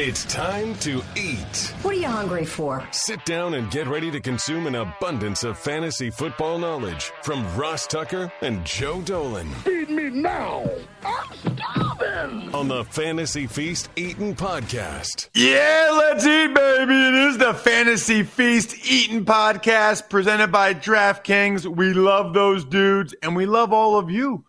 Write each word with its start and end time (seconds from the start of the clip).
It's 0.00 0.24
time 0.26 0.76
to 0.76 1.02
eat. 1.16 1.74
What 1.82 1.92
are 1.92 1.98
you 1.98 2.06
hungry 2.06 2.44
for? 2.44 2.86
Sit 2.92 3.24
down 3.24 3.54
and 3.54 3.68
get 3.68 3.88
ready 3.88 4.12
to 4.12 4.20
consume 4.20 4.68
an 4.68 4.76
abundance 4.76 5.42
of 5.42 5.58
fantasy 5.58 6.08
football 6.08 6.56
knowledge 6.56 7.10
from 7.24 7.44
Ross 7.56 7.84
Tucker 7.84 8.32
and 8.40 8.64
Joe 8.64 9.00
Dolan. 9.00 9.52
Feed 9.64 9.90
me 9.90 10.08
now. 10.08 10.70
I'm 11.04 11.32
starving. 11.34 12.54
On 12.54 12.68
the 12.68 12.84
Fantasy 12.84 13.48
Feast 13.48 13.90
Eating 13.96 14.36
Podcast. 14.36 15.30
Yeah, 15.34 15.88
let's 15.98 16.24
eat, 16.24 16.54
baby. 16.54 16.94
It 16.94 17.14
is 17.14 17.38
the 17.38 17.54
Fantasy 17.54 18.22
Feast 18.22 18.88
Eating 18.88 19.24
Podcast 19.24 20.08
presented 20.08 20.52
by 20.52 20.74
DraftKings. 20.74 21.66
We 21.66 21.92
love 21.92 22.34
those 22.34 22.64
dudes 22.64 23.16
and 23.20 23.34
we 23.34 23.46
love 23.46 23.72
all 23.72 23.98
of 23.98 24.12
you 24.12 24.44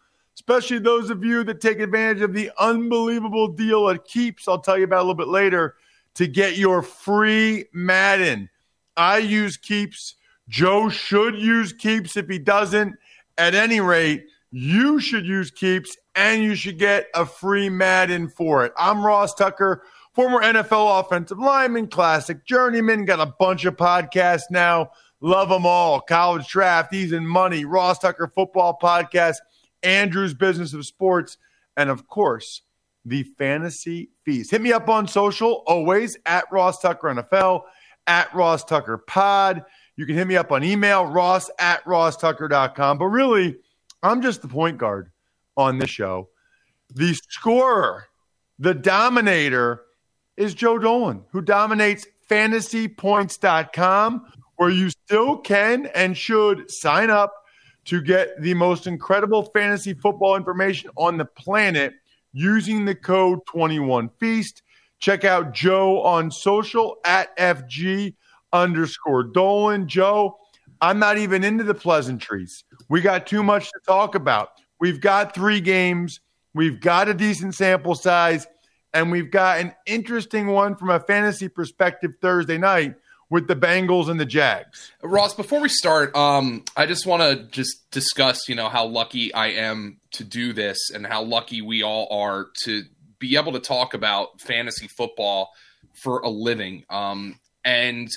especially 0.49 0.79
those 0.79 1.11
of 1.11 1.23
you 1.23 1.43
that 1.43 1.61
take 1.61 1.79
advantage 1.79 2.23
of 2.23 2.33
the 2.33 2.49
unbelievable 2.57 3.47
deal 3.47 3.87
at 3.87 4.03
Keeps. 4.05 4.47
I'll 4.47 4.59
tell 4.59 4.79
you 4.79 4.85
about 4.85 4.97
a 4.97 5.05
little 5.05 5.13
bit 5.13 5.27
later 5.27 5.75
to 6.15 6.25
get 6.25 6.57
your 6.57 6.81
free 6.81 7.65
Madden. 7.71 8.49
I 8.97 9.19
use 9.19 9.57
Keeps. 9.57 10.15
Joe 10.47 10.89
should 10.89 11.35
use 11.35 11.71
Keeps 11.71 12.17
if 12.17 12.27
he 12.27 12.39
doesn't. 12.39 12.95
At 13.37 13.53
any 13.53 13.79
rate, 13.79 14.25
you 14.49 14.99
should 14.99 15.27
use 15.27 15.51
Keeps 15.51 15.95
and 16.15 16.41
you 16.41 16.55
should 16.55 16.79
get 16.79 17.09
a 17.13 17.27
free 17.27 17.69
Madden 17.69 18.27
for 18.27 18.65
it. 18.65 18.73
I'm 18.75 19.05
Ross 19.05 19.35
Tucker, 19.35 19.83
former 20.15 20.41
NFL 20.41 20.99
offensive 20.99 21.37
lineman, 21.37 21.89
classic 21.89 22.43
journeyman, 22.47 23.05
got 23.05 23.19
a 23.19 23.35
bunch 23.39 23.65
of 23.65 23.75
podcasts 23.75 24.49
now. 24.49 24.89
Love 25.21 25.49
them 25.49 25.67
all. 25.67 26.01
College 26.01 26.47
draft, 26.47 26.91
Ease 26.91 27.11
and 27.11 27.29
Money, 27.29 27.65
Ross 27.65 27.99
Tucker 27.99 28.31
Football 28.33 28.79
Podcast. 28.81 29.35
Andrew's 29.83 30.33
Business 30.33 30.73
of 30.73 30.85
Sports, 30.85 31.37
and 31.77 31.89
of 31.89 32.07
course, 32.07 32.61
the 33.05 33.23
Fantasy 33.23 34.09
Feast. 34.23 34.51
Hit 34.51 34.61
me 34.61 34.73
up 34.73 34.89
on 34.89 35.07
social, 35.07 35.63
always 35.65 36.17
at 36.25 36.51
Ross 36.51 36.79
Tucker 36.79 37.07
NFL, 37.07 37.63
at 38.07 38.33
Ross 38.33 38.63
Tucker 38.63 38.97
Pod. 38.97 39.63
You 39.95 40.05
can 40.05 40.15
hit 40.15 40.27
me 40.27 40.37
up 40.37 40.51
on 40.51 40.63
email, 40.63 41.05
ross 41.05 41.49
at 41.59 41.83
rosstucker.com. 41.83 42.97
But 42.97 43.07
really, 43.07 43.57
I'm 44.01 44.21
just 44.21 44.41
the 44.41 44.47
point 44.47 44.77
guard 44.77 45.11
on 45.57 45.77
this 45.77 45.89
show. 45.89 46.29
The 46.95 47.13
scorer, 47.13 48.05
the 48.57 48.73
dominator, 48.73 49.83
is 50.37 50.53
Joe 50.53 50.79
Dolan, 50.79 51.23
who 51.31 51.41
dominates 51.41 52.07
fantasypoints.com, 52.29 54.31
where 54.55 54.69
you 54.69 54.89
still 54.89 55.37
can 55.37 55.87
and 55.87 56.15
should 56.15 56.71
sign 56.71 57.09
up 57.09 57.38
to 57.89 58.01
get 58.03 58.39
the 58.39 58.53
most 58.53 58.85
incredible 58.85 59.41
fantasy 59.45 59.95
football 59.95 60.35
information 60.35 60.91
on 60.95 61.17
the 61.17 61.25
planet 61.25 61.95
using 62.33 62.85
the 62.85 62.93
code 62.93 63.39
21Feast. 63.51 64.61
Check 64.99 65.25
out 65.25 65.55
Joe 65.55 66.03
on 66.03 66.29
social 66.29 66.97
at 67.03 67.35
FG 67.37 68.13
underscore 68.53 69.23
Dolan. 69.23 69.87
Joe, 69.87 70.37
I'm 70.81 70.99
not 70.99 71.17
even 71.17 71.43
into 71.43 71.63
the 71.63 71.73
pleasantries. 71.73 72.63
We 72.89 73.01
got 73.01 73.25
too 73.25 73.41
much 73.41 73.71
to 73.71 73.79
talk 73.87 74.13
about. 74.13 74.49
We've 74.79 75.01
got 75.01 75.33
three 75.33 75.59
games, 75.59 76.21
we've 76.53 76.79
got 76.79 77.09
a 77.09 77.15
decent 77.15 77.55
sample 77.55 77.95
size, 77.95 78.45
and 78.93 79.11
we've 79.11 79.31
got 79.31 79.61
an 79.61 79.73
interesting 79.87 80.45
one 80.45 80.75
from 80.75 80.91
a 80.91 80.99
fantasy 80.99 81.49
perspective 81.49 82.11
Thursday 82.21 82.59
night 82.59 82.93
with 83.29 83.47
the 83.47 83.55
Bengals 83.55 84.09
and 84.09 84.19
the 84.19 84.25
Jags. 84.25 84.91
Ross, 85.03 85.33
before 85.33 85.61
we 85.61 85.69
start, 85.69 86.15
um, 86.15 86.63
I 86.75 86.85
just 86.85 87.05
want 87.05 87.21
to 87.21 87.45
just 87.51 87.89
discuss, 87.91 88.49
you 88.49 88.55
know, 88.55 88.69
how 88.69 88.85
lucky 88.85 89.33
I 89.33 89.47
am 89.47 89.99
to 90.11 90.23
do 90.23 90.53
this 90.53 90.77
and 90.93 91.05
how 91.05 91.23
lucky 91.23 91.61
we 91.61 91.83
all 91.83 92.07
are 92.11 92.47
to 92.63 92.83
be 93.19 93.35
able 93.35 93.51
to 93.51 93.59
talk 93.59 93.93
about 93.93 94.41
fantasy 94.41 94.87
football 94.87 95.51
for 96.01 96.19
a 96.19 96.29
living. 96.29 96.85
Um, 96.89 97.39
and 97.63 98.07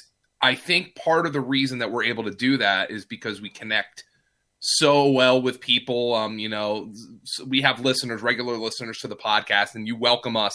I 0.41 0.55
think 0.55 0.95
part 0.97 1.27
of 1.27 1.33
the 1.33 1.41
reason 1.41 1.79
that 1.81 1.91
we're 1.91 2.05
able 2.05 2.25
to 2.25 2.31
do 2.31 2.57
that 2.59 2.91
is 2.91 3.05
because 3.05 3.41
we 3.41 3.51
connect 3.51 4.05
so 4.61 5.11
well 5.11 5.43
with 5.43 5.61
people. 5.61 6.15
Um, 6.15 6.39
you 6.39 6.49
know, 6.49 6.93
we 7.47 7.63
have 7.63 7.81
listeners, 7.81 8.23
regular 8.23 8.57
listeners 8.57 8.99
to 8.99 9.09
the 9.09 9.17
podcast, 9.17 9.75
and 9.75 9.87
you 9.87 9.97
welcome 9.97 10.37
us 10.37 10.55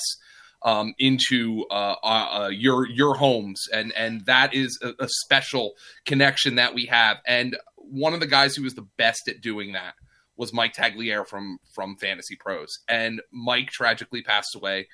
um, 0.63 0.93
into 0.97 1.65
uh, 1.69 1.95
uh, 2.03 2.43
uh, 2.43 2.49
your 2.49 2.87
your 2.87 3.15
homes, 3.15 3.67
and 3.73 3.93
and 3.93 4.25
that 4.25 4.53
is 4.53 4.79
a, 4.81 4.93
a, 5.03 5.07
special 5.07 5.73
connection 6.05 6.55
that 6.55 6.73
we 6.73 6.85
have. 6.87 7.17
And 7.27 7.57
one 7.75 8.13
of 8.13 8.19
the 8.19 8.27
guys 8.27 8.55
who 8.55 8.63
was 8.63 8.73
the 8.73 8.87
best 8.97 9.27
at 9.27 9.41
doing 9.41 9.73
that 9.73 9.93
was 10.35 10.53
Mike 10.53 10.73
Tagliere 10.73 11.27
from 11.27 11.59
from 11.73 11.95
Fantasy 11.97 12.35
Pros, 12.35 12.79
and 12.87 13.21
Mike 13.31 13.69
tragically 13.69 14.23
passed 14.23 14.55
away 14.55 14.87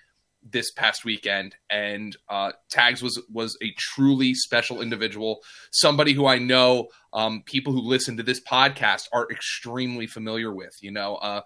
this 0.43 0.71
past 0.71 1.05
weekend. 1.05 1.55
And 1.69 2.15
uh, 2.29 2.51
Tags 2.69 3.01
was 3.01 3.21
was 3.31 3.57
a 3.63 3.73
truly 3.77 4.33
special 4.33 4.81
individual, 4.81 5.39
somebody 5.71 6.13
who 6.13 6.25
I 6.25 6.39
know 6.39 6.87
um, 7.13 7.43
people 7.45 7.73
who 7.73 7.81
listen 7.81 8.17
to 8.17 8.23
this 8.23 8.41
podcast 8.41 9.07
are 9.13 9.29
extremely 9.31 10.07
familiar 10.07 10.53
with. 10.53 10.73
You 10.81 10.91
know. 10.91 11.15
Uh, 11.15 11.41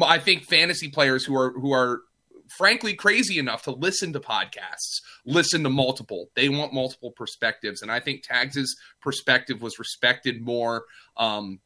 I 0.00 0.20
think 0.20 0.44
fantasy 0.44 0.90
players 0.90 1.24
who 1.24 1.36
are 1.36 1.50
who 1.50 1.72
are 1.72 2.02
frankly 2.50 2.94
crazy 2.94 3.38
enough 3.38 3.62
to 3.62 3.70
listen 3.70 4.12
to 4.12 4.20
podcasts, 4.20 5.00
listen 5.24 5.62
to 5.62 5.70
multiple. 5.70 6.30
They 6.34 6.48
want 6.48 6.74
multiple 6.74 7.12
perspectives, 7.12 7.82
and 7.82 7.90
I 7.90 8.00
think 8.00 8.22
Tags's 8.22 8.76
perspective 9.00 9.62
was 9.62 9.78
respected 9.78 10.42
more 10.42 10.84
um, 11.16 11.60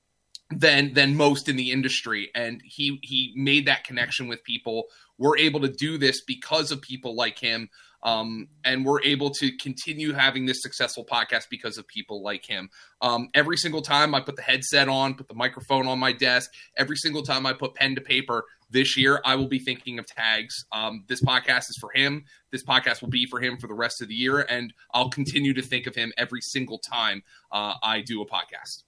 than 0.50 0.92
than 0.94 1.16
most 1.16 1.48
in 1.48 1.56
the 1.56 1.70
industry. 1.70 2.30
And 2.34 2.60
he 2.64 2.98
he 3.02 3.32
made 3.36 3.66
that 3.66 3.84
connection 3.84 4.28
with 4.28 4.44
people. 4.44 4.84
We're 5.18 5.38
able 5.38 5.60
to 5.60 5.68
do 5.68 5.98
this 5.98 6.22
because 6.22 6.70
of 6.70 6.82
people 6.82 7.14
like 7.14 7.38
him. 7.38 7.68
Um, 8.04 8.48
and 8.64 8.84
we're 8.84 9.02
able 9.02 9.30
to 9.30 9.56
continue 9.56 10.12
having 10.12 10.44
this 10.46 10.60
successful 10.62 11.04
podcast 11.04 11.44
because 11.50 11.78
of 11.78 11.88
people 11.88 12.22
like 12.22 12.44
him. 12.44 12.68
Um, 13.00 13.28
every 13.34 13.56
single 13.56 13.82
time 13.82 14.14
I 14.14 14.20
put 14.20 14.36
the 14.36 14.42
headset 14.42 14.88
on, 14.88 15.14
put 15.14 15.28
the 15.28 15.34
microphone 15.34 15.86
on 15.86 15.98
my 15.98 16.12
desk, 16.12 16.50
every 16.76 16.96
single 16.96 17.22
time 17.22 17.46
I 17.46 17.54
put 17.54 17.74
pen 17.74 17.94
to 17.94 18.00
paper, 18.00 18.44
this 18.70 18.96
year, 18.96 19.20
I 19.24 19.36
will 19.36 19.46
be 19.46 19.58
thinking 19.58 19.98
of 19.98 20.06
tags. 20.06 20.66
Um, 20.72 21.04
this 21.06 21.22
podcast 21.22 21.70
is 21.70 21.78
for 21.80 21.90
him. 21.94 22.24
This 22.50 22.64
podcast 22.64 23.02
will 23.02 23.08
be 23.08 23.24
for 23.24 23.40
him 23.40 23.56
for 23.56 23.68
the 23.68 23.74
rest 23.74 24.02
of 24.02 24.08
the 24.08 24.14
year, 24.14 24.40
and 24.40 24.72
I'll 24.92 25.10
continue 25.10 25.54
to 25.54 25.62
think 25.62 25.86
of 25.86 25.94
him 25.94 26.12
every 26.18 26.40
single 26.40 26.78
time 26.78 27.22
uh, 27.52 27.74
I 27.82 28.00
do 28.00 28.20
a 28.20 28.26
podcast. 28.26 28.82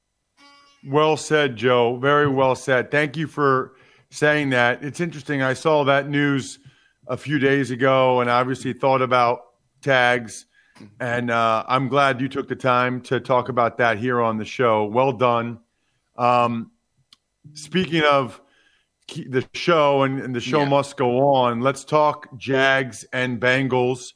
Well 0.84 1.16
said, 1.16 1.56
Joe. 1.56 1.96
Very 1.96 2.28
well 2.28 2.54
said. 2.54 2.90
Thank 2.90 3.16
you 3.16 3.26
for 3.26 3.76
saying 4.10 4.50
that. 4.50 4.82
It's 4.82 5.00
interesting. 5.00 5.42
I 5.42 5.54
saw 5.54 5.84
that 5.84 6.08
news 6.08 6.58
a 7.06 7.16
few 7.16 7.38
days 7.38 7.70
ago, 7.70 8.20
and 8.20 8.30
obviously 8.30 8.72
thought 8.72 9.02
about 9.02 9.40
tags. 9.82 10.46
And 11.00 11.30
uh, 11.30 11.64
I'm 11.66 11.88
glad 11.88 12.20
you 12.20 12.28
took 12.28 12.48
the 12.48 12.56
time 12.56 13.00
to 13.02 13.20
talk 13.20 13.48
about 13.48 13.78
that 13.78 13.98
here 13.98 14.20
on 14.20 14.36
the 14.36 14.44
show. 14.44 14.84
Well 14.84 15.12
done. 15.12 15.60
Um, 16.16 16.70
speaking 17.54 18.02
of 18.02 18.40
the 19.08 19.46
show 19.54 20.02
and, 20.02 20.20
and 20.20 20.34
the 20.34 20.40
show 20.40 20.60
yeah. 20.60 20.68
must 20.68 20.96
go 20.96 21.34
on. 21.34 21.60
Let's 21.60 21.84
talk 21.84 22.36
Jags 22.36 23.04
and 23.12 23.40
Bengals. 23.40 24.12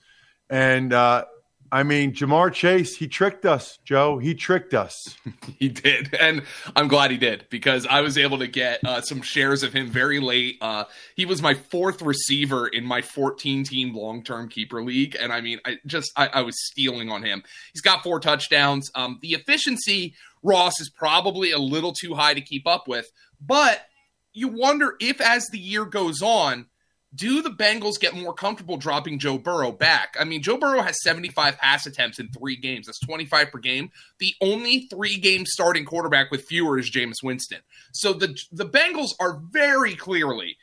And 0.51 0.93
uh, 0.93 1.25
I 1.73 1.85
mean, 1.85 2.13
Ja'Marr 2.13 2.53
Chase, 2.53 2.97
he 2.97 3.07
tricked 3.07 3.47
us, 3.47 3.79
Joe. 3.85 4.19
He 4.19 4.35
tricked 4.35 4.75
us. 4.75 5.17
he 5.59 5.69
did. 5.69 6.15
And 6.15 6.43
I'm 6.75 6.89
glad 6.89 7.11
he 7.13 7.17
did 7.17 7.47
because 7.49 7.87
I 7.87 8.01
was 8.01 8.19
able 8.19 8.39
to 8.39 8.49
get 8.49 8.81
uh, 8.85 9.01
some 9.03 9.23
shares 9.23 9.63
of 9.63 9.73
him 9.73 9.89
very 9.89 10.19
late. 10.19 10.59
Uh, 10.61 10.85
he 11.15 11.27
was 11.27 11.41
my 11.41 11.55
fourth 11.55 12.03
receiver 12.03 12.67
in 12.67 12.85
my 12.85 13.03
14 13.03 13.65
team 13.65 13.95
long 13.95 14.25
term 14.25 14.49
keeper 14.49 14.83
league. 14.83 15.17
And 15.19 15.33
I 15.33 15.41
mean, 15.41 15.61
I 15.65 15.79
just, 15.87 16.11
I, 16.17 16.27
I 16.29 16.43
was 16.43 16.55
stealing 16.71 17.09
on 17.11 17.23
him. 17.23 17.45
He's 17.73 17.83
got 17.83 18.03
four 18.03 18.19
touchdowns. 18.19 18.91
Um, 18.97 19.19
the 19.23 19.35
efficiency, 19.35 20.15
Ross, 20.43 20.81
is 20.81 20.91
probably 20.91 21.53
a 21.53 21.59
little 21.59 21.93
too 21.93 22.15
high 22.15 22.35
to 22.35 22.41
keep 22.41 22.67
up 22.67 22.89
with. 22.89 23.11
But 23.41 23.87
you 24.33 24.49
wonder 24.49 24.97
if 25.01 25.21
as 25.21 25.47
the 25.53 25.59
year 25.59 25.85
goes 25.85 26.21
on, 26.21 26.67
do 27.15 27.43
the 27.43 27.51
Bengals 27.51 27.99
get 27.99 28.15
more 28.15 28.33
comfortable 28.33 28.77
dropping 28.77 29.19
Joe 29.19 29.39
Burrow 29.39 29.73
back? 29.73 30.15
I 30.19 30.25
mean, 30.25 30.43
Joe 30.43 30.57
Burrow 30.57 30.83
has 30.83 31.03
75 31.03 31.59
pass 31.59 31.87
attempts 31.87 32.19
in 32.19 32.29
three 32.29 32.57
games. 32.57 32.87
That's 32.87 33.01
25 33.01 33.51
per 33.51 33.59
game. 33.59 33.91
The 34.19 34.35
only 34.41 34.87
three 34.91 35.17
game 35.17 35.45
starting 35.47 35.85
quarterback 35.85 36.31
with 36.31 36.45
fewer 36.45 36.79
is 36.79 36.91
Jameis 36.91 37.23
Winston. 37.23 37.61
So 37.93 38.13
the 38.13 38.39
the 38.53 38.67
Bengals 38.67 39.11
are 39.19 39.41
very 39.51 39.97
clearly 39.97 40.57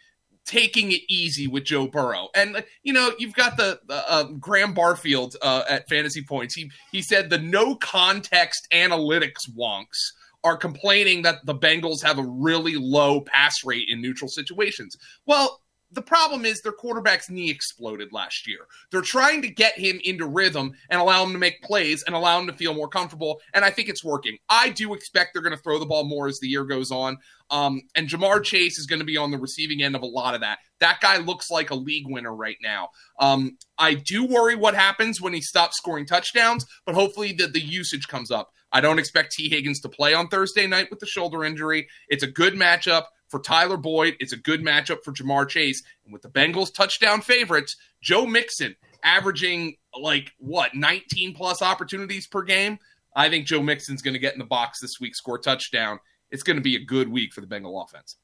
taking 0.46 0.94
it 0.94 1.02
easy 1.10 1.46
with 1.46 1.66
Joe 1.66 1.88
Burrow. 1.88 2.30
And 2.34 2.64
you 2.82 2.94
know, 2.94 3.12
you've 3.20 3.36
got 3.36 3.58
the 3.58 3.80
uh, 3.90 4.24
Graham 4.40 4.74
Barfield 4.74 5.36
uh, 5.42 5.64
at 5.70 5.90
Fantasy 5.90 6.24
Points. 6.24 6.56
He 6.56 6.72
he 6.92 7.02
said 7.02 7.30
the 7.30 7.38
no 7.38 7.76
context 7.76 8.68
analytics 8.72 9.50
wonks 9.56 10.14
are 10.44 10.56
complaining 10.56 11.24
that 11.24 11.46
the 11.46 11.56
Bengals 11.56 12.04
have 12.04 12.18
a 12.18 12.24
really 12.24 12.76
low 12.76 13.22
pass 13.22 13.66
rate 13.66 13.88
in 13.90 14.02
neutral 14.02 14.30
situations. 14.30 14.96
Well, 15.26 15.62
the 15.92 16.02
problem 16.02 16.46
is 16.46 16.62
their 16.62 16.72
quarterback's 16.72 17.30
knee 17.30 17.50
exploded 17.50 18.12
last 18.12 18.48
year. 18.48 18.68
They're 18.92 19.02
trying 19.02 19.42
to 19.44 19.50
get 19.50 19.78
him 19.78 20.00
into 20.04 20.26
rhythm 20.26 20.74
and 20.90 21.00
allow 21.00 21.24
him 21.24 21.32
to 21.32 21.40
make 21.40 21.62
plays 21.62 22.04
and 22.04 22.16
allow 22.16 22.40
him 22.40 22.48
to 22.48 22.54
feel 22.54 22.74
more 22.74 22.90
comfortable. 22.90 23.40
And 23.54 23.64
I 23.64 23.70
think 23.70 23.88
it's 23.88 24.04
working. 24.04 24.38
I 24.50 24.70
do 24.70 24.94
expect 24.94 25.32
they're 25.34 25.42
going 25.42 25.56
to 25.56 25.62
throw 25.62 25.80
the 25.80 25.86
ball 25.86 26.04
more 26.04 26.28
as 26.28 26.40
the 26.40 26.48
year 26.48 26.66
goes 26.66 26.92
on. 26.92 27.18
Um, 27.50 27.82
and 27.96 28.10
Ja'Marr 28.10 28.44
Chase 28.44 28.78
is 28.78 28.86
going 28.86 29.00
to 29.00 29.06
be 29.06 29.18
on 29.18 29.32
the 29.32 29.38
receiving 29.38 29.82
end 29.82 29.96
of 29.96 30.02
a 30.02 30.08
lot 30.08 30.36
of 30.36 30.42
that. 30.42 30.60
That 30.80 31.00
guy 31.02 31.18
looks 31.18 31.50
like 31.50 31.70
a 31.70 31.76
league 31.76 32.08
winner 32.08 32.36
right 32.36 32.58
now. 32.62 32.90
Um, 33.20 33.58
I 33.78 33.94
do 33.94 34.26
worry 34.26 34.56
what 34.56 34.76
happens 34.76 35.22
when 35.22 35.34
he 35.34 35.42
stops 35.42 35.78
scoring 35.78 36.06
touchdowns, 36.06 36.66
but 36.86 36.96
hopefully 36.96 37.32
the, 37.32 37.48
the 37.48 37.62
usage 37.62 38.08
comes 38.08 38.32
up. 38.32 38.52
I 38.72 38.82
don't 38.82 39.00
expect 39.00 39.32
Tee 39.32 39.50
Higgins 39.50 39.80
to 39.82 39.90
play 39.90 40.14
on 40.14 40.28
Thursday 40.28 40.68
night 40.68 40.90
with 40.90 41.00
the 41.00 41.06
shoulder 41.06 41.46
injury. 41.46 41.88
It's 42.10 42.24
a 42.24 42.28
good 42.28 42.54
matchup 42.54 43.04
for 43.30 43.40
Tyler 43.40 43.78
Boyd. 43.78 44.16
It's 44.20 44.34
a 44.34 44.38
good 44.38 44.62
matchup 44.62 45.04
for 45.04 45.12
Ja'Marr 45.12 45.48
Chase. 45.48 45.84
And 46.06 46.14
with 46.14 46.22
the 46.22 46.30
Bengals 46.30 46.74
touchdown 46.74 47.22
favorites, 47.22 47.76
Joe 48.02 48.26
Mixon 48.26 48.76
averaging 49.04 49.78
like 50.00 50.32
what, 50.38 50.76
19 50.76 51.34
plus 51.34 51.62
opportunities 51.62 52.28
per 52.28 52.44
game. 52.44 52.80
I 53.16 53.30
think 53.30 53.48
Joe 53.48 53.62
Mixon's 53.62 54.02
going 54.02 54.14
to 54.14 54.20
get 54.20 54.34
in 54.34 54.40
the 54.40 54.46
box 54.46 54.80
this 54.80 55.00
week, 55.00 55.16
score 55.16 55.40
touchdown. 55.40 56.00
It's 56.30 56.44
going 56.44 56.58
to 56.58 56.62
be 56.62 56.76
a 56.76 56.84
good 56.84 57.10
week 57.10 57.34
for 57.34 57.42
the 57.42 57.48
Bengal 57.48 57.82
offense. 57.82 58.18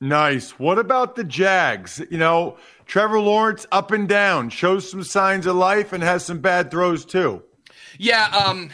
Nice. 0.00 0.50
What 0.58 0.78
about 0.78 1.16
the 1.16 1.24
Jags? 1.24 2.00
You 2.10 2.18
know, 2.18 2.58
Trevor 2.86 3.20
Lawrence 3.20 3.66
up 3.72 3.90
and 3.90 4.08
down, 4.08 4.50
shows 4.50 4.90
some 4.90 5.02
signs 5.02 5.46
of 5.46 5.56
life 5.56 5.92
and 5.92 6.02
has 6.02 6.24
some 6.24 6.40
bad 6.40 6.70
throws 6.70 7.04
too. 7.04 7.42
Yeah, 7.98 8.26
um 8.26 8.70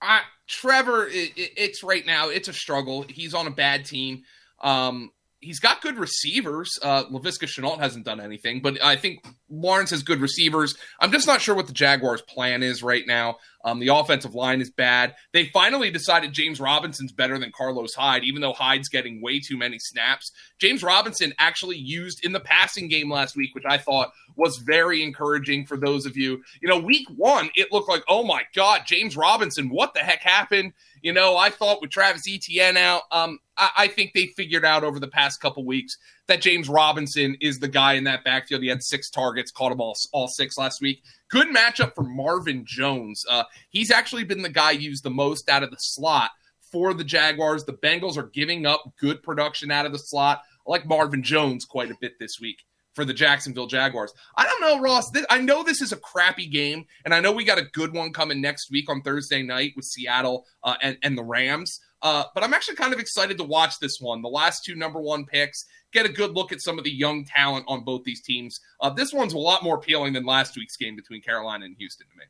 I 0.00 0.22
Trevor, 0.52 1.08
it, 1.08 1.32
it's 1.36 1.82
right 1.82 2.04
now, 2.04 2.28
it's 2.28 2.48
a 2.48 2.52
struggle. 2.52 3.06
He's 3.08 3.32
on 3.32 3.46
a 3.46 3.50
bad 3.50 3.86
team. 3.86 4.22
Um, 4.60 5.10
he's 5.42 5.58
got 5.58 5.82
good 5.82 5.98
receivers. 5.98 6.78
Uh, 6.80 7.04
Laviska 7.04 7.46
Shenault 7.46 7.80
hasn't 7.80 8.04
done 8.04 8.20
anything, 8.20 8.62
but 8.62 8.82
I 8.82 8.96
think 8.96 9.26
Lawrence 9.50 9.90
has 9.90 10.02
good 10.02 10.20
receivers. 10.20 10.74
I'm 11.00 11.10
just 11.10 11.26
not 11.26 11.40
sure 11.40 11.54
what 11.54 11.66
the 11.66 11.72
Jaguars' 11.72 12.22
plan 12.22 12.62
is 12.62 12.82
right 12.82 13.04
now. 13.06 13.36
Um, 13.64 13.80
the 13.80 13.88
offensive 13.88 14.34
line 14.34 14.60
is 14.60 14.70
bad. 14.70 15.14
They 15.32 15.46
finally 15.46 15.90
decided 15.90 16.32
James 16.32 16.60
Robinson's 16.60 17.12
better 17.12 17.38
than 17.38 17.52
Carlos 17.54 17.94
Hyde, 17.94 18.24
even 18.24 18.40
though 18.40 18.52
Hyde's 18.52 18.88
getting 18.88 19.20
way 19.20 19.40
too 19.40 19.56
many 19.56 19.78
snaps. 19.78 20.32
James 20.60 20.82
Robinson 20.82 21.34
actually 21.38 21.76
used 21.76 22.24
in 22.24 22.32
the 22.32 22.40
passing 22.40 22.88
game 22.88 23.10
last 23.10 23.36
week, 23.36 23.54
which 23.54 23.66
I 23.68 23.78
thought 23.78 24.12
was 24.36 24.58
very 24.58 25.02
encouraging 25.02 25.66
for 25.66 25.76
those 25.76 26.06
of 26.06 26.16
you. 26.16 26.42
You 26.60 26.68
know, 26.68 26.78
week 26.78 27.06
one, 27.14 27.50
it 27.54 27.72
looked 27.72 27.88
like, 27.88 28.04
oh 28.08 28.24
my 28.24 28.42
God, 28.54 28.82
James 28.86 29.16
Robinson, 29.16 29.68
what 29.68 29.92
the 29.92 30.00
heck 30.00 30.22
happened? 30.22 30.72
You 31.02 31.12
know, 31.12 31.36
I 31.36 31.50
thought 31.50 31.80
with 31.80 31.90
Travis 31.90 32.28
Etienne 32.28 32.76
out, 32.76 33.02
um, 33.10 33.40
I, 33.56 33.70
I 33.76 33.88
think 33.88 34.12
they 34.14 34.28
figured 34.36 34.64
out 34.64 34.84
over 34.84 35.00
the 35.00 35.08
past 35.08 35.40
couple 35.40 35.64
weeks 35.64 35.98
that 36.28 36.40
James 36.40 36.68
Robinson 36.68 37.36
is 37.40 37.58
the 37.58 37.68
guy 37.68 37.94
in 37.94 38.04
that 38.04 38.24
backfield. 38.24 38.62
He 38.62 38.68
had 38.68 38.82
six 38.82 39.10
targets, 39.10 39.50
caught 39.50 39.70
them 39.70 39.80
all, 39.80 39.96
all 40.12 40.28
six 40.28 40.56
last 40.56 40.80
week. 40.80 41.02
Good 41.28 41.48
matchup 41.48 41.94
for 41.94 42.04
Marvin 42.04 42.64
Jones. 42.64 43.24
Uh, 43.28 43.44
he's 43.70 43.90
actually 43.90 44.24
been 44.24 44.42
the 44.42 44.48
guy 44.48 44.70
used 44.70 45.02
the 45.02 45.10
most 45.10 45.48
out 45.48 45.64
of 45.64 45.70
the 45.70 45.76
slot 45.78 46.30
for 46.70 46.94
the 46.94 47.04
Jaguars. 47.04 47.64
The 47.64 47.72
Bengals 47.72 48.16
are 48.16 48.28
giving 48.28 48.64
up 48.64 48.84
good 48.98 49.22
production 49.22 49.72
out 49.72 49.86
of 49.86 49.92
the 49.92 49.98
slot. 49.98 50.42
I 50.66 50.70
like 50.70 50.86
Marvin 50.86 51.24
Jones 51.24 51.64
quite 51.64 51.90
a 51.90 51.96
bit 52.00 52.12
this 52.20 52.40
week 52.40 52.58
for 52.94 53.04
the 53.04 53.14
Jacksonville 53.14 53.66
Jaguars. 53.66 54.12
I 54.36 54.46
don't 54.46 54.60
know, 54.60 54.80
Ross. 54.80 55.10
This, 55.10 55.26
I 55.30 55.40
know 55.40 55.62
this 55.62 55.80
is 55.80 55.92
a 55.92 55.96
crappy 55.96 56.46
game, 56.46 56.84
and 57.04 57.14
I 57.14 57.20
know 57.20 57.32
we 57.32 57.44
got 57.44 57.58
a 57.58 57.68
good 57.72 57.92
one 57.92 58.12
coming 58.12 58.40
next 58.40 58.70
week 58.70 58.90
on 58.90 59.02
Thursday 59.02 59.42
night 59.42 59.72
with 59.76 59.84
Seattle 59.84 60.46
uh, 60.62 60.76
and, 60.82 60.98
and 61.02 61.16
the 61.16 61.24
Rams. 61.24 61.80
Uh, 62.02 62.24
but 62.34 62.42
I'm 62.42 62.52
actually 62.52 62.74
kind 62.76 62.92
of 62.92 62.98
excited 62.98 63.38
to 63.38 63.44
watch 63.44 63.78
this 63.78 64.00
one. 64.00 64.22
The 64.22 64.28
last 64.28 64.64
two 64.64 64.74
number 64.74 65.00
one 65.00 65.24
picks, 65.24 65.64
get 65.92 66.04
a 66.04 66.08
good 66.08 66.32
look 66.32 66.50
at 66.52 66.60
some 66.60 66.76
of 66.76 66.84
the 66.84 66.90
young 66.90 67.24
talent 67.24 67.64
on 67.68 67.84
both 67.84 68.02
these 68.02 68.22
teams. 68.22 68.60
Uh, 68.80 68.90
this 68.90 69.12
one's 69.12 69.34
a 69.34 69.38
lot 69.38 69.62
more 69.62 69.76
appealing 69.76 70.12
than 70.12 70.26
last 70.26 70.56
week's 70.56 70.76
game 70.76 70.96
between 70.96 71.22
Carolina 71.22 71.64
and 71.64 71.76
Houston 71.78 72.06
to 72.08 72.18
me. 72.18 72.24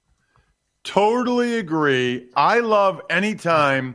Totally 0.84 1.58
agree. 1.58 2.28
I 2.36 2.58
love 2.58 3.00
any 3.08 3.28
anytime, 3.28 3.94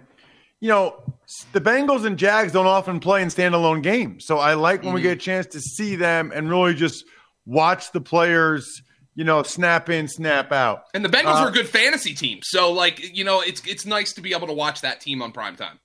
you 0.60 0.70
know, 0.70 1.16
the 1.54 1.62
Bengals 1.62 2.06
and 2.06 2.18
Jags 2.18 2.52
don't 2.52 2.66
often 2.66 3.00
play 3.00 3.22
in 3.22 3.28
standalone 3.28 3.84
games. 3.84 4.26
So 4.26 4.38
I 4.40 4.56
like 4.56 4.82
when 4.82 4.90
mm-hmm. 4.90 4.96
we 4.96 5.02
get 5.02 5.18
a 5.18 5.22
chance 5.22 5.48
to 5.48 5.60
see 5.60 5.96
them 5.96 6.32
and 6.34 6.50
really 6.50 6.74
just 6.74 7.06
watch 7.46 7.92
the 7.92 8.02
players 8.02 8.82
you 9.18 9.24
know, 9.24 9.42
snap 9.42 9.90
in, 9.90 10.08
snap 10.08 10.52
out. 10.52 10.84
And 10.94 11.04
the 11.04 11.10
Bengals 11.10 11.42
uh, 11.42 11.46
are 11.46 11.50
a 11.50 11.52
good 11.52 11.68
fantasy 11.68 12.14
team. 12.14 12.40
So 12.44 12.72
like, 12.72 13.18
you 13.18 13.24
know, 13.24 13.42
it's 13.42 13.66
it's 13.66 13.84
nice 13.84 14.14
to 14.14 14.22
be 14.22 14.34
able 14.34 14.46
to 14.46 14.54
watch 14.54 14.82
that 14.82 15.02
team 15.02 15.24
on 15.24 15.32
prime 15.32 15.56
time. 15.56 15.80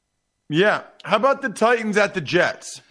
Yeah. 0.51 0.83
How 1.03 1.17
about 1.17 1.41
the 1.41 1.49
Titans 1.49 1.97
at 1.97 2.13
the 2.13 2.21
Jets? 2.21 2.83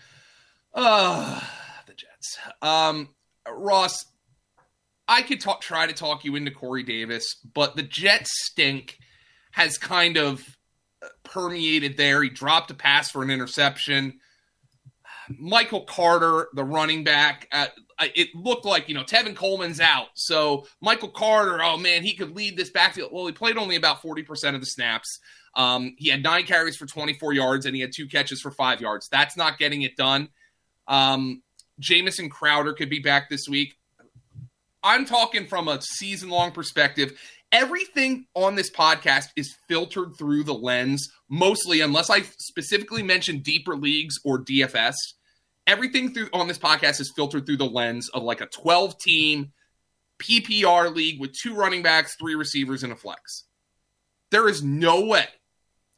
Uh 0.73 1.39
the 1.85 1.93
Jets. 1.93 2.39
Um 2.63 3.09
Ross, 3.47 4.03
I 5.07 5.21
could 5.21 5.41
talk 5.41 5.61
try 5.61 5.85
to 5.85 5.93
talk 5.93 6.25
you 6.25 6.35
into 6.35 6.49
Corey 6.49 6.83
Davis, 6.83 7.35
but 7.53 7.75
the 7.75 7.83
Jets 7.83 8.31
stink 8.47 8.97
has 9.51 9.77
kind 9.77 10.17
of 10.17 10.43
permeated 11.23 11.97
there. 11.97 12.21
He 12.23 12.29
dropped 12.29 12.71
a 12.71 12.73
pass 12.73 13.11
for 13.11 13.23
an 13.23 13.29
interception. 13.29 14.19
Michael 15.39 15.81
Carter, 15.81 16.49
the 16.53 16.63
running 16.63 17.03
back, 17.03 17.47
uh, 17.51 17.67
it 17.99 18.29
looked 18.35 18.65
like 18.65 18.89
you 18.89 18.95
know 18.95 19.03
Tevin 19.03 19.35
Coleman's 19.35 19.79
out, 19.79 20.07
so 20.15 20.65
Michael 20.81 21.09
Carter, 21.09 21.61
oh 21.61 21.77
man, 21.77 22.03
he 22.03 22.15
could 22.15 22.35
lead 22.35 22.57
this 22.57 22.69
backfield. 22.69 23.11
Well, 23.13 23.27
he 23.27 23.31
played 23.31 23.57
only 23.57 23.75
about 23.75 24.01
forty 24.01 24.23
percent 24.23 24.55
of 24.55 24.61
the 24.61 24.65
snaps. 24.65 25.19
Um, 25.55 25.95
he 25.97 26.09
had 26.09 26.23
nine 26.23 26.43
carries 26.43 26.75
for 26.75 26.85
twenty 26.85 27.13
four 27.13 27.33
yards, 27.33 27.65
and 27.65 27.75
he 27.75 27.81
had 27.81 27.91
two 27.95 28.07
catches 28.07 28.41
for 28.41 28.51
five 28.51 28.81
yards. 28.81 29.07
That's 29.09 29.37
not 29.37 29.57
getting 29.57 29.83
it 29.83 29.95
done. 29.95 30.29
Um, 30.87 31.43
Jamison 31.79 32.29
Crowder 32.29 32.73
could 32.73 32.89
be 32.89 32.99
back 32.99 33.29
this 33.29 33.47
week. 33.47 33.75
I'm 34.83 35.05
talking 35.05 35.45
from 35.45 35.67
a 35.67 35.81
season 35.81 36.29
long 36.29 36.51
perspective. 36.51 37.19
Everything 37.51 38.25
on 38.33 38.55
this 38.55 38.71
podcast 38.71 39.27
is 39.35 39.55
filtered 39.67 40.13
through 40.17 40.43
the 40.43 40.53
lens, 40.53 41.11
mostly, 41.29 41.81
unless 41.81 42.09
I 42.09 42.21
specifically 42.21 43.03
mention 43.03 43.39
deeper 43.39 43.75
leagues 43.75 44.15
or 44.23 44.43
DFS 44.43 44.95
everything 45.67 46.13
through 46.13 46.29
on 46.33 46.47
this 46.47 46.57
podcast 46.57 46.99
is 46.99 47.13
filtered 47.15 47.45
through 47.45 47.57
the 47.57 47.65
lens 47.65 48.09
of 48.09 48.23
like 48.23 48.41
a 48.41 48.47
12 48.47 48.97
team 48.97 49.51
PPR 50.19 50.93
league 50.93 51.19
with 51.19 51.33
two 51.33 51.55
running 51.55 51.81
backs, 51.81 52.15
three 52.19 52.35
receivers, 52.35 52.83
and 52.83 52.93
a 52.93 52.95
flex. 52.95 53.45
There 54.29 54.47
is 54.47 54.63
no 54.63 55.05
way 55.05 55.25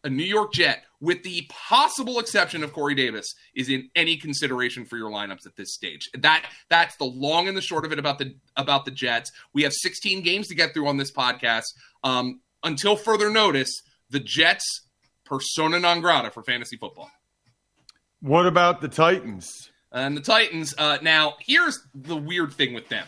a 0.03 0.09
New 0.09 0.23
York 0.23 0.53
Jet, 0.53 0.83
with 1.03 1.21
the 1.23 1.45
possible 1.49 2.17
exception 2.17 2.63
of 2.63 2.71
Corey 2.71 2.95
Davis, 2.95 3.35
is 3.53 3.67
in 3.67 3.89
any 3.93 4.15
consideration 4.15 4.85
for 4.85 4.95
your 4.95 5.11
lineups 5.11 5.45
at 5.45 5.57
this 5.57 5.73
stage. 5.73 6.09
That 6.17 6.45
that's 6.69 6.95
the 6.95 7.03
long 7.03 7.49
and 7.49 7.57
the 7.57 7.61
short 7.61 7.83
of 7.83 7.91
it 7.91 7.99
about 7.99 8.19
the 8.19 8.35
about 8.55 8.85
the 8.85 8.91
Jets. 8.91 9.29
We 9.53 9.63
have 9.63 9.73
16 9.73 10.23
games 10.23 10.47
to 10.47 10.55
get 10.55 10.73
through 10.73 10.87
on 10.87 10.95
this 10.95 11.11
podcast. 11.11 11.65
Um, 12.05 12.39
until 12.63 12.95
further 12.95 13.29
notice, 13.29 13.69
the 14.09 14.21
Jets 14.21 14.87
persona 15.25 15.77
non 15.77 15.99
grata 15.99 16.31
for 16.31 16.41
fantasy 16.41 16.77
football. 16.77 17.11
What 18.21 18.45
about 18.45 18.79
the 18.79 18.87
Titans? 18.87 19.71
And 19.91 20.15
the 20.15 20.21
Titans, 20.21 20.73
uh, 20.77 20.99
now, 21.01 21.33
here's 21.41 21.85
the 21.93 22.15
weird 22.15 22.53
thing 22.53 22.73
with 22.73 22.87
them. 22.87 23.05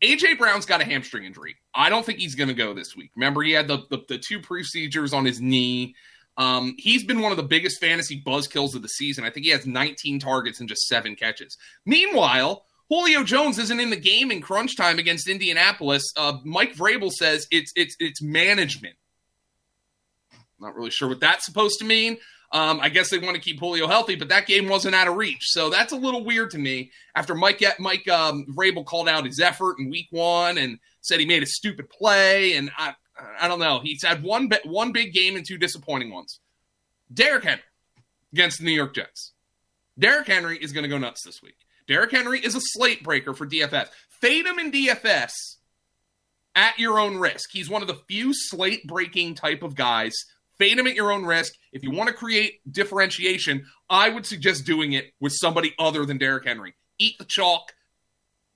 AJ 0.00 0.38
Brown's 0.38 0.64
got 0.64 0.80
a 0.80 0.84
hamstring 0.84 1.24
injury. 1.24 1.56
I 1.74 1.88
don't 1.88 2.06
think 2.06 2.20
he's 2.20 2.36
going 2.36 2.48
to 2.48 2.54
go 2.54 2.72
this 2.72 2.96
week. 2.96 3.10
Remember, 3.16 3.42
he 3.42 3.52
had 3.52 3.68
the, 3.68 3.82
the, 3.90 3.98
the 4.08 4.18
two 4.18 4.40
procedures 4.40 5.12
on 5.12 5.24
his 5.24 5.40
knee. 5.40 5.94
Um, 6.36 6.74
he's 6.78 7.04
been 7.04 7.20
one 7.20 7.30
of 7.30 7.36
the 7.36 7.42
biggest 7.42 7.80
fantasy 7.80 8.22
buzzkills 8.24 8.74
of 8.74 8.82
the 8.82 8.88
season. 8.88 9.24
I 9.24 9.30
think 9.30 9.44
he 9.44 9.52
has 9.52 9.66
19 9.66 10.18
targets 10.18 10.60
and 10.60 10.68
just 10.68 10.86
seven 10.88 11.14
catches. 11.14 11.56
Meanwhile, 11.84 12.64
Julio 12.88 13.22
Jones 13.22 13.58
isn't 13.58 13.80
in 13.80 13.90
the 13.90 13.96
game 13.96 14.30
in 14.30 14.40
crunch 14.40 14.76
time 14.76 14.98
against 14.98 15.28
Indianapolis. 15.28 16.12
Uh, 16.16 16.38
Mike 16.44 16.74
Vrabel 16.74 17.10
says 17.10 17.46
it's 17.50 17.72
it's 17.76 17.96
it's 17.98 18.22
management. 18.22 18.96
Not 20.60 20.74
really 20.74 20.90
sure 20.90 21.08
what 21.08 21.20
that's 21.20 21.44
supposed 21.44 21.78
to 21.80 21.84
mean. 21.84 22.18
Um, 22.52 22.80
I 22.80 22.90
guess 22.90 23.08
they 23.08 23.18
want 23.18 23.34
to 23.34 23.40
keep 23.40 23.58
Julio 23.58 23.86
healthy, 23.86 24.14
but 24.14 24.28
that 24.28 24.46
game 24.46 24.68
wasn't 24.68 24.94
out 24.94 25.08
of 25.08 25.16
reach. 25.16 25.40
So 25.40 25.70
that's 25.70 25.92
a 25.92 25.96
little 25.96 26.22
weird 26.22 26.50
to 26.50 26.58
me. 26.58 26.92
After 27.14 27.34
Mike 27.34 27.64
Mike 27.78 28.06
um, 28.08 28.44
Vrabel 28.54 28.84
called 28.84 29.08
out 29.08 29.24
his 29.24 29.40
effort 29.40 29.76
in 29.78 29.88
Week 29.88 30.08
One 30.10 30.58
and 30.58 30.78
said 31.00 31.18
he 31.18 31.24
made 31.24 31.42
a 31.42 31.46
stupid 31.46 31.88
play, 31.88 32.54
and 32.54 32.70
I 32.76 32.94
I 33.40 33.48
don't 33.48 33.58
know. 33.58 33.80
He's 33.82 34.02
had 34.02 34.22
one 34.22 34.50
one 34.64 34.92
big 34.92 35.12
game 35.12 35.36
and 35.36 35.46
two 35.46 35.58
disappointing 35.58 36.12
ones. 36.12 36.40
Derrick 37.12 37.44
Henry 37.44 37.62
against 38.32 38.58
the 38.58 38.64
New 38.64 38.72
York 38.72 38.94
Jets. 38.94 39.32
Derrick 39.98 40.26
Henry 40.26 40.56
is 40.56 40.72
going 40.72 40.84
to 40.84 40.88
go 40.88 40.98
nuts 40.98 41.22
this 41.24 41.42
week. 41.42 41.56
Derrick 41.86 42.10
Henry 42.10 42.40
is 42.40 42.54
a 42.54 42.60
slate 42.60 43.02
breaker 43.02 43.34
for 43.34 43.46
DFS. 43.46 43.88
Fade 44.08 44.46
him 44.46 44.58
in 44.58 44.72
DFS 44.72 45.32
at 46.54 46.78
your 46.78 46.98
own 46.98 47.16
risk. 47.16 47.50
He's 47.52 47.68
one 47.68 47.82
of 47.82 47.88
the 47.88 48.00
few 48.08 48.32
slate 48.32 48.86
breaking 48.86 49.34
type 49.34 49.62
of 49.62 49.74
guys 49.74 50.14
Fade 50.62 50.78
him 50.78 50.86
at 50.86 50.94
your 50.94 51.10
own 51.10 51.24
risk. 51.24 51.54
If 51.72 51.82
you 51.82 51.90
want 51.90 52.08
to 52.08 52.14
create 52.14 52.60
differentiation, 52.70 53.66
I 53.88 54.10
would 54.10 54.26
suggest 54.26 54.64
doing 54.64 54.92
it 54.92 55.12
with 55.18 55.32
somebody 55.32 55.74
other 55.76 56.06
than 56.06 56.18
Derrick 56.18 56.46
Henry. 56.46 56.74
Eat 56.98 57.18
the 57.18 57.24
chalk, 57.24 57.72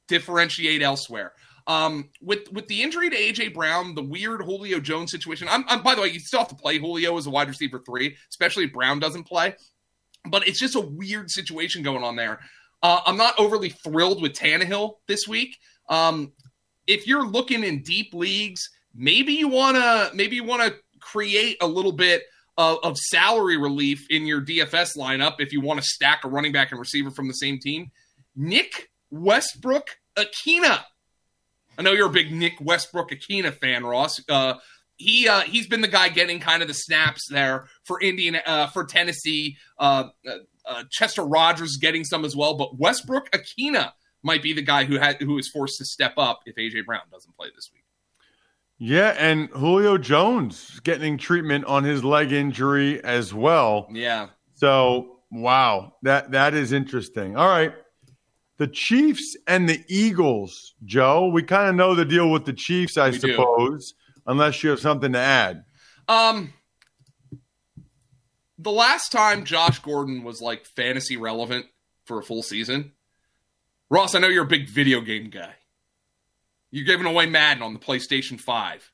differentiate 0.06 0.82
elsewhere. 0.82 1.32
Um, 1.66 2.10
with 2.20 2.52
with 2.52 2.68
the 2.68 2.82
injury 2.82 3.10
to 3.10 3.16
AJ 3.16 3.54
Brown, 3.54 3.94
the 3.94 4.02
weird 4.02 4.42
Julio 4.42 4.78
Jones 4.78 5.10
situation. 5.10 5.48
I'm, 5.50 5.64
I'm, 5.68 5.82
by 5.82 5.94
the 5.94 6.02
way, 6.02 6.08
you 6.08 6.20
still 6.20 6.38
have 6.40 6.48
to 6.48 6.54
play 6.54 6.78
Julio 6.78 7.16
as 7.18 7.26
a 7.26 7.30
wide 7.30 7.48
receiver 7.48 7.82
three, 7.84 8.16
especially 8.30 8.64
if 8.64 8.72
Brown 8.72 9.00
doesn't 9.00 9.24
play. 9.24 9.54
But 10.28 10.46
it's 10.46 10.60
just 10.60 10.76
a 10.76 10.80
weird 10.80 11.30
situation 11.30 11.82
going 11.82 12.04
on 12.04 12.16
there. 12.16 12.40
Uh, 12.82 13.00
I'm 13.04 13.16
not 13.16 13.34
overly 13.38 13.70
thrilled 13.70 14.22
with 14.22 14.32
Tannehill 14.32 14.94
this 15.08 15.26
week. 15.26 15.56
Um, 15.88 16.32
if 16.86 17.06
you're 17.06 17.26
looking 17.26 17.64
in 17.64 17.82
deep 17.82 18.14
leagues, 18.14 18.68
maybe 18.94 19.32
you 19.32 19.48
wanna 19.48 20.10
maybe 20.14 20.36
you 20.36 20.44
wanna 20.44 20.72
create 21.00 21.56
a 21.60 21.66
little 21.66 21.92
bit 21.92 22.22
of, 22.58 22.78
of 22.82 22.96
salary 22.96 23.56
relief 23.56 24.06
in 24.10 24.26
your 24.26 24.40
DFS 24.40 24.96
lineup 24.96 25.36
if 25.38 25.52
you 25.52 25.60
want 25.60 25.80
to 25.80 25.86
stack 25.86 26.24
a 26.24 26.28
running 26.28 26.52
back 26.52 26.70
and 26.70 26.80
receiver 26.80 27.10
from 27.10 27.28
the 27.28 27.34
same 27.34 27.58
team. 27.58 27.90
Nick 28.34 28.90
Westbrook 29.10 29.98
Ikhine. 30.16 30.80
I 31.78 31.82
know 31.82 31.92
you're 31.92 32.08
a 32.08 32.12
big 32.12 32.32
Nick 32.32 32.54
Westbrook 32.60 33.10
Ikhine 33.10 33.52
fan, 33.54 33.84
Ross. 33.84 34.20
Uh, 34.28 34.54
he 34.96 35.28
uh, 35.28 35.40
he's 35.40 35.66
been 35.66 35.80
the 35.80 35.88
guy 35.88 36.08
getting 36.08 36.40
kind 36.40 36.62
of 36.62 36.68
the 36.68 36.74
snaps 36.74 37.28
there 37.28 37.66
for 37.84 38.00
Indian 38.00 38.38
uh, 38.46 38.68
for 38.68 38.84
Tennessee. 38.84 39.56
Uh, 39.78 40.08
uh, 40.26 40.38
uh, 40.64 40.84
Chester 40.90 41.22
Rogers 41.22 41.76
getting 41.76 42.04
some 42.04 42.24
as 42.24 42.34
well, 42.34 42.56
but 42.56 42.78
Westbrook 42.78 43.30
Ikhine 43.30 43.92
might 44.22 44.42
be 44.42 44.52
the 44.52 44.62
guy 44.62 44.84
who 44.84 44.98
had 44.98 45.20
who 45.20 45.38
is 45.38 45.48
forced 45.48 45.78
to 45.78 45.84
step 45.84 46.14
up 46.16 46.40
if 46.46 46.56
AJ 46.56 46.86
Brown 46.86 47.02
doesn't 47.10 47.36
play 47.36 47.48
this 47.54 47.70
week. 47.72 47.84
Yeah, 48.78 49.14
and 49.18 49.48
Julio 49.50 49.96
Jones 49.96 50.80
getting 50.80 51.16
treatment 51.16 51.64
on 51.66 51.84
his 51.84 52.04
leg 52.04 52.32
injury 52.32 53.02
as 53.04 53.32
well. 53.32 53.86
Yeah. 53.90 54.28
So 54.54 55.18
wow, 55.30 55.94
that 56.02 56.32
that 56.32 56.54
is 56.54 56.72
interesting. 56.72 57.36
All 57.36 57.48
right. 57.48 57.74
The 58.58 58.66
Chiefs 58.68 59.36
and 59.46 59.68
the 59.68 59.84
Eagles, 59.88 60.74
Joe. 60.84 61.28
We 61.28 61.42
kind 61.42 61.68
of 61.68 61.74
know 61.74 61.94
the 61.94 62.04
deal 62.06 62.30
with 62.30 62.44
the 62.46 62.52
Chiefs, 62.54 62.96
I 62.96 63.10
We 63.10 63.18
do. 63.18 63.30
suppose, 63.32 63.94
unless 64.26 64.62
you 64.62 64.70
have 64.70 64.80
something 64.80 65.12
to 65.12 65.18
add. 65.18 65.64
Um, 66.08 66.52
the 68.58 68.72
last 68.72 69.12
time 69.12 69.44
Josh 69.44 69.78
Gordon 69.80 70.24
was 70.24 70.40
like 70.40 70.64
fantasy 70.64 71.16
relevant 71.16 71.66
for 72.04 72.18
a 72.18 72.22
full 72.22 72.42
season, 72.42 72.92
Ross, 73.90 74.14
I 74.14 74.18
know 74.20 74.28
you're 74.28 74.44
a 74.44 74.48
big 74.48 74.68
video 74.68 75.00
game 75.00 75.28
guy. 75.30 75.54
You're 76.70 76.86
giving 76.86 77.06
away 77.06 77.26
Madden 77.26 77.62
on 77.62 77.72
the 77.74 77.78
PlayStation 77.78 78.40
5. 78.40 78.90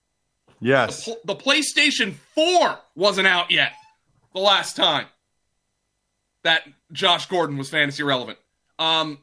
The, 0.61 0.69
Yes. 0.69 1.05
pl- 1.05 1.19
the 1.25 1.35
PlayStation 1.37 2.15
4 2.35 2.79
wasn't 2.95 3.27
out 3.27 3.51
yet 3.51 3.73
the 4.35 4.41
last 4.41 4.77
time 4.77 5.07
that 6.43 6.63
Josh 6.93 7.27
Gordon 7.27 7.57
was 7.57 7.71
fantasy 7.71 8.03
relevant. 8.03 8.39
Um, 8.79 9.19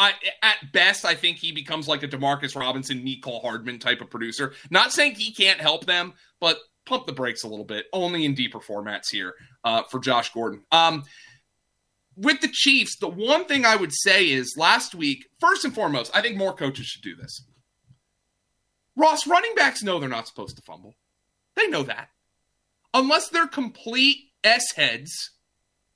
I, 0.00 0.14
at 0.42 0.72
best, 0.72 1.04
I 1.04 1.14
think 1.14 1.36
he 1.36 1.52
becomes 1.52 1.86
like 1.86 2.02
a 2.02 2.08
Demarcus 2.08 2.58
Robinson, 2.58 3.04
Mecole 3.04 3.42
Hardman 3.42 3.78
type 3.78 4.00
of 4.00 4.08
producer. 4.08 4.54
Not 4.70 4.92
saying 4.92 5.16
he 5.16 5.30
can't 5.30 5.60
help 5.60 5.84
them, 5.84 6.14
but 6.40 6.56
pump 6.86 7.04
the 7.04 7.12
brakes 7.12 7.44
a 7.44 7.48
little 7.48 7.66
bit. 7.66 7.84
Only 7.92 8.24
in 8.24 8.34
deeper 8.34 8.60
formats 8.60 9.10
here 9.10 9.34
uh, 9.62 9.82
for 9.90 10.00
Josh 10.00 10.32
Gordon. 10.32 10.62
Um, 10.72 11.04
with 12.16 12.40
the 12.40 12.48
Chiefs, 12.50 12.96
the 12.98 13.08
one 13.08 13.44
thing 13.44 13.66
I 13.66 13.76
would 13.76 13.92
say 13.92 14.30
is 14.30 14.54
last 14.56 14.94
week, 14.94 15.26
first 15.38 15.66
and 15.66 15.74
foremost, 15.74 16.10
I 16.14 16.22
think 16.22 16.38
more 16.38 16.54
coaches 16.54 16.86
should 16.86 17.02
do 17.02 17.14
this. 17.14 17.44
Ross, 18.96 19.26
running 19.26 19.54
backs 19.54 19.82
know 19.82 20.00
they're 20.00 20.08
not 20.08 20.28
supposed 20.28 20.56
to 20.56 20.62
fumble. 20.62 20.94
They 21.56 21.68
know 21.68 21.82
that. 21.82 22.08
Unless 22.94 23.28
they're 23.28 23.46
complete 23.46 24.16
S 24.42 24.64
heads, 24.74 25.12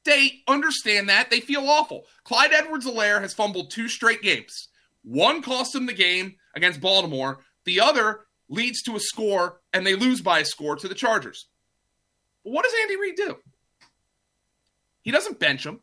they 0.05 0.43
understand 0.47 1.09
that. 1.09 1.31
They 1.31 1.41
feel 1.41 1.69
awful. 1.69 2.05
Clyde 2.25 2.53
Edwards-Helaire 2.53 3.21
has 3.21 3.35
fumbled 3.35 3.71
two 3.71 3.89
straight 3.89 4.23
games. 4.23 4.69
One 5.03 5.43
cost 5.43 5.75
him 5.75 5.87
the 5.87 5.93
game 5.93 6.37
against 6.55 6.81
Baltimore, 6.81 7.41
the 7.65 7.81
other 7.81 8.21
leads 8.49 8.83
to 8.83 8.97
a 8.97 9.01
score, 9.01 9.61
and 9.73 9.87
they 9.87 9.95
lose 9.95 10.21
by 10.21 10.41
a 10.41 10.45
score 10.45 10.77
to 10.77 10.89
the 10.89 10.95
Chargers. 10.95 11.47
But 12.45 12.53
What 12.53 12.65
does 12.65 12.75
Andy 12.83 12.97
Reid 12.97 13.17
do? 13.17 13.37
He 15.03 15.11
doesn't 15.11 15.41
bench 15.41 15.67
him. 15.67 15.81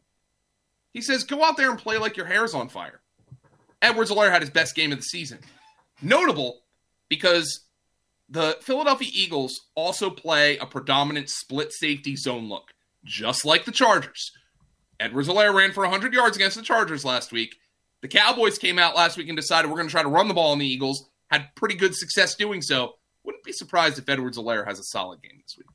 He 0.93 1.01
says, 1.01 1.23
go 1.23 1.43
out 1.43 1.57
there 1.57 1.69
and 1.69 1.79
play 1.79 1.97
like 1.97 2.17
your 2.17 2.25
hair's 2.25 2.53
on 2.53 2.69
fire. 2.69 3.01
Edwards-Helaire 3.81 4.31
had 4.31 4.41
his 4.41 4.49
best 4.51 4.75
game 4.75 4.91
of 4.91 4.99
the 4.99 5.03
season. 5.03 5.39
Notable 6.01 6.61
because 7.09 7.61
the 8.29 8.57
Philadelphia 8.61 9.09
Eagles 9.13 9.59
also 9.75 10.09
play 10.09 10.57
a 10.57 10.65
predominant 10.65 11.29
split 11.29 11.71
safety 11.71 12.15
zone 12.15 12.47
look, 12.47 12.71
just 13.05 13.45
like 13.45 13.65
the 13.65 13.71
Chargers. 13.71 14.31
Edwards-Helaire 14.99 15.53
ran 15.53 15.71
for 15.71 15.81
100 15.83 16.13
yards 16.13 16.35
against 16.35 16.57
the 16.57 16.63
Chargers 16.63 17.03
last 17.03 17.31
week. 17.31 17.55
The 18.01 18.07
Cowboys 18.07 18.57
came 18.57 18.77
out 18.79 18.95
last 18.95 19.17
week 19.17 19.27
and 19.29 19.35
decided 19.37 19.69
we're 19.69 19.77
going 19.77 19.87
to 19.87 19.91
try 19.91 20.03
to 20.03 20.09
run 20.09 20.27
the 20.27 20.33
ball 20.33 20.51
on 20.51 20.59
the 20.59 20.67
Eagles. 20.67 21.09
Had 21.29 21.47
pretty 21.55 21.75
good 21.75 21.95
success 21.95 22.35
doing 22.35 22.61
so. 22.61 22.93
Wouldn't 23.23 23.43
be 23.43 23.51
surprised 23.51 23.97
if 23.99 24.07
Edwards-Helaire 24.09 24.65
has 24.67 24.79
a 24.79 24.83
solid 24.83 25.21
game 25.21 25.39
this 25.41 25.55
week. 25.57 25.67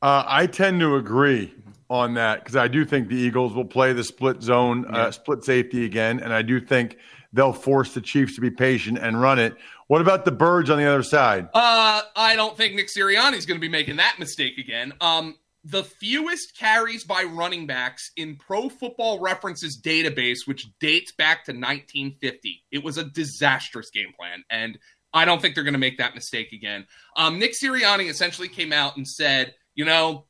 Uh, 0.00 0.22
I 0.26 0.46
tend 0.46 0.80
to 0.80 0.94
agree 0.96 1.52
on 1.90 2.14
that 2.14 2.40
because 2.40 2.54
I 2.56 2.68
do 2.68 2.84
think 2.84 3.08
the 3.08 3.16
Eagles 3.16 3.54
will 3.54 3.64
play 3.64 3.92
the 3.92 4.04
split 4.04 4.42
zone, 4.42 4.86
Yeah. 4.92 5.06
uh, 5.06 5.10
split 5.10 5.42
safety 5.44 5.84
again, 5.84 6.20
and 6.20 6.32
I 6.32 6.42
do 6.42 6.60
think 6.60 6.96
they'll 7.32 7.52
force 7.52 7.94
the 7.94 8.00
Chiefs 8.00 8.34
to 8.36 8.40
be 8.40 8.50
patient 8.50 8.98
and 8.98 9.20
run 9.20 9.38
it. 9.38 9.56
What 9.88 10.00
about 10.00 10.24
the 10.24 10.30
Birds 10.32 10.70
on 10.70 10.78
the 10.78 10.84
other 10.84 11.02
side? 11.02 11.48
Uh, 11.52 12.02
I 12.14 12.36
don't 12.36 12.56
think 12.56 12.74
Nick 12.74 12.88
Sirianni 12.88 13.16
Sirianni's 13.34 13.46
going 13.46 13.56
to 13.58 13.60
be 13.60 13.68
making 13.68 13.96
that 13.96 14.16
mistake 14.18 14.58
again. 14.58 14.92
Um, 15.00 15.36
the 15.70 15.84
fewest 15.84 16.56
carries 16.56 17.04
by 17.04 17.24
running 17.24 17.66
backs 17.66 18.10
in 18.16 18.36
Pro 18.36 18.70
Football 18.70 19.20
References 19.20 19.78
database, 19.78 20.46
which 20.46 20.66
dates 20.80 21.12
back 21.12 21.44
to 21.44 21.52
1950. 21.52 22.64
It 22.72 22.82
was 22.82 22.96
a 22.96 23.04
disastrous 23.04 23.90
game 23.90 24.12
plan, 24.18 24.44
and 24.48 24.78
I 25.12 25.26
don't 25.26 25.42
think 25.42 25.54
they're 25.54 25.64
going 25.64 25.74
to 25.74 25.78
make 25.78 25.98
that 25.98 26.14
mistake 26.14 26.52
again. 26.52 26.86
Um, 27.16 27.38
Nick 27.38 27.52
Sirianni 27.52 28.08
essentially 28.08 28.48
came 28.48 28.72
out 28.72 28.96
and 28.96 29.06
said, 29.06 29.54
you 29.74 29.84
know, 29.84 30.24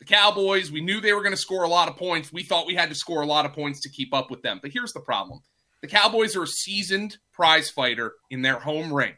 the 0.00 0.04
Cowboys, 0.04 0.70
we 0.70 0.82
knew 0.82 1.00
they 1.00 1.14
were 1.14 1.22
going 1.22 1.34
to 1.34 1.40
score 1.40 1.62
a 1.62 1.68
lot 1.68 1.88
of 1.88 1.96
points. 1.96 2.30
We 2.30 2.42
thought 2.42 2.66
we 2.66 2.74
had 2.74 2.90
to 2.90 2.94
score 2.94 3.22
a 3.22 3.26
lot 3.26 3.46
of 3.46 3.54
points 3.54 3.80
to 3.82 3.88
keep 3.88 4.12
up 4.12 4.30
with 4.30 4.42
them. 4.42 4.58
But 4.60 4.72
here's 4.72 4.92
the 4.92 5.00
problem 5.00 5.40
the 5.80 5.88
Cowboys 5.88 6.36
are 6.36 6.42
a 6.42 6.46
seasoned 6.46 7.16
prize 7.32 7.70
fighter 7.70 8.12
in 8.30 8.42
their 8.42 8.58
home 8.58 8.92
ring. 8.92 9.14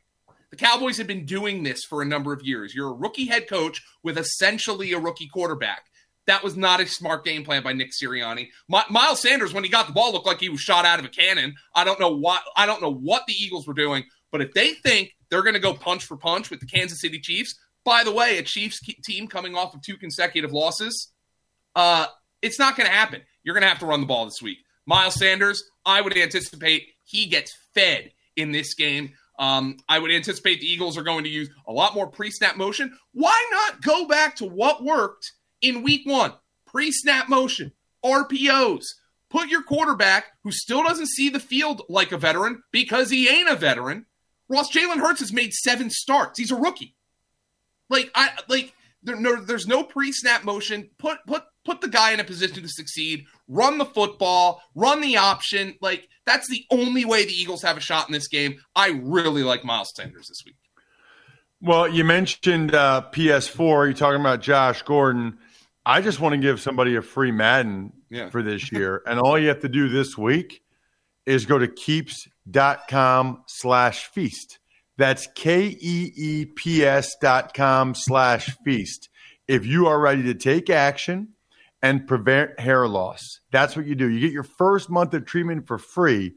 The 0.57 0.65
Cowboys 0.65 0.97
have 0.97 1.07
been 1.07 1.27
doing 1.27 1.65
this 1.65 1.85
for 1.85 2.01
a 2.01 2.07
number 2.07 2.33
of 2.33 2.43
years. 2.43 2.75
You're 2.75 2.89
a 2.89 2.95
rookie 2.95 3.27
head 3.27 3.47
coach 3.47 3.83
with 4.03 4.17
essentially 4.17 4.91
a 4.93 4.99
rookie 4.99 5.29
quarterback. 5.29 5.83
That 6.27 6.43
was 6.43 6.57
not 6.57 6.81
a 6.81 6.87
smart 6.87 7.27
game 7.27 7.45
plan 7.45 7.63
by 7.63 7.75
Nick 7.75 7.91
Sirianni. 7.91 8.49
My, 8.67 8.83
Miles 8.89 9.21
Sanders, 9.21 9.53
when 9.53 9.65
he 9.65 9.71
got 9.71 9.87
the 9.87 9.93
ball, 9.93 10.13
looked 10.13 10.27
like 10.27 10.41
he 10.41 10.49
was 10.49 10.61
shot 10.61 10.87
out 10.87 10.99
of 10.99 11.05
a 11.05 11.09
cannon. 11.09 11.57
I 11.75 11.85
don't 11.85 12.01
know 12.01 12.17
what 12.17 12.41
I 12.57 12.65
don't 12.65 12.81
know 12.81 12.93
what 12.93 13.27
the 13.27 13.35
Eagles 13.35 13.67
were 13.67 13.75
doing, 13.75 14.05
but 14.33 14.41
if 14.41 14.55
they 14.55 14.73
think 14.73 15.15
they're 15.29 15.43
going 15.43 15.55
to 15.55 15.61
go 15.61 15.75
punch 15.75 16.07
for 16.07 16.17
punch 16.17 16.49
with 16.49 16.61
the 16.61 16.67
Kansas 16.67 17.03
City 17.03 17.21
Chiefs, 17.21 17.55
by 17.85 18.03
the 18.03 18.13
way, 18.13 18.39
a 18.39 18.43
Chiefs 18.43 18.81
team 19.05 19.29
coming 19.29 19.55
off 19.55 19.75
of 19.75 19.83
two 19.83 19.99
consecutive 19.99 20.53
losses, 20.53 21.13
uh, 21.75 22.07
it's 22.41 22.59
not 22.59 22.77
going 22.77 22.89
to 22.89 22.95
happen. 22.95 23.21
You're 23.43 23.55
going 23.55 23.63
to 23.63 23.69
have 23.69 23.81
to 23.81 23.87
run 23.87 24.01
the 24.01 24.07
ball 24.07 24.25
this 24.25 24.41
week. 24.41 24.59
Miles 24.87 25.17
Sanders, 25.17 25.63
I 25.85 26.01
would 26.01 26.17
anticipate 26.17 26.87
he 27.05 27.27
gets 27.27 27.55
fed 27.75 28.13
in 28.37 28.53
this 28.53 28.73
game. 28.73 29.13
Um, 29.39 29.77
I 29.89 29.99
would 29.99 30.11
anticipate 30.11 30.61
the 30.61 30.71
Eagles 30.71 30.97
are 30.97 31.03
going 31.03 31.25
to 31.25 31.31
use 31.31 31.51
a 31.67 31.73
lot 31.73 31.95
more 31.95 32.07
pre 32.07 32.31
snap 32.31 32.57
motion. 32.57 32.97
Why 33.13 33.47
not 33.51 33.83
go 33.83 34.07
back 34.07 34.37
to 34.37 34.47
what 34.47 34.83
worked 34.83 35.33
in 35.61 35.83
week 35.83 36.07
one? 36.07 36.33
Pre 36.67 36.91
snap 36.91 37.29
motion, 37.29 37.73
RPOs. 38.05 38.85
Put 39.29 39.49
your 39.49 39.63
quarterback, 39.63 40.27
who 40.45 40.53
still 40.53 40.83
doesn't 40.83 41.09
see 41.09 41.29
the 41.29 41.41
field 41.41 41.83
like 41.89 42.13
a 42.13 42.19
veteran 42.19 42.63
because 42.71 43.11
he 43.11 43.29
ain't 43.29 43.49
a 43.49 43.57
veteran. 43.57 44.07
Ross 44.49 44.73
Jalen 44.73 45.01
Hurts 45.01 45.21
has 45.21 45.33
made 45.33 45.53
seven 45.53 45.91
starts. 45.91 46.39
He's 46.39 46.53
a 46.53 46.57
rookie. 46.57 46.95
Like 47.89 48.11
I 48.15 48.31
like 48.49 48.73
there, 49.07 49.17
no, 49.17 49.37
there's 49.37 49.67
no 49.67 49.83
pre-snap 49.83 50.45
motion. 50.45 50.91
Put 50.99 51.19
put 51.27 51.45
put 51.65 51.81
the 51.81 51.89
guy 51.89 52.13
in 52.13 52.21
a 52.21 52.25
position 52.25 52.63
to 52.63 52.69
succeed. 52.69 53.25
Run 53.49 53.79
the 53.79 53.85
football. 53.87 54.61
Run 54.75 55.01
the 55.01 55.17
option. 55.17 55.77
Like 55.81 56.09
that's 56.27 56.49
the 56.49 56.65
only 56.71 57.05
way 57.05 57.25
the 57.25 57.33
Eagles 57.33 57.63
have 57.63 57.77
a 57.77 57.81
shot 57.81 58.09
in 58.09 58.13
this 58.13 58.29
game. 58.29 58.59
I 58.75 58.89
really 59.03 59.43
like 59.43 59.65
Miles 59.65 59.93
Sanders 59.97 60.27
this 60.29 60.43
week. 60.45 60.57
Well, 61.63 61.89
you 61.89 62.05
mentioned 62.05 62.75
uh, 62.75 63.07
PS4. 63.13 63.59
You're 63.87 63.93
talking 63.95 64.21
about 64.21 64.43
Josh 64.43 64.83
Gordon. 64.83 65.39
I 65.87 66.01
just 66.03 66.21
want 66.21 66.35
to 66.35 66.39
give 66.41 66.61
somebody 66.61 66.97
a 66.97 67.03
free 67.03 67.31
Madden 67.31 67.93
Yeah. 68.11 68.29
for 68.31 68.43
this 68.43 68.71
year. 68.73 69.03
and 69.07 69.19
all 69.19 69.39
you 69.39 69.49
have 69.49 69.61
to 69.61 69.69
do 69.69 69.89
this 69.89 70.19
week 70.19 70.63
is 71.25 71.47
go 71.47 71.59
to 71.59 71.67
keeps.com 71.69 73.43
slash 73.47 74.07
feast. 74.07 74.59
That's 74.97 75.29
K 75.35 75.77
E 75.81 76.13
E 76.17 76.45
P 76.47 76.85
S 76.85 77.17
dot 77.21 77.55
com 77.55 77.95
slash 77.95 78.57
feast. 78.65 79.09
If 79.47 79.67
you 79.67 79.87
are 79.87 80.01
ready 80.01 80.23
to 80.25 80.35
take 80.35 80.71
action 80.71 81.29
and 81.83 82.07
prevent 82.07 82.59
hair 82.59 82.89
loss, 82.89 83.41
that's 83.53 83.77
what 83.77 83.87
you 83.87 83.95
do. 83.95 84.09
You 84.09 84.21
get 84.21 84.33
your 84.33 84.43
first 84.43 84.91
month 84.91 85.15
of 85.15 85.25
treatment 85.25 85.67
for 85.67 85.79
free 85.79 86.35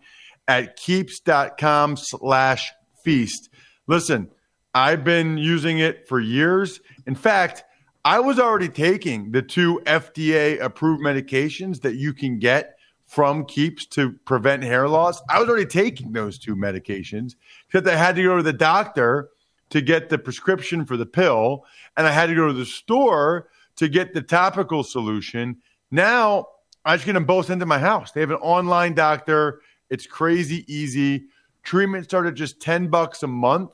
at 0.47 0.75
keeps.com 0.75 1.95
slash 1.97 2.71
feast. 3.03 3.49
Listen, 3.87 4.29
I've 4.73 5.03
been 5.03 5.37
using 5.37 5.79
it 5.79 6.07
for 6.07 6.19
years. 6.19 6.81
In 7.07 7.15
fact, 7.15 7.63
I 8.03 8.19
was 8.19 8.39
already 8.39 8.69
taking 8.69 9.31
the 9.31 9.41
two 9.41 9.81
FDA 9.85 10.59
approved 10.61 11.03
medications 11.03 11.81
that 11.81 11.95
you 11.95 12.13
can 12.13 12.39
get 12.39 12.78
from 13.09 13.43
Keeps 13.43 13.87
to 13.87 14.11
prevent 14.23 14.61
hair 14.61 14.87
loss. 14.87 15.19
I 15.27 15.39
was 15.39 15.49
already 15.49 15.65
taking 15.65 16.11
those 16.11 16.37
two 16.37 16.55
medications 16.55 17.33
because 17.67 17.89
I 17.89 17.95
had 17.95 18.15
to 18.17 18.23
go 18.23 18.37
to 18.37 18.43
the 18.43 18.53
doctor 18.53 19.29
to 19.71 19.81
get 19.81 20.09
the 20.09 20.19
prescription 20.19 20.85
for 20.85 20.95
the 20.95 21.07
pill, 21.07 21.65
and 21.97 22.05
I 22.05 22.11
had 22.11 22.27
to 22.27 22.35
go 22.35 22.47
to 22.47 22.53
the 22.53 22.67
store 22.67 23.49
to 23.77 23.89
get 23.89 24.13
the 24.13 24.21
topical 24.21 24.83
solution. 24.83 25.57
Now 25.89 26.49
I 26.85 26.97
just 26.97 27.07
get 27.07 27.13
them 27.13 27.25
both 27.25 27.49
into 27.49 27.65
my 27.65 27.79
house. 27.79 28.11
They 28.11 28.21
have 28.21 28.29
an 28.29 28.37
online 28.37 28.93
doctor. 28.93 29.61
It's 29.89 30.05
crazy 30.05 30.63
easy. 30.71 31.25
Treatment 31.63 32.05
started 32.05 32.35
just 32.35 32.61
10 32.61 32.89
bucks 32.89 33.23
a 33.23 33.27
month, 33.27 33.71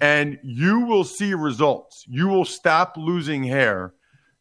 and 0.00 0.38
you 0.44 0.82
will 0.86 1.04
see 1.04 1.34
results. 1.34 2.04
You 2.08 2.28
will 2.28 2.44
stop 2.44 2.96
losing 2.96 3.42
hair. 3.42 3.94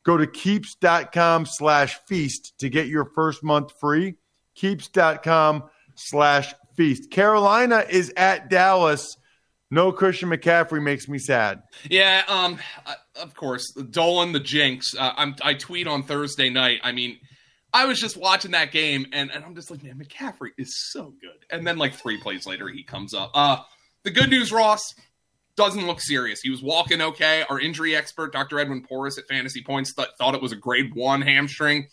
Go 0.10 0.18
to 0.18 0.26
keeps.com 0.26 1.46
slash 1.46 2.00
feast 2.08 2.56
to 2.58 2.68
get 2.68 2.88
your 2.88 3.06
first 3.14 3.44
month 3.44 3.74
free. 3.80 4.16
Keeps.com 4.56 5.66
slash 5.94 6.52
feast. 6.76 7.12
Carolina 7.12 7.86
is 7.88 8.12
at 8.18 8.50
Dallas. 8.50 9.18
No 9.70 9.92
Christian 9.92 10.30
McCaffrey 10.30 10.82
makes 10.82 11.08
me 11.08 11.20
sad. 11.20 11.62
Yeah, 11.88 12.24
um, 12.28 12.58
of 13.22 13.36
course, 13.36 13.72
Dolan 13.74 14.32
the 14.32 14.40
jinx. 14.40 14.96
Uh, 14.98 15.14
I'm, 15.16 15.36
I 15.44 15.54
tweet 15.54 15.86
on 15.86 16.02
Thursday 16.02 16.50
night. 16.50 16.80
I 16.82 16.92
mean, 16.92 17.20
I 17.72 17.86
was 17.86 18.00
just 18.00 18.18
watching 18.18 18.50
that 18.54 18.72
game, 18.72 19.06
and, 19.14 19.30
and 19.30 19.46
I'm 19.46 19.54
just 19.54 19.70
like, 19.70 19.84
man, 19.84 20.04
McCaffrey 20.04 20.54
is 20.58 20.76
so 20.92 21.14
good. 21.22 21.46
And 21.52 21.68
then 21.68 21.78
like 21.78 21.94
three 21.94 22.20
plays 22.20 22.48
later, 22.48 22.68
he 22.68 22.82
comes 22.82 23.14
up. 23.14 23.30
Uh, 23.36 23.58
the 24.02 24.10
good 24.10 24.32
news, 24.32 24.52
Ross, 24.52 24.82
doesn't 25.60 25.86
look 25.86 26.00
serious. 26.00 26.40
He 26.40 26.50
was 26.50 26.64
walking 26.64 27.02
okay. 27.02 27.44
Our 27.50 27.60
injury 27.60 27.94
expert, 27.94 28.32
Dr. 28.32 28.62
Edwin 28.62 28.82
Porras 28.82 29.18
at 29.18 29.28
Fantasy 29.28 29.62
Points, 29.62 29.94
th- 29.94 30.08
thought 30.18 30.34
it 30.34 30.42
was 30.42 30.54
a 30.54 30.56
grade 30.56 30.96
one 30.96 31.22
hamstring. 31.22 31.90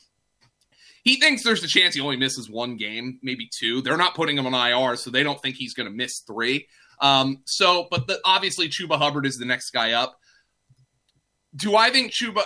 He 1.02 1.16
thinks 1.16 1.42
there's 1.42 1.64
a 1.64 1.66
chance 1.66 1.96
he 1.96 2.00
only 2.00 2.16
misses 2.16 2.48
one 2.48 2.76
game, 2.76 3.18
maybe 3.24 3.50
two. 3.52 3.82
They're 3.82 3.96
not 3.96 4.14
putting 4.14 4.38
him 4.38 4.46
on 4.46 4.54
IR, 4.54 4.94
so 4.94 5.10
they 5.10 5.24
don't 5.24 5.42
think 5.42 5.56
he's 5.56 5.74
going 5.74 5.88
to 5.88 5.92
miss 5.92 6.20
three. 6.20 6.68
Um, 7.00 7.42
so, 7.44 7.88
but 7.90 8.06
the, 8.06 8.20
obviously, 8.24 8.68
Chuba 8.68 8.98
Hubbard 8.98 9.26
is 9.26 9.36
the 9.36 9.44
next 9.44 9.70
guy 9.70 9.92
up. 9.92 10.16
Do 11.56 11.74
I 11.74 11.90
think 11.90 12.12
Chuba? 12.12 12.42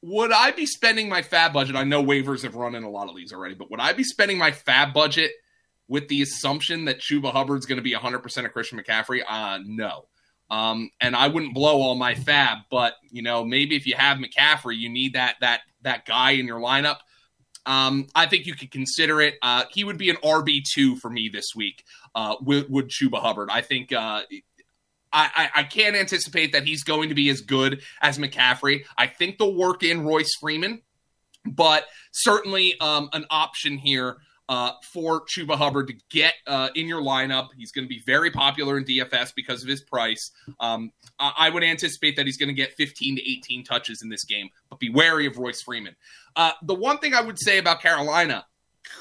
Would 0.00 0.32
I 0.32 0.52
be 0.52 0.64
spending 0.64 1.10
my 1.10 1.20
FAAB 1.20 1.52
budget? 1.52 1.76
I 1.76 1.84
know 1.84 2.02
waivers 2.02 2.44
have 2.44 2.54
run 2.54 2.74
in 2.74 2.82
a 2.82 2.90
lot 2.90 3.10
of 3.10 3.16
these 3.16 3.34
already, 3.34 3.56
but 3.56 3.70
would 3.70 3.80
I 3.80 3.92
be 3.92 4.04
spending 4.04 4.38
my 4.38 4.52
FAAB 4.52 4.94
budget 4.94 5.32
with 5.88 6.08
the 6.08 6.22
assumption 6.22 6.84
that 6.84 7.00
Chuba 7.00 7.32
Hubbard's 7.32 7.66
going 7.66 7.78
to 7.78 7.82
be 7.82 7.94
100% 7.94 8.44
of 8.44 8.52
Christian 8.52 8.78
McCaffrey? 8.78 9.22
Uh, 9.26 9.58
no. 9.64 10.06
Um, 10.50 10.90
and 11.00 11.14
I 11.14 11.28
wouldn't 11.28 11.54
blow 11.54 11.80
all 11.80 11.94
my 11.94 12.14
FAAB, 12.14 12.64
but 12.70 12.94
you 13.10 13.22
know, 13.22 13.44
maybe 13.44 13.76
if 13.76 13.86
you 13.86 13.94
have 13.96 14.18
McCaffrey, 14.18 14.78
you 14.78 14.88
need 14.88 15.14
that 15.14 15.36
that 15.40 15.60
that 15.82 16.06
guy 16.06 16.32
in 16.32 16.46
your 16.46 16.60
lineup. 16.60 16.98
Um, 17.66 18.06
I 18.14 18.26
think 18.26 18.46
you 18.46 18.54
could 18.54 18.70
consider 18.70 19.20
it. 19.20 19.34
Uh, 19.42 19.64
he 19.70 19.84
would 19.84 19.98
be 19.98 20.08
an 20.08 20.16
RB 20.16 20.62
two 20.64 20.96
for 20.96 21.10
me 21.10 21.28
this 21.28 21.48
week. 21.54 21.84
Uh, 22.14 22.36
would, 22.40 22.70
would 22.70 22.88
Chuba 22.88 23.20
Hubbard? 23.20 23.50
I 23.50 23.60
think. 23.60 23.92
Uh, 23.92 24.22
I, 25.10 25.50
I, 25.54 25.60
I 25.60 25.62
can't 25.62 25.96
anticipate 25.96 26.52
that 26.52 26.64
he's 26.64 26.84
going 26.84 27.08
to 27.08 27.14
be 27.14 27.30
as 27.30 27.40
good 27.40 27.80
as 28.02 28.18
McCaffrey. 28.18 28.84
I 28.96 29.06
think 29.06 29.38
they'll 29.38 29.54
work 29.54 29.82
in 29.82 30.04
Royce 30.04 30.34
Freeman, 30.38 30.82
but 31.46 31.86
certainly 32.12 32.78
um, 32.78 33.08
an 33.14 33.24
option 33.30 33.78
here 33.78 34.18
uh, 34.48 34.72
for 34.82 35.24
Chuba 35.26 35.56
Hubbard 35.56 35.88
to 35.88 35.94
get 36.10 36.34
uh, 36.46 36.68
in 36.74 36.86
your 36.86 37.02
lineup. 37.02 37.48
He's 37.56 37.72
going 37.72 37.84
to 37.84 37.88
be 37.88 38.02
very 38.06 38.30
popular 38.30 38.78
in 38.78 38.84
DFS 38.84 39.34
because 39.34 39.62
of 39.62 39.68
his 39.68 39.82
price. 39.82 40.30
Um, 40.60 40.92
I 41.18 41.50
would 41.50 41.64
anticipate 41.64 42.16
that 42.16 42.26
he's 42.26 42.36
going 42.36 42.48
to 42.48 42.54
get 42.54 42.72
15 42.74 43.16
to 43.16 43.30
18 43.30 43.64
touches 43.64 44.02
in 44.02 44.08
this 44.08 44.24
game, 44.24 44.48
but 44.70 44.78
be 44.78 44.90
wary 44.90 45.26
of 45.26 45.36
Royce 45.36 45.62
Freeman. 45.62 45.96
Uh, 46.36 46.52
the 46.62 46.74
one 46.74 46.98
thing 46.98 47.14
I 47.14 47.20
would 47.20 47.38
say 47.38 47.58
about 47.58 47.82
Carolina 47.82 48.44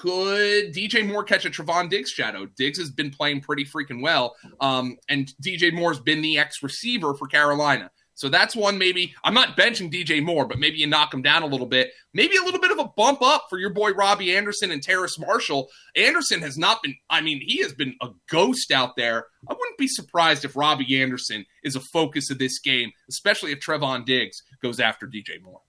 could 0.02 0.74
DJ 0.74 1.08
Moore 1.08 1.24
catch 1.24 1.46
a 1.46 1.50
Trevon 1.50 1.90
Diggs 1.90 2.10
shadow? 2.10 2.46
Diggs 2.58 2.78
has 2.78 2.90
been 2.90 3.12
playing 3.12 3.42
pretty 3.42 3.64
freaking 3.64 4.02
well, 4.02 4.36
um, 4.60 4.98
and 5.10 5.34
DJ 5.42 5.74
Moore's 5.74 6.00
been 6.00 6.22
the 6.22 6.38
ex 6.38 6.62
receiver 6.62 7.14
for 7.14 7.28
Carolina. 7.28 7.90
So 8.18 8.30
that's 8.30 8.56
one 8.56 8.80
maybe. 8.80 9.14
I'm 9.24 9.36
not 9.36 9.56
benching 9.56 9.94
DJ 9.94 10.24
Moore, 10.24 10.48
but 10.48 10.58
maybe 10.58 10.80
you 10.80 10.88
knock 10.88 11.14
him 11.14 11.22
down 11.22 11.44
a 11.44 11.46
little 11.46 11.68
bit. 11.68 11.92
Maybe 12.16 12.36
a 12.36 12.42
little 12.42 12.60
bit 12.60 12.72
of 12.72 12.80
a 12.80 12.90
bump 12.98 13.22
up 13.22 13.46
for 13.48 13.60
your 13.60 13.70
boy 13.70 13.92
Robbie 13.92 14.36
Anderson 14.36 14.72
and 14.72 14.82
Terrace 14.82 15.20
Marshall. 15.20 15.70
Anderson 15.96 16.42
has 16.42 16.58
not 16.58 16.82
been, 16.82 16.96
I 17.12 17.22
mean, 17.22 17.40
he 17.46 17.62
has 17.62 17.74
been 17.74 17.96
a 18.02 18.10
ghost 18.28 18.72
out 18.72 18.96
there. 18.96 19.28
I 19.48 19.54
wouldn't 19.54 19.78
be 19.78 19.88
surprised 19.88 20.46
if 20.46 20.56
Robbie 20.56 21.00
Anderson 21.00 21.46
is 21.64 21.76
a 21.76 21.80
focus 21.80 22.32
of 22.32 22.40
this 22.40 22.58
game, 22.58 22.92
especially 23.08 23.52
if 23.52 23.60
Trevon 23.60 24.04
Diggs 24.04 24.42
goes 24.64 24.80
after 24.80 25.06
DJ 25.06 25.40
Moore. 25.44 25.62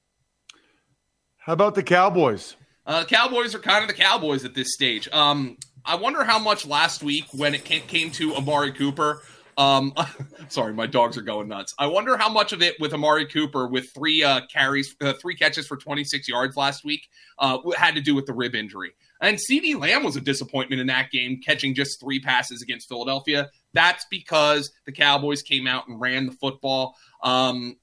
How 1.37 1.53
about 1.53 1.75
the 1.75 1.83
Cowboys? 1.83 2.57
Uh, 2.87 3.05
Cowboys 3.05 3.55
are 3.55 3.59
kind 3.59 3.83
of 3.83 3.89
the 3.89 4.03
Cowboys 4.03 4.47
at 4.47 4.55
this 4.55 4.73
stage. 4.73 5.07
Um, 5.13 5.59
I 5.85 5.97
wonder 5.97 6.25
how 6.25 6.39
much 6.39 6.65
last 6.67 7.03
week 7.03 7.27
when 7.33 7.55
it 7.55 7.67
came 7.67 8.11
to 8.13 8.37
Amari 8.37 8.73
Cooper. 8.73 9.21
Um, 9.59 9.93
sorry, 10.49 10.73
my 10.73 10.87
dogs 10.87 11.19
are 11.19 11.23
going 11.23 11.49
nuts. 11.49 11.75
I 11.79 11.89
wonder 11.89 12.17
how 12.17 12.31
much 12.31 12.53
of 12.55 12.63
it 12.63 12.77
with 12.81 12.95
Amari 12.95 13.27
Cooper 13.27 13.67
with 13.67 13.93
three 13.93 14.23
uh, 14.23 14.43
carries, 14.51 14.95
uh, 15.03 15.13
three 15.21 15.35
catches 15.35 15.67
for 15.67 15.77
26 15.77 16.29
yards 16.29 16.57
last 16.57 16.85
week 16.85 17.09
uh, 17.39 17.59
had 17.77 17.97
to 17.97 18.01
do 18.01 18.15
with 18.15 18.25
the 18.25 18.33
rib 18.33 18.55
injury. 18.55 18.93
And 19.21 19.39
CD 19.39 19.75
Lamb 19.75 20.05
was 20.05 20.17
a 20.17 20.21
disappointment 20.21 20.81
in 20.81 20.87
that 20.87 21.11
game, 21.11 21.41
catching 21.45 21.75
just 21.75 22.01
three 22.01 22.21
passes 22.21 22.63
against 22.63 22.89
Philadelphia. 22.89 23.51
That's 23.75 24.07
because 24.11 24.71
the 24.87 24.93
Cowboys 24.93 25.43
came 25.43 25.67
out 25.67 25.89
and 25.89 26.01
ran 26.01 26.27
the 26.27 26.33
football. 26.33 26.97
Um, 27.23 27.77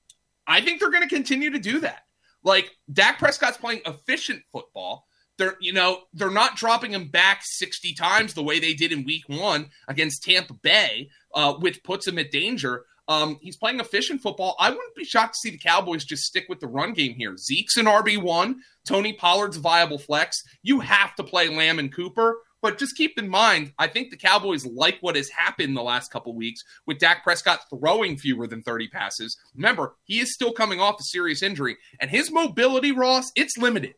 I 0.47 0.61
think 0.61 0.79
they're 0.79 0.91
going 0.91 1.07
to 1.07 1.13
continue 1.13 1.51
to 1.51 1.59
do 1.59 1.81
that. 1.81 2.03
Like 2.43 2.71
Dak 2.91 3.19
Prescott's 3.19 3.57
playing 3.57 3.81
efficient 3.85 4.43
football. 4.51 5.07
They're 5.37 5.55
you 5.59 5.73
know 5.73 6.01
they're 6.13 6.31
not 6.31 6.55
dropping 6.55 6.93
him 6.93 7.09
back 7.09 7.41
60 7.43 7.93
times 7.93 8.33
the 8.33 8.43
way 8.43 8.59
they 8.59 8.73
did 8.73 8.91
in 8.91 9.05
Week 9.05 9.23
One 9.27 9.69
against 9.87 10.23
Tampa 10.23 10.53
Bay, 10.53 11.09
uh, 11.33 11.53
which 11.53 11.83
puts 11.83 12.07
him 12.07 12.17
at 12.17 12.31
danger. 12.31 12.85
Um, 13.07 13.37
he's 13.41 13.57
playing 13.57 13.79
efficient 13.79 14.21
football. 14.21 14.55
I 14.59 14.69
wouldn't 14.69 14.95
be 14.95 15.05
shocked 15.05 15.35
to 15.35 15.39
see 15.39 15.51
the 15.51 15.59
Cowboys 15.59 16.05
just 16.05 16.23
stick 16.23 16.45
with 16.49 16.59
the 16.59 16.67
run 16.67 16.93
game 16.93 17.13
here. 17.13 17.37
Zeke's 17.37 17.77
an 17.77 17.85
RB 17.85 18.19
one. 18.19 18.61
Tony 18.87 19.13
Pollard's 19.13 19.57
viable 19.57 19.99
flex. 19.99 20.41
You 20.63 20.79
have 20.79 21.15
to 21.15 21.23
play 21.23 21.47
Lamb 21.49 21.77
and 21.77 21.93
Cooper. 21.93 22.37
But 22.65 22.79
just 22.79 22.95
keep 22.95 23.19
in 23.19 23.29
mind, 23.29 23.73
I 23.77 23.85
think 23.85 24.09
the 24.09 24.17
Cowboys 24.17 24.65
like 24.65 24.97
what 25.01 25.15
has 25.15 25.29
happened 25.29 25.77
the 25.77 25.83
last 25.83 26.11
couple 26.11 26.33
weeks 26.33 26.63
with 26.87 26.97
Dak 26.97 27.23
Prescott 27.23 27.59
throwing 27.69 28.17
fewer 28.17 28.47
than 28.47 28.63
30 28.63 28.87
passes. 28.87 29.37
Remember, 29.53 29.93
he 30.05 30.19
is 30.19 30.33
still 30.33 30.51
coming 30.51 30.79
off 30.79 30.99
a 30.99 31.03
serious 31.03 31.43
injury, 31.43 31.77
and 31.99 32.09
his 32.09 32.31
mobility, 32.31 32.91
Ross, 32.91 33.31
it's 33.35 33.55
limited. 33.55 33.93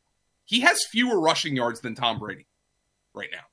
He 0.47 0.61
has 0.61 0.83
fewer 0.85 1.19
rushing 1.19 1.55
yards 1.55 1.81
than 1.81 1.93
Tom 1.93 2.19
Brady 2.19 2.47
right 3.13 3.29
now. 3.31 3.43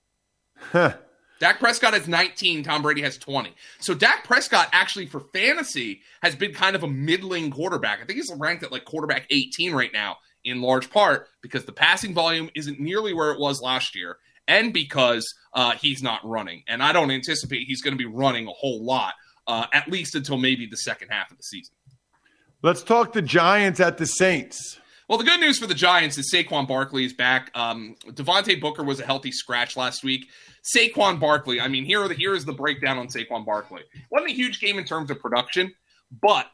Huh. 0.57 0.94
Dak 1.40 1.59
Prescott 1.59 1.92
has 1.92 2.07
19, 2.07 2.62
Tom 2.62 2.83
Brady 2.83 3.02
has 3.02 3.18
20. 3.18 3.52
So 3.80 3.92
Dak 3.92 4.24
Prescott 4.24 4.68
actually 4.72 5.07
for 5.07 5.20
fantasy 5.20 6.02
has 6.22 6.37
been 6.37 6.54
kind 6.54 6.76
of 6.76 6.85
a 6.85 6.88
middling 6.88 7.50
quarterback. 7.50 8.00
I 8.00 8.04
think 8.04 8.18
he's 8.18 8.33
ranked 8.37 8.62
at 8.62 8.70
like 8.70 8.85
quarterback 8.85 9.26
18 9.30 9.74
right 9.74 9.92
now 9.92 10.16
in 10.44 10.62
large 10.62 10.88
part 10.88 11.28
because 11.42 11.64
the 11.64 11.72
passing 11.72 12.14
volume 12.14 12.48
isn't 12.54 12.78
nearly 12.78 13.12
where 13.12 13.33
it 13.33 13.40
was 13.40 13.61
last 13.61 13.96
year 13.96 14.18
and 14.46 14.72
because 14.72 15.26
uh, 15.52 15.72
he's 15.72 16.02
not 16.02 16.20
running. 16.24 16.62
And 16.68 16.83
I 16.83 16.92
don't 16.92 17.11
anticipate 17.11 17.64
he's 17.66 17.83
going 17.83 17.94
to 17.94 17.98
be 17.98 18.07
running 18.07 18.46
a 18.46 18.52
whole 18.52 18.85
lot, 18.85 19.14
uh, 19.48 19.66
at 19.72 19.88
least 19.88 20.14
until 20.14 20.38
maybe 20.38 20.66
the 20.66 20.76
second 20.76 21.09
half 21.09 21.30
of 21.33 21.37
the 21.37 21.42
season. 21.42 21.74
Let's 22.62 22.83
talk 22.83 23.12
the 23.12 23.22
Giants 23.22 23.80
at 23.80 23.98
the 23.98 24.07
Saints. 24.07 24.78
Well, 25.09 25.19
the 25.19 25.25
good 25.25 25.40
news 25.40 25.59
for 25.59 25.67
the 25.67 25.75
Giants 25.75 26.17
is 26.17 26.33
Saquon 26.33 26.67
Barkley 26.67 27.05
is 27.05 27.12
back. 27.12 27.51
Um, 27.55 27.97
Devontae 28.07 28.59
Booker 28.59 28.83
was 28.83 29.01
a 29.01 29.05
healthy 29.05 29.33
scratch 29.33 29.77
last 29.77 30.03
week. 30.03 30.29
Saquon 30.75 31.21
Barkley, 31.21 31.61
I 31.61 31.69
mean, 31.69 31.85
here, 31.85 32.09
the, 32.09 32.14
here 32.14 32.35
is 32.35 32.47
the 32.47 32.55
breakdown 32.55 32.97
on 32.97 33.09
Saquon 33.09 33.45
Barkley. 33.45 33.83
Wasn't 34.11 34.31
a 34.31 34.35
huge 34.35 34.61
game 34.61 34.79
in 34.79 34.85
terms 34.85 35.11
of 35.11 35.21
production, 35.21 35.75
but 36.11 36.47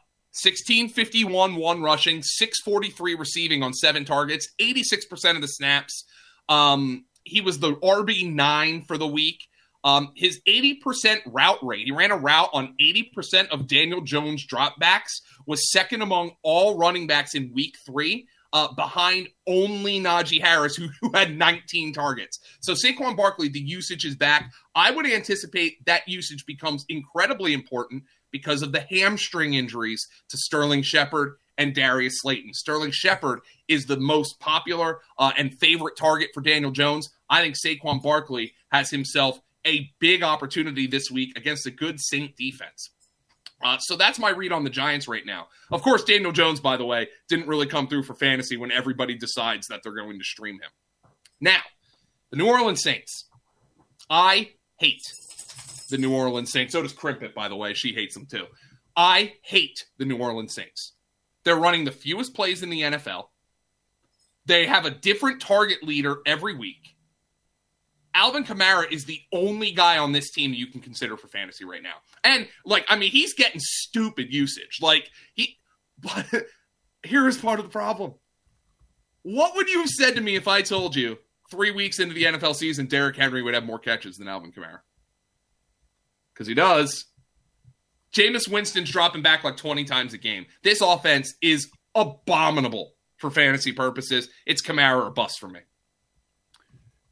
1651 0.43 1.55
one 1.55 1.81
rushing, 1.81 2.21
643 2.21 3.15
receiving 3.15 3.63
on 3.63 3.73
seven 3.73 4.03
targets, 4.03 4.49
86% 4.59 5.35
of 5.35 5.41
the 5.41 5.47
snaps. 5.47 6.03
Um, 6.49 7.05
he 7.23 7.39
was 7.39 7.59
the 7.59 7.75
RB 7.75 8.33
nine 8.33 8.83
for 8.83 8.97
the 8.97 9.07
week. 9.07 9.39
Um, 9.83 10.11
his 10.15 10.41
80% 10.47 11.21
route 11.25 11.57
rate, 11.63 11.85
he 11.85 11.91
ran 11.91 12.11
a 12.11 12.17
route 12.17 12.49
on 12.53 12.75
80% 12.79 13.49
of 13.49 13.67
Daniel 13.67 14.01
Jones 14.01 14.45
dropbacks, 14.45 15.21
was 15.47 15.71
second 15.71 16.01
among 16.01 16.31
all 16.43 16.77
running 16.77 17.07
backs 17.07 17.33
in 17.33 17.51
week 17.53 17.75
three, 17.85 18.27
uh, 18.53 18.73
behind 18.73 19.29
only 19.47 19.99
Najee 19.99 20.41
Harris, 20.41 20.75
who, 20.75 20.89
who 21.01 21.11
had 21.13 21.37
19 21.37 21.93
targets. 21.93 22.39
So 22.59 22.73
Saquon 22.73 23.15
Barkley, 23.15 23.49
the 23.49 23.59
usage 23.59 24.05
is 24.05 24.15
back. 24.15 24.51
I 24.75 24.91
would 24.91 25.05
anticipate 25.05 25.83
that 25.85 26.07
usage 26.07 26.45
becomes 26.45 26.85
incredibly 26.89 27.53
important 27.53 28.03
because 28.31 28.61
of 28.61 28.71
the 28.71 28.85
hamstring 28.89 29.53
injuries 29.53 30.07
to 30.29 30.37
Sterling 30.37 30.81
Shepard 30.81 31.35
and 31.57 31.75
Darius 31.75 32.21
Slayton. 32.21 32.53
Sterling 32.53 32.91
Shepard 32.91 33.41
is 33.67 33.85
the 33.85 33.97
most 33.97 34.39
popular 34.39 34.99
uh, 35.17 35.31
and 35.37 35.57
favorite 35.59 35.97
target 35.97 36.29
for 36.33 36.41
Daniel 36.41 36.71
Jones. 36.71 37.09
I 37.29 37.41
think 37.41 37.55
Saquon 37.55 38.01
Barkley 38.01 38.53
has 38.71 38.89
himself 38.89 39.39
a 39.65 39.91
big 39.99 40.23
opportunity 40.23 40.87
this 40.87 41.11
week 41.11 41.37
against 41.37 41.67
a 41.67 41.71
good 41.71 41.99
Saint 41.99 42.35
defense. 42.35 42.89
Uh, 43.63 43.77
so 43.77 43.95
that's 43.95 44.19
my 44.19 44.29
read 44.29 44.51
on 44.51 44.63
the 44.63 44.69
Giants 44.69 45.07
right 45.07 45.25
now. 45.25 45.47
Of 45.71 45.81
course, 45.81 46.03
Daniel 46.03 46.31
Jones, 46.31 46.59
by 46.59 46.77
the 46.77 46.85
way, 46.85 47.07
didn't 47.29 47.47
really 47.47 47.67
come 47.67 47.87
through 47.87 48.03
for 48.03 48.15
fantasy 48.15 48.57
when 48.57 48.71
everybody 48.71 49.15
decides 49.15 49.67
that 49.67 49.81
they're 49.83 49.95
going 49.95 50.17
to 50.17 50.25
stream 50.25 50.55
him. 50.55 50.69
Now, 51.39 51.61
the 52.29 52.37
New 52.37 52.47
Orleans 52.47 52.81
Saints. 52.81 53.25
I 54.09 54.51
hate 54.77 55.01
the 55.89 55.97
New 55.97 56.13
Orleans 56.13 56.51
Saints. 56.51 56.73
So 56.73 56.81
does 56.81 56.93
Crimpet, 56.93 57.33
by 57.33 57.47
the 57.49 57.55
way. 57.55 57.73
She 57.73 57.93
hates 57.93 58.13
them 58.15 58.25
too. 58.25 58.45
I 58.95 59.33
hate 59.43 59.85
the 59.97 60.05
New 60.05 60.17
Orleans 60.17 60.53
Saints. 60.53 60.93
They're 61.43 61.55
running 61.55 61.85
the 61.85 61.91
fewest 61.91 62.33
plays 62.33 62.63
in 62.63 62.69
the 62.69 62.81
NFL. 62.81 63.25
They 64.45 64.65
have 64.65 64.85
a 64.85 64.91
different 64.91 65.41
target 65.41 65.83
leader 65.83 66.17
every 66.25 66.55
week. 66.55 66.95
Alvin 68.13 68.43
Kamara 68.43 68.91
is 68.91 69.05
the 69.05 69.21
only 69.31 69.71
guy 69.71 69.97
on 69.97 70.11
this 70.11 70.31
team 70.31 70.53
you 70.53 70.67
can 70.67 70.81
consider 70.81 71.17
for 71.17 71.27
fantasy 71.27 71.65
right 71.65 71.81
now. 71.81 71.95
And 72.23 72.47
like, 72.65 72.85
I 72.89 72.97
mean, 72.97 73.11
he's 73.11 73.33
getting 73.33 73.61
stupid 73.61 74.33
usage. 74.33 74.79
Like 74.81 75.09
he, 75.33 75.57
but 75.99 76.25
here 77.03 77.27
is 77.27 77.37
part 77.37 77.59
of 77.59 77.65
the 77.65 77.71
problem. 77.71 78.13
What 79.23 79.55
would 79.55 79.69
you 79.69 79.79
have 79.79 79.89
said 79.89 80.15
to 80.15 80.21
me 80.21 80.35
if 80.35 80.47
I 80.47 80.61
told 80.61 80.95
you 80.95 81.17
three 81.51 81.71
weeks 81.71 81.99
into 81.99 82.13
the 82.13 82.23
NFL 82.23 82.55
season, 82.55 82.87
Derrick 82.87 83.15
Henry 83.15 83.41
would 83.41 83.53
have 83.53 83.65
more 83.65 83.79
catches 83.79 84.17
than 84.17 84.27
Alvin 84.27 84.51
Kamara? 84.51 84.79
Because 86.33 86.47
he 86.47 86.53
does. 86.53 87.05
Jameis 88.13 88.49
Winston's 88.49 88.89
dropping 88.89 89.21
back 89.21 89.43
like 89.43 89.57
20 89.57 89.85
times 89.85 90.13
a 90.13 90.17
game. 90.17 90.45
This 90.63 90.81
offense 90.81 91.33
is 91.41 91.69
abominable 91.95 92.93
for 93.17 93.29
fantasy 93.29 93.71
purposes. 93.71 94.27
It's 94.45 94.61
Kamara 94.61 95.05
or 95.05 95.11
bust 95.11 95.39
for 95.39 95.47
me. 95.47 95.61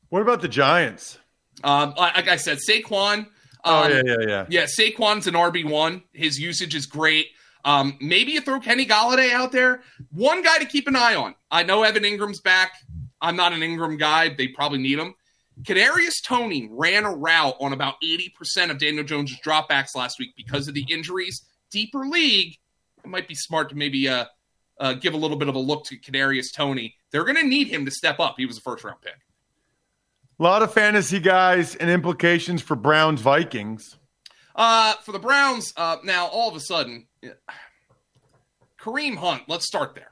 What 0.09 0.21
about 0.21 0.41
the 0.41 0.47
Giants? 0.47 1.19
Um, 1.63 1.93
like 1.97 2.27
I 2.27 2.35
said, 2.35 2.57
Saquon. 2.57 3.17
Um, 3.19 3.27
oh 3.65 3.87
yeah, 3.87 4.01
yeah, 4.05 4.15
yeah. 4.27 4.45
Yeah, 4.49 4.63
Saquon's 4.63 5.27
an 5.27 5.33
RB 5.33 5.69
one. 5.69 6.03
His 6.13 6.39
usage 6.39 6.75
is 6.75 6.85
great. 6.85 7.27
Um, 7.65 7.97
maybe 7.99 8.31
you 8.31 8.41
throw 8.41 8.59
Kenny 8.59 8.85
Golladay 8.85 9.31
out 9.31 9.51
there. 9.51 9.81
One 10.11 10.41
guy 10.41 10.59
to 10.59 10.65
keep 10.65 10.87
an 10.87 10.95
eye 10.95 11.15
on. 11.15 11.35
I 11.51 11.63
know 11.63 11.83
Evan 11.83 12.03
Engram's 12.03 12.39
back. 12.39 12.71
I'm 13.21 13.35
not 13.35 13.51
an 13.51 13.59
Engram 13.59 13.99
guy. 13.99 14.33
They 14.33 14.47
probably 14.47 14.79
need 14.79 14.97
him. 14.97 15.13
Kadarius 15.63 16.23
Toney 16.23 16.69
ran 16.71 17.03
a 17.03 17.13
route 17.13 17.55
on 17.59 17.73
about 17.73 17.95
80% 18.01 18.71
of 18.71 18.79
Daniel 18.79 19.03
Jones' 19.03 19.37
dropbacks 19.41 19.93
last 19.93 20.17
week 20.17 20.33
because 20.37 20.69
of 20.69 20.73
the 20.73 20.85
injuries. 20.89 21.45
Deeper 21.69 22.05
league, 22.05 22.55
it 23.03 23.09
might 23.09 23.27
be 23.27 23.35
smart 23.35 23.69
to 23.69 23.75
maybe 23.75 24.07
uh, 24.07 24.25
uh, 24.79 24.93
give 24.93 25.13
a 25.13 25.17
little 25.17 25.37
bit 25.37 25.49
of 25.49 25.55
a 25.55 25.59
look 25.59 25.83
to 25.85 25.97
Kadarius 25.97 26.53
Toney. 26.53 26.95
They're 27.11 27.25
going 27.25 27.35
to 27.35 27.45
need 27.45 27.67
him 27.67 27.83
to 27.83 27.91
step 27.91 28.21
up. 28.21 28.35
He 28.37 28.45
was 28.45 28.57
a 28.57 28.61
first 28.61 28.85
round 28.85 29.01
pick. 29.01 29.15
A 30.39 30.43
lot 30.43 30.63
of 30.63 30.73
fantasy 30.73 31.19
guys 31.19 31.75
and 31.75 31.89
implications 31.89 32.61
for 32.61 32.77
Browns 32.77 33.19
Vikings. 33.19 33.97
Uh, 34.55 34.93
for 35.03 35.11
the 35.11 35.19
Browns, 35.19 35.73
uh, 35.75 35.97
now 36.05 36.27
all 36.27 36.47
of 36.47 36.55
a 36.55 36.61
sudden, 36.61 37.07
Kareem 38.81 39.17
Hunt. 39.17 39.43
Let's 39.49 39.67
start 39.67 39.95
there. 39.95 40.11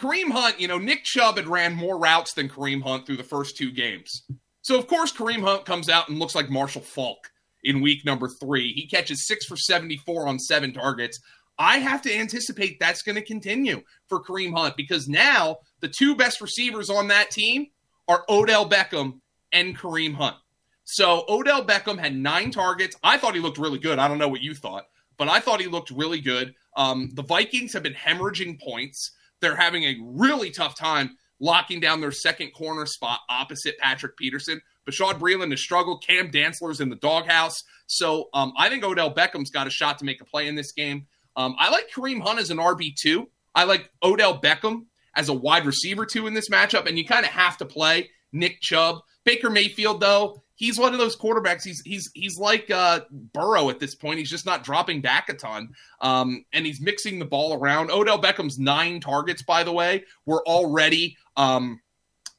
Kareem 0.00 0.30
Hunt, 0.30 0.60
you 0.60 0.68
know, 0.68 0.78
Nick 0.78 1.02
Chubb 1.02 1.38
had 1.38 1.48
ran 1.48 1.74
more 1.74 1.98
routes 1.98 2.34
than 2.34 2.48
Kareem 2.48 2.82
Hunt 2.82 3.04
through 3.04 3.16
the 3.16 3.24
first 3.24 3.56
two 3.56 3.72
games. 3.72 4.22
So, 4.62 4.78
of 4.78 4.86
course, 4.86 5.12
Kareem 5.12 5.42
Hunt 5.42 5.64
comes 5.64 5.88
out 5.88 6.08
and 6.08 6.20
looks 6.20 6.36
like 6.36 6.48
Marshall 6.48 6.82
Faulk 6.82 7.32
in 7.64 7.80
week 7.80 8.04
number 8.04 8.28
three. 8.40 8.72
He 8.72 8.86
catches 8.86 9.26
six 9.26 9.44
for 9.44 9.56
74 9.56 10.28
on 10.28 10.38
seven 10.38 10.72
targets. 10.72 11.18
I 11.58 11.78
have 11.78 12.00
to 12.02 12.16
anticipate 12.16 12.78
that's 12.78 13.02
going 13.02 13.16
to 13.16 13.24
continue 13.24 13.82
for 14.08 14.22
Kareem 14.22 14.56
Hunt 14.56 14.76
because 14.76 15.08
now 15.08 15.58
the 15.80 15.88
two 15.88 16.14
best 16.14 16.40
receivers 16.40 16.88
on 16.88 17.08
that 17.08 17.32
team 17.32 17.66
are 18.10 18.24
Odell 18.28 18.68
Beckham 18.68 19.20
and 19.52 19.78
Kareem 19.78 20.14
Hunt. 20.14 20.34
So 20.82 21.24
Odell 21.28 21.64
Beckham 21.64 21.96
had 21.96 22.16
nine 22.16 22.50
targets. 22.50 22.96
I 23.04 23.16
thought 23.16 23.36
he 23.36 23.40
looked 23.40 23.58
really 23.58 23.78
good. 23.78 24.00
I 24.00 24.08
don't 24.08 24.18
know 24.18 24.26
what 24.26 24.42
you 24.42 24.52
thought, 24.52 24.86
but 25.16 25.28
I 25.28 25.38
thought 25.38 25.60
he 25.60 25.68
looked 25.68 25.92
really 25.92 26.20
good. 26.20 26.52
Um, 26.76 27.10
the 27.14 27.22
Vikings 27.22 27.72
have 27.72 27.84
been 27.84 27.94
hemorrhaging 27.94 28.60
points. 28.60 29.12
They're 29.40 29.54
having 29.54 29.84
a 29.84 29.96
really 30.02 30.50
tough 30.50 30.76
time 30.76 31.16
locking 31.38 31.78
down 31.78 32.00
their 32.00 32.10
second 32.10 32.50
corner 32.50 32.84
spot 32.84 33.20
opposite 33.30 33.78
Patrick 33.78 34.16
Peterson. 34.16 34.60
Bashaud 34.88 35.20
Breeland 35.20 35.52
has 35.52 35.62
struggled. 35.62 36.04
Cam 36.04 36.32
Dantzler's 36.32 36.80
in 36.80 36.88
the 36.88 36.96
doghouse. 36.96 37.62
So 37.86 38.28
um, 38.34 38.52
I 38.58 38.68
think 38.68 38.82
Odell 38.82 39.14
Beckham's 39.14 39.50
got 39.50 39.68
a 39.68 39.70
shot 39.70 40.00
to 40.00 40.04
make 40.04 40.20
a 40.20 40.24
play 40.24 40.48
in 40.48 40.56
this 40.56 40.72
game. 40.72 41.06
Um, 41.36 41.54
I 41.60 41.70
like 41.70 41.88
Kareem 41.94 42.20
Hunt 42.20 42.40
as 42.40 42.50
an 42.50 42.58
RB2. 42.58 43.26
I 43.54 43.64
like 43.64 43.88
Odell 44.02 44.40
Beckham 44.40 44.86
as 45.14 45.28
a 45.28 45.34
wide 45.34 45.66
receiver 45.66 46.06
two 46.06 46.26
in 46.26 46.34
this 46.34 46.48
matchup, 46.48 46.86
and 46.86 46.98
you 46.98 47.04
kind 47.04 47.24
of 47.24 47.32
have 47.32 47.56
to 47.58 47.64
play 47.64 48.10
Nick 48.32 48.60
Chubb. 48.60 49.00
Baker 49.24 49.50
Mayfield, 49.50 50.00
though, 50.00 50.42
he's 50.54 50.78
one 50.78 50.92
of 50.92 50.98
those 50.98 51.16
quarterbacks. 51.16 51.62
He's 51.64 51.82
he's 51.84 52.10
he's 52.14 52.38
like 52.38 52.70
uh, 52.70 53.00
Burrow 53.10 53.70
at 53.70 53.80
this 53.80 53.94
point. 53.94 54.18
He's 54.18 54.30
just 54.30 54.46
not 54.46 54.64
dropping 54.64 55.00
back 55.00 55.28
a 55.28 55.34
ton, 55.34 55.70
um, 56.00 56.44
and 56.52 56.64
he's 56.64 56.80
mixing 56.80 57.18
the 57.18 57.24
ball 57.24 57.54
around. 57.54 57.90
Odell 57.90 58.20
Beckham's 58.20 58.58
nine 58.58 59.00
targets, 59.00 59.42
by 59.42 59.64
the 59.64 59.72
way, 59.72 60.04
were 60.26 60.42
already 60.46 61.16
um, 61.36 61.80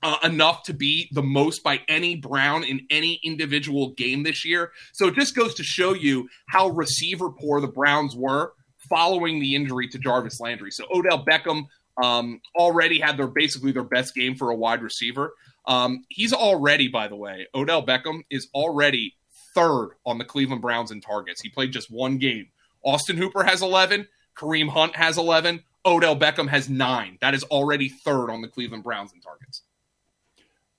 uh, 0.04 0.18
enough 0.24 0.64
to 0.64 0.74
be 0.74 1.10
the 1.12 1.24
most 1.24 1.64
by 1.64 1.82
any 1.88 2.16
Brown 2.16 2.64
in 2.64 2.82
any 2.90 3.20
individual 3.24 3.92
game 3.92 4.24
this 4.24 4.46
year. 4.46 4.72
So 4.94 5.08
it 5.08 5.16
just 5.16 5.36
goes 5.36 5.54
to 5.56 5.64
show 5.64 5.94
you 5.94 6.30
how 6.48 6.70
receiver 6.70 7.30
poor 7.30 7.62
the 7.62 7.68
Browns 7.68 8.16
were 8.16 8.54
following 8.90 9.40
the 9.40 9.56
injury 9.56 9.88
to 9.88 10.00
Jarvis 10.00 10.40
Landry. 10.40 10.72
So 10.72 10.86
Odell 10.94 11.24
Beckham 11.24 11.66
um, 12.02 12.42
already 12.56 13.00
had 13.00 13.18
their 13.18 13.28
basically 13.28 13.72
their 13.72 13.84
best 13.84 14.16
game 14.16 14.36
for 14.36 14.50
a 14.50 14.56
wide 14.56 14.82
receiver. 14.82 15.34
Um, 15.66 16.06
he's 16.10 16.34
already, 16.34 16.88
by 16.88 17.08
the 17.08 17.16
way, 17.16 17.48
Odell 17.54 17.86
Beckham 17.86 18.22
is 18.30 18.48
already 18.54 19.16
third 19.54 19.92
on 20.06 20.18
the 20.18 20.26
Cleveland 20.26 20.62
Browns 20.62 20.92
in 20.92 21.02
targets. 21.02 21.42
He 21.42 21.50
played 21.50 21.72
just 21.72 21.92
one 21.92 22.18
game. 22.18 22.48
Austin 22.84 23.18
Hooper 23.18 23.44
has 23.44 23.62
11. 23.62 24.08
Kareem 24.36 24.70
Hunt 24.70 24.96
has 24.96 25.18
11. 25.18 25.64
Odell 25.86 26.16
Beckham 26.16 26.48
has 26.50 26.70
nine. 26.70 27.18
That 27.22 27.34
is 27.34 27.44
already 27.46 27.90
third 27.90 28.30
on 28.30 28.42
the 28.42 28.48
Cleveland 28.48 28.84
Browns 28.84 29.14
in 29.14 29.22
targets. 29.22 29.62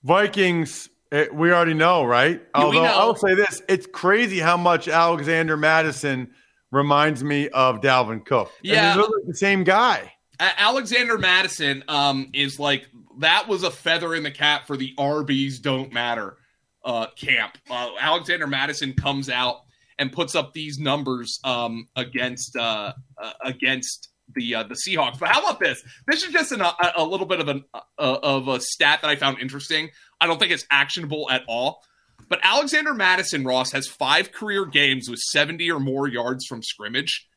Vikings, 0.02 0.88
it, 1.10 1.28
eh, 1.28 1.32
we 1.32 1.52
already 1.52 1.74
know, 1.74 2.04
right? 2.04 2.40
Yeah, 2.40 2.62
Although 2.62 2.84
know. 2.84 2.98
I'll 2.98 3.16
say 3.16 3.34
this: 3.34 3.62
it's 3.68 3.86
crazy 3.86 4.38
how 4.38 4.56
much 4.56 4.88
Alexander 4.88 5.56
Mattison 5.56 6.30
reminds 6.70 7.22
me 7.22 7.48
of 7.50 7.80
Dalvin 7.80 8.24
Cook. 8.24 8.50
Yeah, 8.62 8.94
they 8.94 9.00
look 9.00 9.10
like 9.10 9.26
the 9.26 9.34
same 9.34 9.64
guy. 9.64 10.12
Alexander 10.56 11.18
Mattison 11.18 11.84
um, 11.88 12.30
is 12.32 12.58
like 12.58 12.88
that 13.18 13.48
was 13.48 13.62
a 13.62 13.70
feather 13.70 14.14
in 14.14 14.22
the 14.22 14.30
cap 14.30 14.66
for 14.66 14.76
the 14.76 14.94
RBs 14.98 15.60
don't 15.60 15.92
matter 15.92 16.36
uh, 16.84 17.06
camp. 17.16 17.58
Uh, 17.70 17.90
Alexander 18.00 18.46
Mattison 18.46 18.94
comes 18.94 19.28
out 19.28 19.62
and 19.98 20.12
puts 20.12 20.34
up 20.34 20.52
these 20.52 20.78
numbers 20.78 21.38
um, 21.44 21.86
against 21.96 22.56
uh, 22.56 22.92
uh 23.20 23.32
against 23.44 24.08
the 24.34 24.54
uh, 24.54 24.62
the 24.64 24.74
Seahawks. 24.74 25.18
But 25.18 25.28
how 25.28 25.42
about 25.42 25.60
this? 25.60 25.82
This 26.06 26.22
is 26.22 26.32
just 26.32 26.52
an, 26.52 26.60
a, 26.60 26.74
a, 26.96 27.04
little 27.04 27.26
bit 27.26 27.40
of 27.40 27.48
an 27.48 27.64
uh, 27.74 27.80
of 27.98 28.48
a 28.48 28.60
stat 28.60 29.00
that 29.02 29.08
I 29.08 29.16
found 29.16 29.38
interesting. 29.38 29.90
I 30.20 30.26
don't 30.26 30.38
think 30.38 30.52
it's 30.52 30.66
actionable 30.70 31.30
at 31.30 31.42
all. 31.46 31.82
But 32.28 32.40
Alexander 32.42 32.94
Mattison 32.94 33.44
Ross 33.44 33.72
has 33.72 33.86
five 33.86 34.32
career 34.32 34.64
games 34.64 35.08
with 35.10 35.18
70 35.18 35.70
or 35.70 35.80
more 35.80 36.08
yards 36.08 36.46
from 36.46 36.62
scrimmage. 36.62 37.28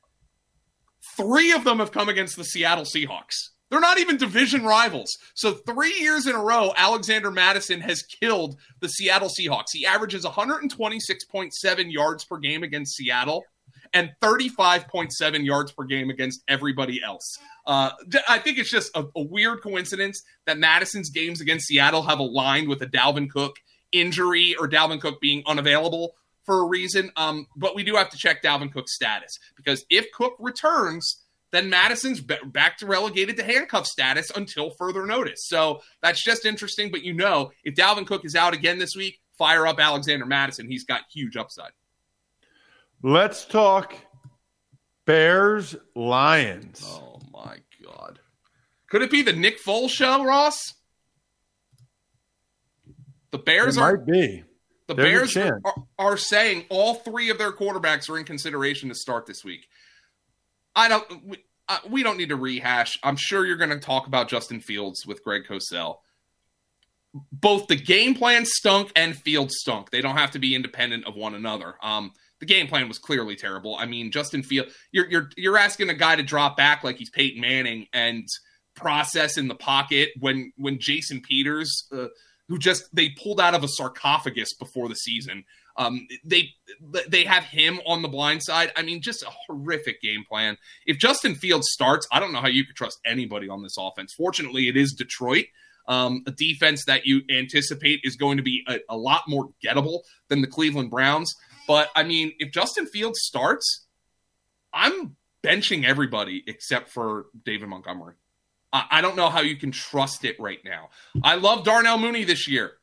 Three 1.15 1.51
of 1.51 1.63
them 1.63 1.79
have 1.79 1.91
come 1.91 2.09
against 2.09 2.35
the 2.35 2.43
Seattle 2.43 2.83
Seahawks. 2.83 3.49
They're 3.69 3.79
not 3.79 3.99
even 3.99 4.17
division 4.17 4.63
rivals. 4.63 5.17
So, 5.33 5.53
three 5.53 5.93
years 5.99 6.27
in 6.27 6.35
a 6.35 6.43
row, 6.43 6.71
Alexander 6.77 7.31
Mattison 7.31 7.81
has 7.81 8.03
killed 8.03 8.57
the 8.79 8.89
Seattle 8.89 9.29
Seahawks. 9.29 9.71
He 9.73 9.85
averages 9.85 10.23
126.7 10.23 11.91
yards 11.91 12.25
per 12.25 12.37
game 12.37 12.63
against 12.63 12.95
Seattle 12.95 13.43
and 13.93 14.11
35.7 14.21 15.45
yards 15.45 15.71
per 15.71 15.83
game 15.85 16.09
against 16.09 16.43
everybody 16.47 17.01
else. 17.03 17.37
Uh, 17.65 17.91
I 18.27 18.39
think 18.39 18.59
it's 18.59 18.69
just 18.69 18.95
a, 18.95 19.05
a 19.15 19.21
weird 19.21 19.63
coincidence 19.63 20.21
that 20.45 20.59
Mattison's 20.59 21.09
games 21.09 21.41
against 21.41 21.67
Seattle 21.67 22.03
have 22.03 22.19
aligned 22.19 22.67
with 22.67 22.81
a 22.81 22.87
Dalvin 22.87 23.29
Cook 23.29 23.55
injury 23.91 24.55
or 24.59 24.67
Dalvin 24.67 25.01
Cook 25.01 25.19
being 25.21 25.43
unavailable 25.47 26.15
for 26.45 26.61
a 26.61 26.65
reason. 26.65 27.11
Um, 27.15 27.47
but 27.55 27.75
we 27.75 27.83
do 27.83 27.95
have 27.95 28.09
to 28.09 28.17
check 28.17 28.41
Dalvin 28.43 28.71
Cook's 28.71 28.95
status 28.95 29.37
because 29.55 29.85
if 29.89 30.05
Cook 30.11 30.35
returns, 30.39 31.23
then 31.51 31.69
Mattison's 31.69 32.21
back 32.21 32.77
to 32.79 32.85
relegated 32.85 33.37
to 33.37 33.43
handcuff 33.43 33.85
status 33.85 34.31
until 34.35 34.71
further 34.71 35.05
notice. 35.05 35.47
So 35.47 35.81
that's 36.01 36.23
just 36.23 36.45
interesting. 36.45 36.91
But 36.91 37.03
you 37.03 37.13
know, 37.13 37.51
if 37.63 37.75
Dalvin 37.75 38.07
Cook 38.07 38.25
is 38.25 38.35
out 38.35 38.53
again 38.53 38.79
this 38.79 38.95
week, 38.95 39.19
fire 39.37 39.67
up 39.67 39.79
Alexander 39.79 40.25
Mattison. 40.25 40.69
He's 40.69 40.83
got 40.85 41.01
huge 41.11 41.37
upside. 41.37 41.71
Let's 43.01 43.45
talk 43.45 43.95
Bears 45.05 45.75
Lions. 45.95 46.83
Oh 46.85 47.19
my 47.31 47.57
God. 47.83 48.19
Could 48.89 49.01
it 49.01 49.11
be 49.11 49.21
the 49.21 49.33
Nick 49.33 49.61
Foles 49.63 49.89
show, 49.89 50.23
Ross? 50.23 50.73
The 53.31 53.37
Bears 53.37 53.77
it 53.77 53.81
are 53.81 53.97
might 53.97 54.05
be. 54.05 54.43
The 54.87 54.93
There's 54.93 55.33
Bears 55.33 55.61
are, 55.65 55.73
are 55.97 56.17
saying 56.17 56.65
all 56.69 56.95
three 56.95 57.29
of 57.29 57.37
their 57.37 57.51
quarterbacks 57.51 58.09
are 58.09 58.17
in 58.17 58.25
consideration 58.25 58.89
to 58.89 58.95
start 58.95 59.25
this 59.25 59.43
week. 59.43 59.67
I 60.75 60.87
don't. 60.89 61.25
We, 61.25 61.37
uh, 61.67 61.79
we 61.89 62.03
don't 62.03 62.17
need 62.17 62.29
to 62.29 62.35
rehash. 62.35 62.99
I'm 63.03 63.15
sure 63.15 63.45
you're 63.45 63.57
going 63.57 63.71
to 63.71 63.79
talk 63.79 64.05
about 64.07 64.29
Justin 64.29 64.59
Fields 64.59 65.05
with 65.05 65.23
Greg 65.23 65.43
Cosell. 65.49 65.95
Both 67.31 67.67
the 67.67 67.75
game 67.75 68.13
plan 68.13 68.45
stunk 68.45 68.91
and 68.95 69.15
Fields 69.15 69.55
stunk. 69.57 69.89
They 69.89 70.01
don't 70.01 70.17
have 70.17 70.31
to 70.31 70.39
be 70.39 70.53
independent 70.53 71.07
of 71.07 71.15
one 71.15 71.33
another. 71.33 71.75
Um, 71.81 72.11
the 72.39 72.45
game 72.45 72.67
plan 72.67 72.87
was 72.87 72.99
clearly 72.99 73.35
terrible. 73.35 73.75
I 73.77 73.85
mean, 73.85 74.11
Justin 74.11 74.43
Field, 74.43 74.67
you're 74.91 75.09
you're 75.09 75.29
you're 75.37 75.57
asking 75.57 75.89
a 75.89 75.93
guy 75.93 76.15
to 76.17 76.23
drop 76.23 76.57
back 76.57 76.83
like 76.83 76.97
he's 76.97 77.09
Peyton 77.09 77.41
Manning 77.41 77.87
and 77.93 78.27
process 78.75 79.37
in 79.37 79.47
the 79.47 79.55
pocket 79.55 80.09
when 80.19 80.51
when 80.57 80.77
Jason 80.79 81.21
Peters, 81.21 81.87
uh, 81.91 82.07
who 82.47 82.57
just 82.57 82.83
they 82.95 83.09
pulled 83.09 83.39
out 83.39 83.55
of 83.55 83.63
a 83.63 83.67
sarcophagus 83.67 84.53
before 84.53 84.87
the 84.87 84.95
season, 84.95 85.43
Um, 85.77 86.07
they 86.23 86.49
they 87.09 87.25
have 87.25 87.43
him 87.43 87.79
on 87.85 88.01
the 88.01 88.07
blind 88.07 88.43
side. 88.43 88.71
I 88.77 88.81
mean, 88.83 89.01
just 89.01 89.23
a 89.23 89.29
horrific 89.29 90.01
game 90.01 90.23
plan. 90.29 90.57
If 90.85 90.97
Justin 90.97 91.35
Fields 91.35 91.67
starts, 91.71 92.07
I 92.11 92.19
don't 92.19 92.31
know 92.31 92.39
how 92.39 92.47
you 92.47 92.65
could 92.65 92.75
trust 92.75 92.99
anybody 93.05 93.49
on 93.49 93.61
this 93.63 93.75
offense. 93.77 94.13
Fortunately, 94.13 94.67
it 94.67 94.77
is 94.77 94.93
Detroit. 94.93 95.45
Um, 95.87 96.23
a 96.25 96.31
defense 96.31 96.85
that 96.85 97.05
you 97.05 97.21
anticipate 97.29 97.99
is 98.03 98.15
going 98.15 98.37
to 98.37 98.43
be 98.43 98.63
a, 98.67 98.79
a 98.89 98.97
lot 98.97 99.23
more 99.27 99.49
gettable 99.63 99.99
than 100.29 100.41
the 100.41 100.47
Cleveland 100.47 100.89
Browns. 100.89 101.33
But 101.67 101.89
I 101.95 102.03
mean, 102.03 102.33
if 102.39 102.51
Justin 102.51 102.87
Fields 102.87 103.19
starts, 103.21 103.85
I'm 104.73 105.15
benching 105.43 105.85
everybody 105.85 106.43
except 106.47 106.89
for 106.89 107.27
David 107.43 107.69
Montgomery. 107.69 108.15
I, 108.73 108.85
I 108.91 109.01
don't 109.01 109.15
know 109.15 109.29
how 109.29 109.41
you 109.41 109.55
can 109.55 109.71
trust 109.71 110.25
it 110.25 110.39
right 110.39 110.59
now. 110.63 110.89
I 111.23 111.35
love 111.35 111.63
Darnell 111.63 111.97
Mooney 111.97 112.23
this 112.23 112.47
year. 112.47 112.73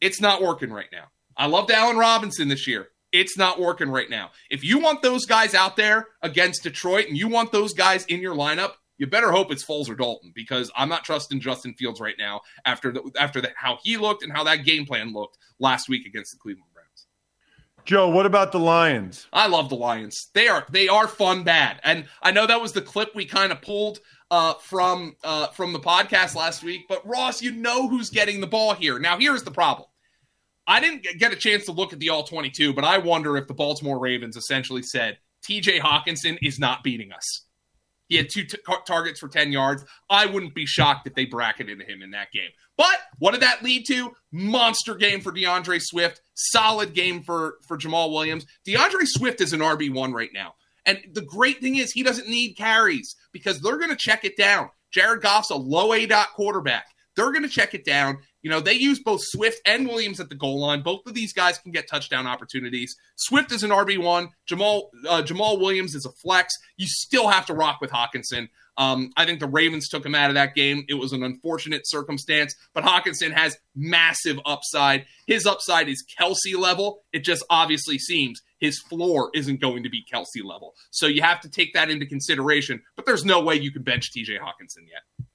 It's 0.00 0.20
not 0.20 0.42
working 0.42 0.72
right 0.72 0.90
now. 0.92 1.04
I 1.36 1.46
loved 1.46 1.70
Allen 1.70 1.96
Robinson 1.96 2.48
this 2.48 2.66
year. 2.66 2.88
It's 3.12 3.36
not 3.36 3.60
working 3.60 3.90
right 3.90 4.08
now. 4.08 4.30
If 4.50 4.64
you 4.64 4.78
want 4.78 5.02
those 5.02 5.26
guys 5.26 5.54
out 5.54 5.76
there 5.76 6.08
against 6.22 6.62
Detroit 6.62 7.08
and 7.08 7.16
you 7.16 7.28
want 7.28 7.52
those 7.52 7.74
guys 7.74 8.06
in 8.06 8.20
your 8.20 8.34
lineup, 8.34 8.72
you 8.98 9.06
better 9.06 9.30
hope 9.32 9.52
it's 9.52 9.64
Foles 9.64 9.90
or 9.90 9.94
Dalton 9.94 10.32
because 10.34 10.70
I'm 10.76 10.88
not 10.88 11.04
trusting 11.04 11.40
Justin 11.40 11.74
Fields 11.74 12.00
right 12.00 12.14
now 12.18 12.40
after 12.64 12.92
the, 12.92 13.10
after 13.18 13.40
the, 13.40 13.50
how 13.56 13.78
he 13.82 13.96
looked 13.96 14.22
and 14.22 14.32
how 14.32 14.44
that 14.44 14.64
game 14.64 14.86
plan 14.86 15.12
looked 15.12 15.38
last 15.58 15.88
week 15.88 16.06
against 16.06 16.32
the 16.32 16.38
Cleveland 16.38 16.72
Browns. 16.72 17.06
Joe, 17.84 18.08
what 18.08 18.26
about 18.26 18.52
the 18.52 18.60
Lions? 18.60 19.26
I 19.32 19.48
love 19.48 19.68
the 19.68 19.76
Lions. 19.76 20.30
They 20.34 20.46
are 20.46 20.64
they 20.70 20.86
are 20.86 21.08
fun 21.08 21.42
bad, 21.42 21.80
and 21.82 22.06
I 22.22 22.30
know 22.30 22.46
that 22.46 22.60
was 22.60 22.72
the 22.72 22.80
clip 22.80 23.10
we 23.14 23.24
kind 23.24 23.50
of 23.50 23.60
pulled 23.60 23.98
uh, 24.32 24.54
from 24.54 25.14
uh, 25.22 25.48
from 25.48 25.74
the 25.74 25.78
podcast 25.78 26.34
last 26.34 26.64
week. 26.64 26.86
But 26.88 27.06
Ross, 27.06 27.42
you 27.42 27.52
know 27.52 27.86
who's 27.86 28.08
getting 28.08 28.40
the 28.40 28.46
ball 28.46 28.72
here. 28.74 28.98
Now, 28.98 29.18
here's 29.18 29.42
the 29.42 29.50
problem. 29.50 29.86
I 30.66 30.80
didn't 30.80 31.06
get 31.18 31.32
a 31.32 31.36
chance 31.36 31.66
to 31.66 31.72
look 31.72 31.92
at 31.92 31.98
the 31.98 32.08
all 32.08 32.24
22, 32.24 32.72
but 32.72 32.82
I 32.84 32.98
wonder 32.98 33.36
if 33.36 33.46
the 33.46 33.54
Baltimore 33.54 33.98
Ravens 33.98 34.36
essentially 34.36 34.82
said 34.82 35.18
TJ 35.46 35.80
Hockenson 35.80 36.38
is 36.40 36.58
not 36.58 36.82
beating 36.82 37.12
us. 37.12 37.44
He 38.08 38.16
had 38.16 38.30
two 38.30 38.44
t- 38.44 38.58
targets 38.86 39.20
for 39.20 39.28
10 39.28 39.52
yards. 39.52 39.84
I 40.08 40.26
wouldn't 40.26 40.54
be 40.54 40.66
shocked 40.66 41.06
if 41.06 41.14
they 41.14 41.24
bracketed 41.24 41.82
him 41.82 42.00
in 42.02 42.12
that 42.12 42.30
game. 42.32 42.50
But 42.76 42.96
what 43.18 43.32
did 43.32 43.42
that 43.42 43.62
lead 43.62 43.86
to? 43.88 44.12
Monster 44.30 44.94
game 44.94 45.20
for 45.20 45.32
DeAndre 45.32 45.80
Swift. 45.80 46.20
Solid 46.34 46.94
game 46.94 47.22
for, 47.22 47.56
for 47.66 47.76
Jamaal 47.76 48.12
Williams. 48.12 48.46
DeAndre 48.66 49.04
Swift 49.04 49.40
is 49.40 49.52
an 49.52 49.60
RB1 49.60 50.12
right 50.12 50.30
now. 50.32 50.54
And 50.86 50.98
the 51.12 51.22
great 51.22 51.60
thing 51.60 51.76
is 51.76 51.92
he 51.92 52.02
doesn't 52.02 52.28
need 52.28 52.54
carries 52.54 53.14
because 53.32 53.60
they're 53.60 53.78
going 53.78 53.90
to 53.90 53.96
check 53.96 54.24
it 54.24 54.36
down. 54.36 54.70
Jared 54.92 55.22
Goff's 55.22 55.50
a 55.50 55.56
low 55.56 55.90
aDOT 55.90 56.26
quarterback. 56.34 56.86
They're 57.14 57.30
going 57.30 57.42
to 57.42 57.48
check 57.48 57.74
it 57.74 57.84
down. 57.84 58.18
You 58.42 58.50
know, 58.50 58.60
they 58.60 58.72
use 58.72 58.98
both 58.98 59.20
Swift 59.22 59.60
and 59.66 59.86
Williams 59.86 60.18
at 60.18 60.28
the 60.28 60.34
goal 60.34 60.60
line. 60.60 60.82
Both 60.82 61.06
of 61.06 61.14
these 61.14 61.32
guys 61.32 61.58
can 61.58 61.70
get 61.72 61.88
touchdown 61.88 62.26
opportunities. 62.26 62.96
Swift 63.16 63.52
is 63.52 63.62
an 63.62 63.70
RB1. 63.70 64.28
Jamal 64.46 64.90
uh, 65.08 65.22
Jamaal 65.22 65.60
Williams 65.60 65.94
is 65.94 66.06
a 66.06 66.10
flex. 66.10 66.54
You 66.76 66.86
still 66.88 67.28
have 67.28 67.46
to 67.46 67.54
rock 67.54 67.80
with 67.80 67.90
Hockenson. 67.90 68.48
Um, 68.78 69.12
I 69.16 69.26
think 69.26 69.38
the 69.38 69.46
Ravens 69.46 69.88
took 69.88 70.04
him 70.04 70.14
out 70.14 70.30
of 70.30 70.34
that 70.34 70.54
game. 70.54 70.84
It 70.88 70.94
was 70.94 71.12
an 71.12 71.22
unfortunate 71.22 71.82
circumstance, 71.84 72.56
but 72.72 72.84
Hockenson 72.84 73.32
has 73.32 73.58
massive 73.76 74.40
upside. 74.46 75.04
His 75.26 75.46
upside 75.46 75.88
is 75.88 76.04
Kelce 76.18 76.56
level. 76.56 77.02
It 77.12 77.20
just 77.20 77.44
obviously 77.50 77.98
seems 77.98 78.40
his 78.62 78.78
floor 78.78 79.28
isn't 79.34 79.60
going 79.60 79.82
to 79.82 79.90
be 79.90 80.04
Kelce 80.10 80.44
level. 80.44 80.76
So 80.90 81.08
you 81.08 81.20
have 81.20 81.40
to 81.40 81.50
take 81.50 81.74
that 81.74 81.90
into 81.90 82.06
consideration, 82.06 82.80
but 82.94 83.04
there's 83.04 83.24
no 83.24 83.42
way 83.42 83.56
you 83.56 83.72
can 83.72 83.82
bench 83.82 84.12
TJ 84.12 84.38
Hockenson 84.38 84.86
yet. 84.88 85.26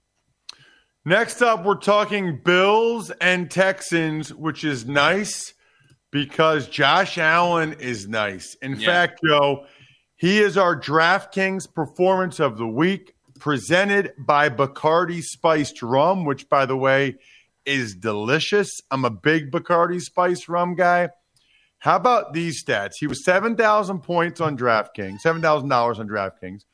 Next 1.04 1.42
up, 1.42 1.66
we're 1.66 1.76
talking 1.76 2.40
Bills 2.44 3.12
and 3.20 3.52
Texans, 3.52 4.34
which 4.34 4.64
is 4.64 4.86
nice 4.86 5.54
because 6.10 6.70
Josh 6.70 7.18
Allen 7.18 7.74
is 7.74 8.08
nice. 8.08 8.56
In 8.62 8.80
yeah. 8.80 8.88
fact, 8.88 9.20
Joe, 9.26 9.66
he 10.16 10.40
is 10.40 10.58
our 10.58 10.80
DraftKings 10.80 11.74
performance 11.74 12.40
of 12.40 12.58
the 12.58 12.68
week, 12.68 13.14
presented 13.40 14.14
by 14.18 14.48
Bacardi 14.48 15.22
Spiced 15.22 15.82
Rum, 15.84 16.24
which, 16.24 16.48
by 16.48 16.66
the 16.66 16.78
way, 16.78 17.18
is 17.66 17.94
delicious. 17.94 18.70
I'm 18.90 19.04
a 19.04 19.10
big 19.10 19.52
Bacardi 19.52 20.00
Spiced 20.00 20.48
Rum 20.48 20.76
guy. 20.76 21.10
How 21.88 21.96
about 21.96 22.34
these 22.34 22.62
stats? 22.62 22.96
He 23.00 23.08
was 23.08 23.24
7,000 23.24 24.02
points 24.02 24.42
on 24.42 24.58
DraftKings, 24.58 25.22
$7,000 25.22 25.72
on 25.72 26.10
DraftKings, 26.10 26.66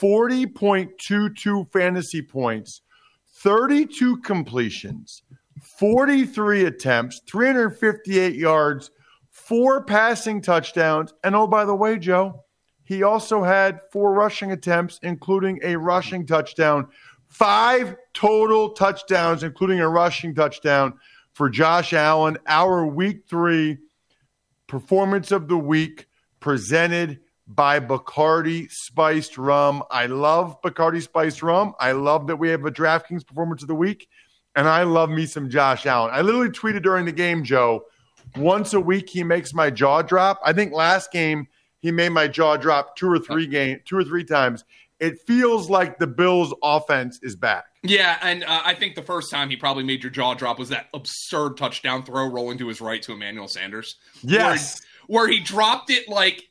40.22 0.00 1.72
fantasy 1.72 2.22
points 2.22 2.82
32 3.36 4.16
completions, 4.22 5.22
43 5.62 6.64
attempts, 6.64 7.20
358 7.30 8.34
yards, 8.34 8.90
four 9.30 9.84
passing 9.84 10.42
touchdowns. 10.42 11.14
And 11.22 11.36
oh, 11.36 11.46
by 11.46 11.64
the 11.64 11.76
way, 11.76 11.96
Joe, 11.96 12.42
he 12.82 13.04
also 13.04 13.44
had 13.44 13.78
four 13.92 14.12
rushing 14.12 14.50
attempts, 14.50 14.98
including 15.04 15.60
a 15.62 15.76
rushing 15.76 16.26
touchdown, 16.26 16.88
five 17.28 17.94
total 18.12 18.70
touchdowns, 18.70 19.44
including 19.44 19.78
a 19.78 19.88
rushing 19.88 20.34
touchdown 20.34 20.94
for 21.32 21.48
Josh 21.48 21.92
Allen. 21.92 22.38
Our 22.48 22.84
week 22.84 23.20
three 23.28 23.78
performance 24.68 25.32
of 25.32 25.48
the 25.48 25.58
week 25.58 26.06
presented 26.38 27.18
by 27.48 27.80
Bacardi 27.80 28.70
Spiced 28.70 29.38
Rum. 29.38 29.82
I 29.90 30.06
love 30.06 30.60
Bacardi 30.62 31.02
Spiced 31.02 31.42
Rum. 31.42 31.74
I 31.80 31.92
love 31.92 32.26
that 32.28 32.36
we 32.36 32.50
have 32.50 32.64
a 32.64 32.70
DraftKings 32.70 33.26
Performance 33.26 33.62
of 33.62 33.68
the 33.68 33.74
Week, 33.74 34.06
and 34.54 34.68
I 34.68 34.82
love 34.82 35.10
me 35.10 35.26
some 35.26 35.48
Josh 35.48 35.86
Allen. 35.86 36.10
I 36.12 36.20
literally 36.20 36.50
tweeted 36.50 36.82
during 36.82 37.06
the 37.06 37.12
game, 37.12 37.42
Joe, 37.42 37.84
once 38.36 38.74
a 38.74 38.80
week 38.80 39.08
he 39.08 39.24
makes 39.24 39.54
my 39.54 39.70
jaw 39.70 40.02
drop. 40.02 40.40
I 40.44 40.52
think 40.52 40.72
last 40.72 41.10
game 41.10 41.48
he 41.80 41.90
made 41.90 42.10
my 42.10 42.28
jaw 42.28 42.56
drop 42.56 42.96
two 42.96 43.10
or 43.10 43.18
three 43.18 43.46
game, 43.46 43.80
two 43.86 43.96
or 43.96 44.04
three 44.04 44.24
times. 44.24 44.64
It 45.00 45.20
feels 45.26 45.70
like 45.70 45.98
the 45.98 46.06
Bills' 46.06 46.52
offense 46.62 47.20
is 47.22 47.36
back. 47.36 47.66
Yeah, 47.82 48.18
and 48.20 48.42
uh, 48.42 48.62
I 48.64 48.74
think 48.74 48.96
the 48.96 49.02
first 49.02 49.30
time 49.30 49.48
he 49.48 49.56
probably 49.56 49.84
made 49.84 50.02
your 50.02 50.10
jaw 50.10 50.34
drop 50.34 50.58
was 50.58 50.70
that 50.70 50.88
absurd 50.92 51.56
touchdown 51.56 52.02
throw 52.02 52.26
rolling 52.26 52.58
to 52.58 52.68
his 52.68 52.80
right 52.80 53.00
to 53.02 53.12
Emmanuel 53.12 53.48
Sanders. 53.48 53.96
Yes. 54.22 54.80
Where 55.06 55.28
he, 55.28 55.36
where 55.36 55.38
he 55.38 55.40
dropped 55.40 55.90
it 55.90 56.08
like 56.08 56.48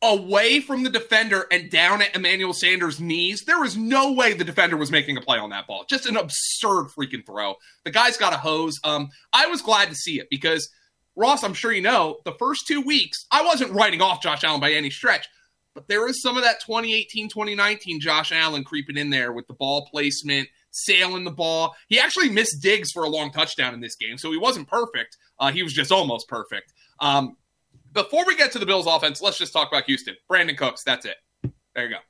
away 0.00 0.60
from 0.60 0.84
the 0.84 0.90
defender 0.90 1.46
and 1.50 1.70
down 1.70 2.02
at 2.02 2.14
Emmanuel 2.14 2.52
Sanders' 2.52 3.00
knees. 3.00 3.42
There 3.46 3.60
was 3.60 3.76
no 3.76 4.12
way 4.12 4.32
the 4.32 4.44
defender 4.44 4.76
was 4.76 4.92
making 4.92 5.16
a 5.16 5.20
play 5.20 5.38
on 5.38 5.50
that 5.50 5.66
ball. 5.66 5.84
Just 5.88 6.06
an 6.06 6.16
absurd 6.16 6.86
freaking 6.96 7.26
throw. 7.26 7.56
The 7.84 7.90
guy's 7.90 8.16
got 8.16 8.32
a 8.32 8.36
hose. 8.36 8.78
Um, 8.84 9.08
I 9.32 9.46
was 9.48 9.60
glad 9.60 9.88
to 9.88 9.96
see 9.96 10.20
it 10.20 10.28
because 10.30 10.70
Ross, 11.16 11.42
I'm 11.42 11.54
sure 11.54 11.72
you 11.72 11.82
know, 11.82 12.18
the 12.24 12.32
first 12.32 12.66
two 12.68 12.80
weeks, 12.80 13.26
I 13.32 13.44
wasn't 13.44 13.72
writing 13.72 14.00
off 14.00 14.22
Josh 14.22 14.44
Allen 14.44 14.60
by 14.60 14.72
any 14.72 14.90
stretch, 14.90 15.28
but 15.78 15.86
there 15.86 16.04
was 16.04 16.20
some 16.20 16.36
of 16.36 16.42
that 16.42 16.58
2018, 16.58 17.28
2019 17.28 18.00
Josh 18.00 18.32
Allen 18.32 18.64
creeping 18.64 18.96
in 18.96 19.10
there 19.10 19.32
with 19.32 19.46
the 19.46 19.54
ball 19.54 19.86
placement, 19.88 20.48
sailing 20.72 21.22
the 21.22 21.30
ball. 21.30 21.76
He 21.86 22.00
actually 22.00 22.30
missed 22.30 22.60
Diggs 22.60 22.90
for 22.90 23.04
a 23.04 23.08
long 23.08 23.30
touchdown 23.30 23.74
in 23.74 23.80
this 23.80 23.94
game, 23.94 24.18
so 24.18 24.32
he 24.32 24.38
wasn't 24.38 24.66
perfect. 24.66 25.16
Uh, 25.38 25.52
he 25.52 25.62
was 25.62 25.72
just 25.72 25.92
almost 25.92 26.26
perfect. 26.26 26.72
Um, 26.98 27.36
before 27.92 28.26
we 28.26 28.34
get 28.34 28.50
to 28.52 28.58
the 28.58 28.66
Bills 28.66 28.88
offense, 28.88 29.22
let's 29.22 29.38
just 29.38 29.52
talk 29.52 29.68
about 29.68 29.84
Houston. 29.84 30.16
Brandin 30.28 30.56
Cooks, 30.56 30.82
that's 30.84 31.06
it. 31.06 31.14
There 31.76 31.84
you 31.84 31.90
go. 31.90 32.00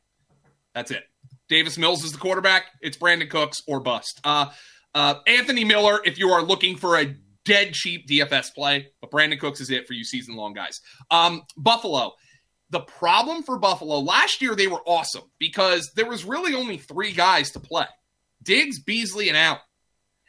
That's 0.74 0.90
it. 0.90 1.04
Davis 1.50 1.76
Mills 1.76 2.04
is 2.04 2.12
the 2.12 2.18
quarterback. 2.18 2.68
It's 2.80 2.96
Brandin 2.96 3.28
Cooks 3.28 3.60
or 3.68 3.80
bust. 3.80 4.18
Uh, 4.24 4.46
uh, 4.94 5.16
Anthony 5.26 5.64
Miller, 5.64 6.00
if 6.06 6.18
you 6.18 6.30
are 6.30 6.42
looking 6.42 6.74
for 6.74 6.96
a 6.96 7.14
dead 7.44 7.74
cheap 7.74 8.08
DFS 8.08 8.54
play, 8.54 8.88
but 9.02 9.10
Brandin 9.10 9.38
Cooks 9.38 9.60
is 9.60 9.68
it 9.68 9.86
for 9.86 9.92
you 9.92 10.04
season 10.04 10.36
long 10.36 10.54
guys. 10.54 10.80
Um, 11.10 11.42
Buffalo. 11.58 12.14
The 12.70 12.80
problem 12.80 13.42
for 13.42 13.58
Buffalo 13.58 13.98
last 14.00 14.42
year, 14.42 14.54
they 14.54 14.66
were 14.66 14.82
awesome 14.84 15.24
because 15.38 15.90
there 15.96 16.08
was 16.08 16.24
really 16.24 16.54
only 16.54 16.76
three 16.76 17.12
guys 17.12 17.50
to 17.52 17.60
play 17.60 17.86
Diggs, 18.42 18.82
Beasley, 18.82 19.28
and 19.28 19.36
Allen. 19.36 19.60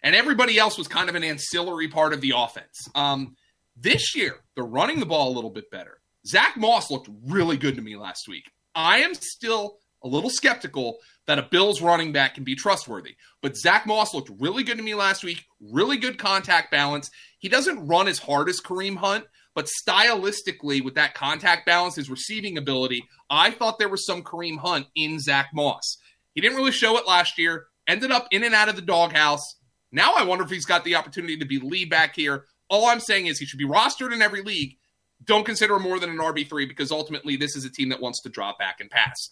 And 0.01 0.15
everybody 0.15 0.57
else 0.57 0.77
was 0.77 0.87
kind 0.87 1.09
of 1.09 1.15
an 1.15 1.23
ancillary 1.23 1.89
part 1.89 2.13
of 2.13 2.21
the 2.21 2.33
offense. 2.35 2.87
Um, 2.95 3.35
this 3.75 4.15
year, 4.15 4.35
they're 4.55 4.63
running 4.63 4.99
the 4.99 5.05
ball 5.05 5.29
a 5.29 5.35
little 5.35 5.49
bit 5.49 5.69
better. 5.69 5.99
Zach 6.25 6.55
Moss 6.57 6.89
looked 6.89 7.09
really 7.25 7.57
good 7.57 7.75
to 7.75 7.81
me 7.81 7.97
last 7.97 8.27
week. 8.27 8.49
I 8.75 8.99
am 8.99 9.13
still 9.13 9.79
a 10.03 10.07
little 10.07 10.29
skeptical 10.29 10.97
that 11.27 11.39
a 11.39 11.47
Bills 11.51 11.81
running 11.81 12.11
back 12.11 12.35
can 12.35 12.43
be 12.43 12.55
trustworthy. 12.55 13.15
But 13.41 13.57
Zach 13.57 13.85
Moss 13.85 14.13
looked 14.13 14.31
really 14.39 14.63
good 14.63 14.77
to 14.77 14.83
me 14.83 14.95
last 14.95 15.23
week, 15.23 15.45
really 15.59 15.97
good 15.97 16.17
contact 16.17 16.71
balance. 16.71 17.09
He 17.39 17.49
doesn't 17.49 17.87
run 17.87 18.07
as 18.07 18.19
hard 18.19 18.49
as 18.49 18.61
Kareem 18.61 18.97
Hunt, 18.97 19.25
but 19.59 19.67
stylistically, 19.67 20.81
with 20.81 20.95
that 20.95 21.15
contact 21.15 21.65
balance, 21.65 21.97
his 21.97 22.09
receiving 22.09 22.57
ability, 22.57 23.03
I 23.29 23.51
thought 23.51 23.77
there 23.77 23.89
was 23.89 24.05
some 24.05 24.23
Kareem 24.23 24.57
Hunt 24.57 24.87
in 24.95 25.19
Zach 25.19 25.49
Moss. 25.53 25.97
He 26.33 26.39
didn't 26.39 26.55
really 26.55 26.71
show 26.71 26.97
it 26.97 27.05
last 27.05 27.37
year, 27.37 27.65
ended 27.85 28.09
up 28.09 28.29
in 28.31 28.45
and 28.45 28.55
out 28.55 28.69
of 28.69 28.77
the 28.77 28.81
doghouse. 28.81 29.57
Now 29.91 30.13
I 30.15 30.23
wonder 30.23 30.45
if 30.45 30.49
he's 30.49 30.65
got 30.65 30.85
the 30.85 30.95
opportunity 30.95 31.35
to 31.35 31.45
be 31.45 31.59
lead 31.59 31.89
back 31.89 32.15
here. 32.15 32.45
All 32.69 32.85
I'm 32.85 33.01
saying 33.01 33.25
is 33.25 33.37
he 33.37 33.45
should 33.45 33.59
be 33.59 33.67
rostered 33.67 34.13
in 34.13 34.21
every 34.21 34.43
league. 34.43 34.77
Don't 35.25 35.45
consider 35.45 35.75
him 35.75 35.83
more 35.83 35.99
than 35.99 36.09
an 36.09 36.19
RB3 36.19 36.65
because 36.65 36.89
ultimately 36.89 37.35
this 37.35 37.57
is 37.57 37.65
a 37.65 37.69
team 37.69 37.89
that 37.89 37.99
wants 37.99 38.21
to 38.21 38.29
drop 38.29 38.59
back 38.59 38.79
and 38.79 38.89
pass. 38.89 39.29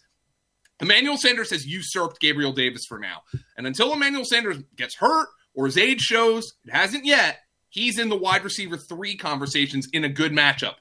Emmanuel 0.82 1.16
Sanders 1.16 1.52
has 1.52 1.66
usurped 1.66 2.20
Gabriel 2.20 2.52
Davis 2.52 2.86
for 2.86 3.00
now. 3.00 3.22
And 3.56 3.66
until 3.66 3.94
Emmanuel 3.94 4.26
Sanders 4.26 4.58
gets 4.76 4.96
hurt 4.96 5.30
or 5.56 5.68
his 5.68 5.78
age 5.78 6.02
shows, 6.02 6.52
it 6.66 6.74
hasn't 6.74 7.06
yet, 7.06 7.38
he's 7.70 8.00
in 8.00 8.10
the 8.10 8.18
wide 8.18 8.44
receiver 8.44 8.78
three 8.78 9.16
conversations 9.16 9.88
in 9.94 10.04
a 10.04 10.10
good 10.10 10.32
matchup. 10.32 10.76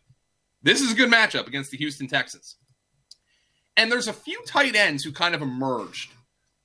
This 0.62 0.81
is 0.81 0.92
a 0.92 0.96
good 0.96 1.11
matchup 1.11 1.46
against 1.46 1.70
the 1.70 1.77
Houston 1.79 2.09
Texans. 2.09 2.57
And 3.77 3.92
there's 3.92 4.09
a 4.09 4.12
few 4.12 4.42
tight 4.46 4.75
ends 4.75 5.05
who 5.05 5.12
kind 5.12 5.35
of 5.35 5.42
emerged 5.42 6.12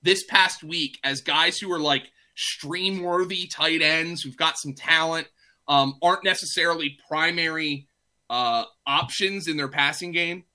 this 0.01 0.23
past 0.23 0.63
week 0.63 0.97
as 1.03 1.21
guys 1.21 1.57
who 1.57 1.71
are 1.71 1.79
like 1.79 2.09
stream 2.35 3.03
worthy 3.03 3.47
tight 3.47 3.81
ends 3.81 4.21
who've 4.21 4.37
got 4.37 4.57
some 4.57 4.73
talent, 4.73 5.27
um, 5.67 5.95
aren't 6.01 6.23
necessarily 6.23 6.97
primary 7.07 7.87
uh, 8.29 8.63
options 8.87 9.47
in 9.47 9.57
their 9.57 9.67
passing 9.67 10.11
game. 10.11 10.45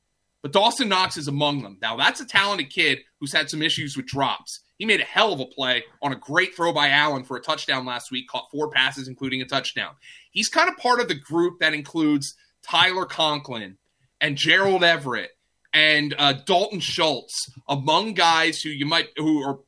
But 0.42 0.52
Dawson 0.52 0.88
Knox 0.88 1.16
is 1.16 1.28
among 1.28 1.62
them. 1.62 1.78
Now, 1.80 1.96
that's 1.96 2.20
a 2.20 2.26
talented 2.26 2.70
kid 2.70 3.00
who's 3.20 3.32
had 3.32 3.50
some 3.50 3.62
issues 3.62 3.96
with 3.96 4.06
drops. 4.06 4.60
He 4.78 4.84
made 4.84 5.00
a 5.00 5.04
hell 5.04 5.32
of 5.32 5.40
a 5.40 5.46
play 5.46 5.84
on 6.02 6.12
a 6.12 6.16
great 6.16 6.54
throw 6.54 6.72
by 6.72 6.88
Allen 6.90 7.24
for 7.24 7.36
a 7.36 7.40
touchdown 7.40 7.86
last 7.86 8.10
week, 8.10 8.28
caught 8.28 8.50
four 8.50 8.70
passes, 8.70 9.08
including 9.08 9.40
a 9.42 9.46
touchdown. 9.46 9.94
He's 10.30 10.48
kind 10.48 10.68
of 10.68 10.76
part 10.76 11.00
of 11.00 11.08
the 11.08 11.14
group 11.14 11.60
that 11.60 11.74
includes 11.74 12.34
Tyler 12.62 13.06
Conklin 13.06 13.78
and 14.20 14.36
Gerald 14.36 14.84
Everett 14.84 15.30
and 15.72 16.14
uh, 16.18 16.34
Dalton 16.44 16.80
Schultz 16.80 17.50
among 17.68 18.14
guys 18.14 18.60
who 18.60 18.70
you 18.70 18.86
might 18.86 19.08
who 19.16 19.42
are 19.42 19.60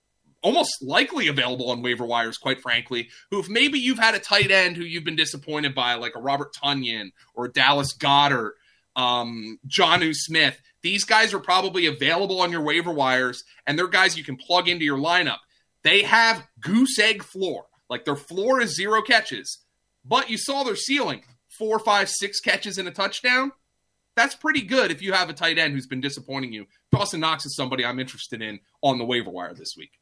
almost 0.42 0.82
likely 0.82 1.28
available 1.28 1.70
on 1.70 1.82
waiver 1.82 2.06
wires, 2.06 2.38
quite 2.38 2.60
frankly, 2.60 3.08
who 3.30 3.40
if 3.40 3.48
maybe 3.48 3.78
you've 3.78 3.98
had 3.98 4.14
a 4.14 4.20
tight 4.20 4.50
end 4.50 4.76
who 4.76 4.84
you've 4.84 5.04
been 5.04 5.16
disappointed 5.16 5.74
by, 5.74 5.94
like 5.94 6.14
a 6.14 6.20
Robert 6.20 6.54
Tonyan 6.54 7.10
or 7.34 7.48
Dallas 7.48 7.92
Goedert, 7.92 8.52
um, 8.98 9.58
Jonnu 9.66 10.14
Smith, 10.14 10.60
these 10.82 11.04
guys 11.04 11.32
are 11.32 11.38
probably 11.38 11.86
available 11.86 12.40
on 12.40 12.52
your 12.52 12.60
waiver 12.62 12.92
wires, 12.92 13.44
and 13.66 13.78
they're 13.78 13.88
guys 13.88 14.18
you 14.18 14.24
can 14.24 14.36
plug 14.36 14.68
into 14.68 14.84
your 14.84 14.98
lineup. 14.98 15.38
They 15.84 16.02
have 16.02 16.46
goose 16.60 16.98
egg 16.98 17.22
floor. 17.22 17.64
Like 17.88 18.04
their 18.04 18.16
floor 18.16 18.60
is 18.60 18.76
zero 18.76 19.00
catches, 19.00 19.64
but 20.04 20.28
you 20.28 20.36
saw 20.36 20.62
their 20.62 20.76
ceiling 20.76 21.22
four, 21.48 21.78
five, 21.78 22.10
six 22.10 22.40
catches 22.40 22.76
and 22.76 22.86
a 22.86 22.90
touchdown 22.90 23.52
that's 24.18 24.34
pretty 24.34 24.62
good 24.62 24.90
if 24.90 25.00
you 25.00 25.12
have 25.12 25.30
a 25.30 25.32
tight 25.32 25.58
end 25.58 25.74
who's 25.74 25.86
been 25.86 26.00
disappointing 26.00 26.52
you. 26.52 26.66
Dawson 26.90 27.20
Knox 27.20 27.46
is 27.46 27.54
somebody 27.54 27.84
I'm 27.84 28.00
interested 28.00 28.42
in 28.42 28.58
on 28.82 28.98
the 28.98 29.04
waiver 29.04 29.30
wire 29.30 29.54
this 29.54 29.74
week. 29.78 29.92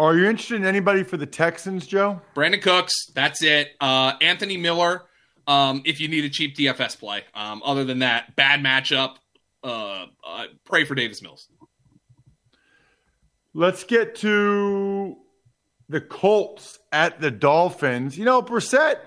Are 0.00 0.16
you 0.16 0.26
interested 0.26 0.56
in 0.56 0.66
anybody 0.66 1.04
for 1.04 1.16
the 1.16 1.26
Texans, 1.26 1.86
Joe? 1.86 2.20
Brandin 2.34 2.60
Cooks, 2.60 2.94
that's 3.14 3.42
it. 3.42 3.76
Uh, 3.80 4.14
Anthony 4.20 4.56
Miller, 4.56 5.02
um, 5.48 5.82
if 5.86 5.98
you 5.98 6.06
need 6.06 6.24
a 6.24 6.28
cheap 6.28 6.56
DFS 6.56 6.96
play. 6.98 7.24
Um, 7.34 7.62
other 7.64 7.84
than 7.84 8.00
that, 8.00 8.36
bad 8.36 8.60
matchup. 8.60 9.16
Uh, 9.64 10.06
uh, 10.24 10.44
pray 10.64 10.84
for 10.84 10.94
Davis 10.94 11.20
Mills. 11.22 11.48
Let's 13.54 13.82
get 13.82 14.14
to 14.16 15.16
the 15.88 16.00
Colts 16.00 16.78
at 16.92 17.20
the 17.20 17.30
Dolphins. 17.30 18.16
You 18.16 18.26
know, 18.26 18.42
Brissett, 18.42 18.98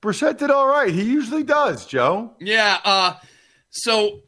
Brissett 0.00 0.38
did 0.38 0.50
all 0.50 0.68
right. 0.68 0.94
He 0.94 1.02
usually 1.02 1.42
does, 1.42 1.84
Joe. 1.84 2.32
Yeah. 2.40 2.78
Uh, 2.84 3.14
so 3.70 4.20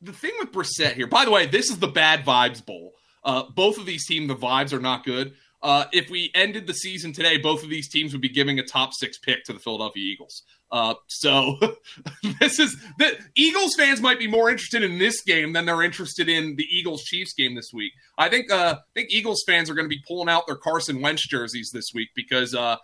the 0.00 0.12
thing 0.12 0.32
with 0.38 0.52
Brissett 0.52 0.94
here, 0.94 1.08
by 1.08 1.24
the 1.24 1.32
way, 1.32 1.46
this 1.46 1.68
is 1.68 1.78
the 1.78 1.88
bad 1.88 2.24
vibes 2.24 2.64
bowl. 2.64 2.92
Uh, 3.24 3.42
both 3.54 3.78
of 3.78 3.86
these 3.86 4.06
teams, 4.06 4.28
the 4.28 4.36
vibes 4.36 4.72
are 4.72 4.80
not 4.80 5.04
good. 5.04 5.34
Uh, 5.64 5.86
if 5.92 6.10
we 6.10 6.30
ended 6.34 6.66
the 6.66 6.74
season 6.74 7.12
today, 7.12 7.38
both 7.38 7.64
of 7.64 7.70
these 7.70 7.88
teams 7.88 8.12
would 8.12 8.20
be 8.20 8.28
giving 8.28 8.58
a 8.58 8.62
top 8.62 8.92
six 8.92 9.18
pick 9.18 9.42
to 9.44 9.52
the 9.52 9.58
Philadelphia 9.58 10.04
Eagles. 10.04 10.42
Uh, 10.70 10.94
so 11.08 11.56
this 12.40 12.58
is 12.58 12.76
the 12.98 13.18
Eagles 13.34 13.74
fans 13.76 14.00
might 14.00 14.18
be 14.18 14.28
more 14.28 14.50
interested 14.50 14.82
in 14.82 14.98
this 14.98 15.22
game 15.22 15.52
than 15.54 15.64
they're 15.64 15.82
interested 15.82 16.28
in 16.28 16.54
the 16.56 16.66
Eagles 16.70 17.02
Chiefs 17.02 17.32
game 17.32 17.56
this 17.56 17.70
week. 17.72 17.92
I 18.18 18.28
think 18.28 18.52
uh, 18.52 18.76
I 18.78 18.92
think 18.94 19.08
Eagles 19.10 19.42
fans 19.46 19.68
are 19.70 19.74
going 19.74 19.86
to 19.86 19.96
be 19.96 20.02
pulling 20.06 20.28
out 20.28 20.46
their 20.46 20.56
Carson 20.56 21.00
Wentz 21.00 21.26
jerseys 21.26 21.70
this 21.72 21.86
week 21.94 22.10
because 22.14 22.54
uh, 22.54 22.76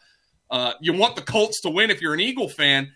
uh, 0.50 0.72
you 0.80 0.92
want 0.92 1.14
the 1.14 1.22
Colts 1.22 1.60
to 1.60 1.70
win 1.70 1.90
if 1.90 2.00
you're 2.00 2.14
an 2.14 2.20
Eagle 2.20 2.48
fan 2.48 2.90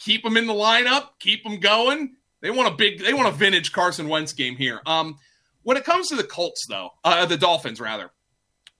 keep 0.00 0.22
them 0.24 0.36
in 0.36 0.46
the 0.46 0.52
lineup, 0.52 1.10
keep 1.20 1.44
them 1.44 1.60
going. 1.60 2.16
They 2.40 2.50
want 2.50 2.72
a 2.72 2.76
big, 2.76 3.00
they 3.00 3.14
want 3.14 3.28
a 3.28 3.32
vintage 3.32 3.72
Carson 3.72 4.08
Wentz 4.08 4.32
game 4.32 4.56
here. 4.56 4.80
Um, 4.86 5.18
when 5.62 5.76
it 5.76 5.84
comes 5.84 6.08
to 6.08 6.16
the 6.16 6.24
Colts, 6.24 6.66
though, 6.68 6.90
uh, 7.04 7.26
the 7.26 7.36
Dolphins 7.36 7.80
rather, 7.80 8.10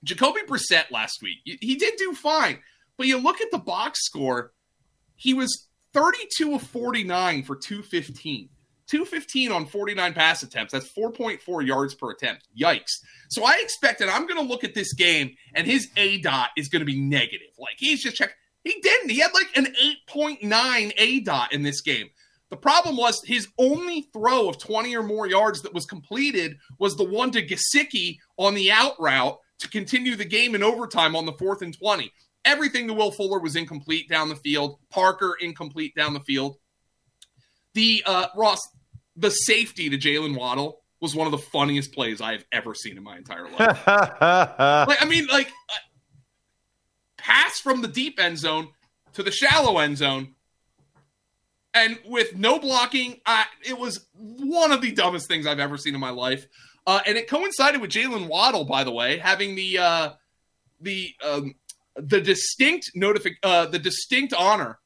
Jacoby 0.04 0.40
Brissett 0.46 0.90
last 0.90 1.22
week, 1.22 1.38
he 1.44 1.74
did 1.76 1.94
do 1.96 2.14
fine, 2.14 2.58
but 2.96 3.06
you 3.06 3.18
look 3.18 3.40
at 3.40 3.50
the 3.50 3.58
box 3.58 4.04
score, 4.04 4.52
he 5.16 5.34
was 5.34 5.68
32 5.92 6.54
of 6.54 6.62
49 6.62 7.42
for 7.42 7.56
215. 7.56 8.48
215 8.86 9.52
on 9.52 9.66
49 9.66 10.14
pass 10.14 10.42
attempts. 10.42 10.72
That's 10.72 10.92
4.4 10.92 11.64
yards 11.64 11.94
per 11.94 12.10
attempt. 12.10 12.48
Yikes. 12.60 12.98
So 13.28 13.44
I 13.44 13.60
expected 13.62 14.08
I'm 14.08 14.26
going 14.26 14.40
to 14.40 14.48
look 14.48 14.64
at 14.64 14.74
this 14.74 14.94
game 14.94 15.36
and 15.54 15.64
his 15.64 15.88
aDOT 15.96 16.48
is 16.56 16.68
going 16.68 16.80
to 16.80 16.86
be 16.86 17.00
negative. 17.00 17.48
Like 17.56 17.76
he's 17.78 18.02
just 18.02 18.16
check 18.16 18.34
he 18.64 18.80
didn't. 18.82 19.10
He 19.10 19.20
had 19.20 19.32
like 19.32 19.56
an 19.56 19.74
8.9 20.08 20.96
aDOT 20.96 21.52
in 21.52 21.62
this 21.62 21.80
game. 21.80 22.10
The 22.50 22.56
problem 22.56 22.96
was 22.96 23.22
his 23.24 23.46
only 23.58 24.08
throw 24.12 24.48
of 24.48 24.58
20 24.58 24.96
or 24.96 25.04
more 25.04 25.26
yards 25.26 25.62
that 25.62 25.72
was 25.72 25.86
completed 25.86 26.56
was 26.78 26.96
the 26.96 27.04
one 27.04 27.30
to 27.30 27.46
Gesicki 27.46 28.18
on 28.36 28.54
the 28.54 28.72
out 28.72 28.94
route 28.98 29.38
to 29.61 29.68
continue 29.68 30.16
the 30.16 30.25
game 30.25 30.55
in 30.55 30.62
overtime 30.62 31.14
on 31.14 31.27
the 31.27 31.33
fourth 31.33 31.62
and 31.62 31.77
20. 31.77 32.12
Everything 32.44 32.88
to 32.88 32.94
Will 32.94 33.11
Fuller 33.11 33.38
was 33.38 33.57
incomplete 33.57 34.09
down 34.09 34.29
the 34.29 34.37
field. 34.37 34.79
Parker 34.90 35.37
incomplete 35.40 35.94
down 35.94 36.14
the 36.14 36.20
field. 36.20 36.57
The 37.75 38.03
uh, 38.07 38.27
Ross, 38.35 38.61
the 39.16 39.31
safety 39.31 39.90
to 39.90 39.99
Jalen 39.99 40.37
Waddle 40.37 40.81
was 41.01 41.14
one 41.14 41.27
of 41.27 41.33
the 41.33 41.38
funniest 41.38 41.92
plays 41.92 42.20
I 42.20 42.33
have 42.33 42.44
ever 42.53 42.75
seen 42.75 42.96
in 42.96 43.03
my 43.03 43.16
entire 43.16 43.44
life. 43.44 43.59
like, 43.87 45.03
I 45.03 45.07
mean, 45.09 45.27
like 45.29 45.49
pass 47.16 47.61
from 47.61 47.83
the 47.83 47.88
deep 47.88 48.18
end 48.18 48.38
zone 48.38 48.68
to 49.14 49.23
the 49.23 49.31
shallow 49.31 49.79
end 49.79 49.99
zone. 49.99 50.35
And 51.73 51.99
with 52.05 52.35
no 52.35 52.59
blocking, 52.59 53.20
uh, 53.25 53.44
it 53.64 53.79
was 53.79 54.07
one 54.14 54.73
of 54.73 54.83
the 54.83 54.90
dumbest 54.90 55.29
things 55.29 55.46
I've 55.46 55.61
ever 55.61 55.77
seen 55.77 55.94
in 55.94 56.01
my 56.01 56.11
life. 56.11 56.46
Uh, 56.86 57.00
and 57.06 57.16
it 57.16 57.28
coincided 57.28 57.80
with 57.80 57.90
Jalen 57.90 58.28
Waddle, 58.28 58.64
by 58.64 58.84
the 58.84 58.90
way, 58.90 59.18
having 59.18 59.54
the 59.54 59.78
uh, 59.78 60.10
the 60.80 61.14
um, 61.22 61.54
the 61.96 62.20
distinct 62.20 62.90
notific 62.96 63.34
uh, 63.42 63.66
the 63.66 63.78
distinct 63.78 64.32
honor 64.32 64.78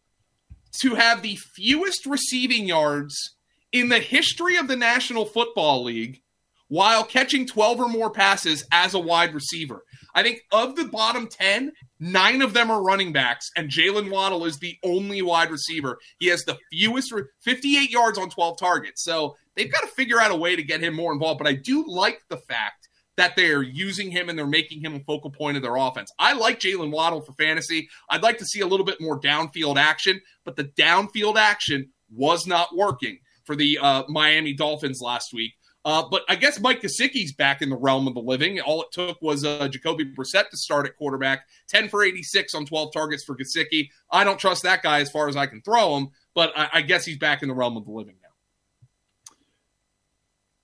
to 0.80 0.94
have 0.94 1.22
the 1.22 1.36
fewest 1.36 2.04
receiving 2.06 2.66
yards 2.66 3.36
in 3.72 3.88
the 3.88 4.00
history 4.00 4.56
of 4.56 4.68
the 4.68 4.76
National 4.76 5.24
Football 5.24 5.84
League 5.84 6.20
while 6.68 7.04
catching 7.04 7.46
12 7.46 7.80
or 7.80 7.88
more 7.88 8.10
passes 8.10 8.64
as 8.72 8.94
a 8.94 8.98
wide 8.98 9.34
receiver. 9.34 9.84
I 10.14 10.22
think 10.22 10.40
of 10.50 10.76
the 10.76 10.86
bottom 10.86 11.28
10, 11.28 11.72
nine 12.00 12.42
of 12.42 12.54
them 12.54 12.70
are 12.70 12.82
running 12.82 13.12
backs, 13.12 13.50
and 13.56 13.70
Jalen 13.70 14.10
Waddle 14.10 14.44
is 14.44 14.58
the 14.58 14.76
only 14.82 15.22
wide 15.22 15.50
receiver. 15.50 15.98
He 16.18 16.28
has 16.28 16.44
the 16.44 16.58
fewest, 16.70 17.12
58 17.42 17.90
yards 17.90 18.18
on 18.18 18.30
12 18.30 18.58
targets. 18.58 19.04
So 19.04 19.36
they've 19.56 19.70
got 19.70 19.80
to 19.80 19.88
figure 19.88 20.20
out 20.20 20.30
a 20.30 20.36
way 20.36 20.56
to 20.56 20.62
get 20.62 20.80
him 20.80 20.94
more 20.94 21.12
involved. 21.12 21.38
But 21.38 21.48
I 21.48 21.54
do 21.54 21.84
like 21.86 22.20
the 22.28 22.38
fact 22.38 22.88
that 23.16 23.36
they're 23.36 23.62
using 23.62 24.10
him 24.10 24.28
and 24.28 24.38
they're 24.38 24.46
making 24.46 24.80
him 24.80 24.94
a 24.94 25.00
focal 25.00 25.30
point 25.30 25.56
of 25.56 25.62
their 25.62 25.76
offense. 25.76 26.10
I 26.18 26.32
like 26.32 26.60
Jalen 26.60 26.90
Waddle 26.90 27.20
for 27.20 27.32
fantasy. 27.34 27.88
I'd 28.10 28.22
like 28.22 28.38
to 28.38 28.46
see 28.46 28.60
a 28.60 28.66
little 28.66 28.86
bit 28.86 29.00
more 29.00 29.20
downfield 29.20 29.76
action, 29.76 30.20
but 30.44 30.56
the 30.56 30.64
downfield 30.64 31.36
action 31.36 31.90
was 32.12 32.46
not 32.46 32.76
working 32.76 33.18
for 33.44 33.54
the 33.54 33.78
uh, 33.78 34.02
Miami 34.08 34.52
Dolphins 34.52 35.00
last 35.00 35.32
week. 35.32 35.52
Uh, 35.84 36.02
but 36.10 36.22
I 36.28 36.34
guess 36.34 36.58
Mike 36.60 36.80
Gesicki's 36.80 37.32
back 37.32 37.60
in 37.60 37.68
the 37.68 37.76
realm 37.76 38.08
of 38.08 38.14
the 38.14 38.20
living. 38.20 38.60
All 38.60 38.82
it 38.82 38.88
took 38.90 39.20
was 39.20 39.44
uh, 39.44 39.68
Jacoby 39.68 40.06
Brissett 40.06 40.48
to 40.50 40.56
start 40.56 40.86
at 40.86 40.96
quarterback, 40.96 41.46
10 41.68 41.88
for 41.88 42.02
86 42.02 42.54
on 42.54 42.64
12 42.64 42.92
targets 42.92 43.22
for 43.22 43.36
Gesicki. 43.36 43.90
I 44.10 44.24
don't 44.24 44.38
trust 44.38 44.62
that 44.62 44.82
guy 44.82 45.00
as 45.00 45.10
far 45.10 45.28
as 45.28 45.36
I 45.36 45.46
can 45.46 45.60
throw 45.60 45.96
him, 45.98 46.08
but 46.34 46.52
I, 46.56 46.68
I 46.74 46.82
guess 46.82 47.04
he's 47.04 47.18
back 47.18 47.42
in 47.42 47.48
the 47.48 47.54
realm 47.54 47.76
of 47.76 47.84
the 47.84 47.92
living 47.92 48.14
now. 48.22 48.28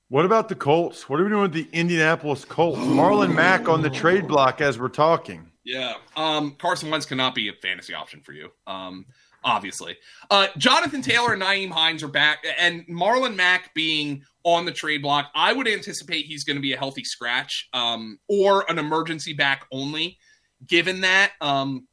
What 0.08 0.24
about 0.24 0.48
the 0.48 0.54
Colts? 0.54 1.08
What 1.08 1.20
are 1.20 1.24
we 1.24 1.30
doing 1.30 1.42
with 1.42 1.52
the 1.52 1.68
Indianapolis 1.72 2.44
Colts? 2.44 2.80
Marlon 2.80 3.34
Mack 3.34 3.68
on 3.68 3.82
the 3.82 3.90
trade 3.90 4.26
block 4.26 4.60
as 4.60 4.78
we're 4.78 4.88
talking. 4.88 5.50
Yeah. 5.64 5.94
Um, 6.16 6.56
Carson 6.58 6.90
Wentz 6.90 7.06
cannot 7.06 7.34
be 7.34 7.48
a 7.48 7.52
fantasy 7.52 7.94
option 7.94 8.20
for 8.20 8.32
you. 8.32 8.50
Um, 8.66 9.06
obviously. 9.44 9.96
Uh, 10.30 10.48
Jonathan 10.58 11.02
Taylor 11.02 11.32
and 11.32 11.42
Nyheim 11.42 11.70
Hines 11.70 12.02
are 12.02 12.08
back, 12.08 12.44
and 12.58 12.86
Marlon 12.88 13.36
Mack 13.36 13.72
being 13.74 14.22
on 14.44 14.64
the 14.64 14.72
trade 14.72 15.02
block, 15.02 15.30
I 15.34 15.52
would 15.52 15.68
anticipate 15.68 16.26
he's 16.26 16.44
going 16.44 16.56
to 16.56 16.62
be 16.62 16.72
a 16.72 16.78
healthy 16.78 17.04
scratch 17.04 17.68
um, 17.72 18.18
or 18.28 18.70
an 18.70 18.78
emergency 18.78 19.32
back 19.32 19.66
only. 19.72 20.18
Given 20.66 21.02
that, 21.02 21.32
um, 21.40 21.86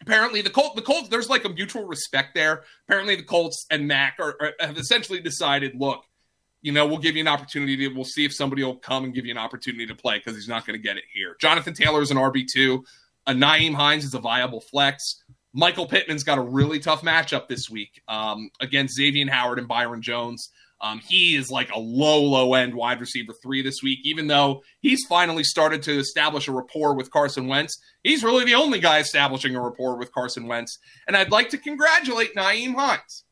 apparently 0.00 0.42
the 0.42 0.50
Colts, 0.50 0.74
the 0.74 0.82
Colts, 0.82 1.08
there's 1.08 1.28
like 1.28 1.44
a 1.44 1.48
mutual 1.48 1.84
respect 1.84 2.34
there. 2.34 2.64
Apparently, 2.86 3.16
the 3.16 3.22
Colts 3.22 3.66
and 3.70 3.86
Mack 3.86 4.16
are, 4.18 4.34
are, 4.40 4.52
have 4.60 4.78
essentially 4.78 5.20
decided, 5.20 5.74
look, 5.74 6.04
you 6.62 6.72
know, 6.72 6.86
we'll 6.86 6.98
give 6.98 7.16
you 7.16 7.20
an 7.20 7.28
opportunity. 7.28 7.76
To, 7.76 7.88
we'll 7.88 8.04
see 8.04 8.24
if 8.24 8.34
somebody 8.34 8.64
will 8.64 8.76
come 8.76 9.04
and 9.04 9.14
give 9.14 9.24
you 9.24 9.30
an 9.30 9.38
opportunity 9.38 9.86
to 9.86 9.94
play 9.94 10.18
because 10.18 10.34
he's 10.34 10.48
not 10.48 10.66
going 10.66 10.78
to 10.78 10.82
get 10.82 10.96
it 10.96 11.04
here. 11.12 11.36
Jonathan 11.40 11.74
Taylor 11.74 12.02
is 12.02 12.10
an 12.10 12.16
RB 12.16 12.46
two. 12.50 12.84
A 13.26 13.32
Nyheim 13.32 13.74
Hines 13.74 14.04
is 14.04 14.14
a 14.14 14.18
viable 14.18 14.60
flex. 14.60 15.22
Michael 15.52 15.86
Pittman's 15.86 16.24
got 16.24 16.38
a 16.38 16.42
really 16.42 16.78
tough 16.78 17.02
matchup 17.02 17.48
this 17.48 17.70
week 17.70 18.02
um, 18.08 18.50
against 18.60 18.98
Xavien 18.98 19.28
Howard 19.28 19.58
and 19.58 19.68
Byron 19.68 20.02
Jones. 20.02 20.50
Um, 20.80 21.00
he 21.00 21.34
is 21.34 21.50
like 21.50 21.70
a 21.72 21.78
low, 21.78 22.22
low 22.22 22.54
end 22.54 22.74
wide 22.74 23.00
receiver 23.00 23.32
three 23.42 23.62
this 23.62 23.82
week, 23.82 23.98
even 24.04 24.28
though 24.28 24.62
he's 24.80 25.04
finally 25.08 25.42
started 25.42 25.82
to 25.84 25.98
establish 25.98 26.46
a 26.46 26.52
rapport 26.52 26.94
with 26.94 27.10
Carson 27.10 27.48
Wentz. 27.48 27.76
He's 28.04 28.22
really 28.22 28.44
the 28.44 28.54
only 28.54 28.78
guy 28.78 29.00
establishing 29.00 29.56
a 29.56 29.60
rapport 29.60 29.96
with 29.96 30.12
Carson 30.12 30.46
Wentz. 30.46 30.78
And 31.06 31.16
I'd 31.16 31.32
like 31.32 31.48
to 31.50 31.58
congratulate 31.58 32.34
Nyheim 32.36 32.74
Hines. 32.74 33.24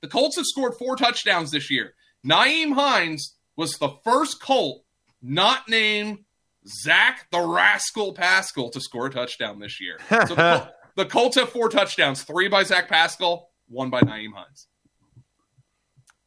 The 0.00 0.08
Colts 0.08 0.36
have 0.36 0.46
scored 0.46 0.74
four 0.78 0.94
touchdowns 0.94 1.50
this 1.50 1.70
year. 1.70 1.94
Nyheim 2.24 2.74
Hines 2.74 3.34
was 3.56 3.72
the 3.72 3.94
first 4.04 4.40
Colt 4.40 4.84
not 5.20 5.68
named 5.68 6.20
Zach 6.66 7.26
the 7.32 7.40
Rascal 7.40 8.12
Pascal 8.14 8.70
to 8.70 8.80
score 8.80 9.06
a 9.06 9.10
touchdown 9.10 9.58
this 9.58 9.80
year. 9.80 9.98
So 10.28 10.34
the, 10.34 10.72
the 10.98 11.06
Colts 11.06 11.36
have 11.36 11.48
four 11.48 11.68
touchdowns, 11.68 12.24
three 12.24 12.48
by 12.48 12.64
Zach 12.64 12.88
Pascal, 12.88 13.50
one 13.68 13.88
by 13.88 14.00
Nyheim 14.00 14.32
Hines. 14.34 14.66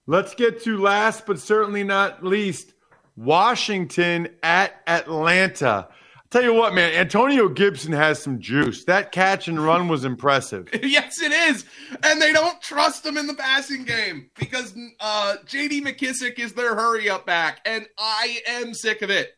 Let's 0.07 0.33
get 0.33 0.63
to 0.63 0.77
last 0.77 1.25
but 1.25 1.39
certainly 1.39 1.83
not 1.83 2.23
least 2.23 2.73
Washington 3.17 4.29
at 4.41 4.81
Atlanta. 4.87 5.89
I'll 5.89 6.27
tell 6.29 6.43
you 6.43 6.53
what, 6.53 6.73
man, 6.73 6.93
Antonio 6.93 7.49
Gibson 7.49 7.91
has 7.91 8.23
some 8.23 8.39
juice. 8.39 8.85
That 8.85 9.11
catch 9.11 9.49
and 9.49 9.61
run 9.63 9.89
was 9.89 10.05
impressive. 10.05 10.69
yes, 10.81 11.21
it 11.21 11.33
is. 11.33 11.65
And 12.03 12.21
they 12.21 12.31
don't 12.31 12.61
trust 12.61 13.05
him 13.05 13.17
in 13.17 13.27
the 13.27 13.33
passing 13.33 13.83
game 13.83 14.31
because 14.39 14.73
uh, 15.01 15.35
JD 15.45 15.81
McKissic 15.81 16.39
is 16.39 16.53
their 16.53 16.75
hurry 16.75 17.09
up 17.09 17.25
back. 17.25 17.59
And 17.65 17.85
I 17.97 18.39
am 18.47 18.73
sick 18.73 19.01
of 19.01 19.09
it. 19.09 19.31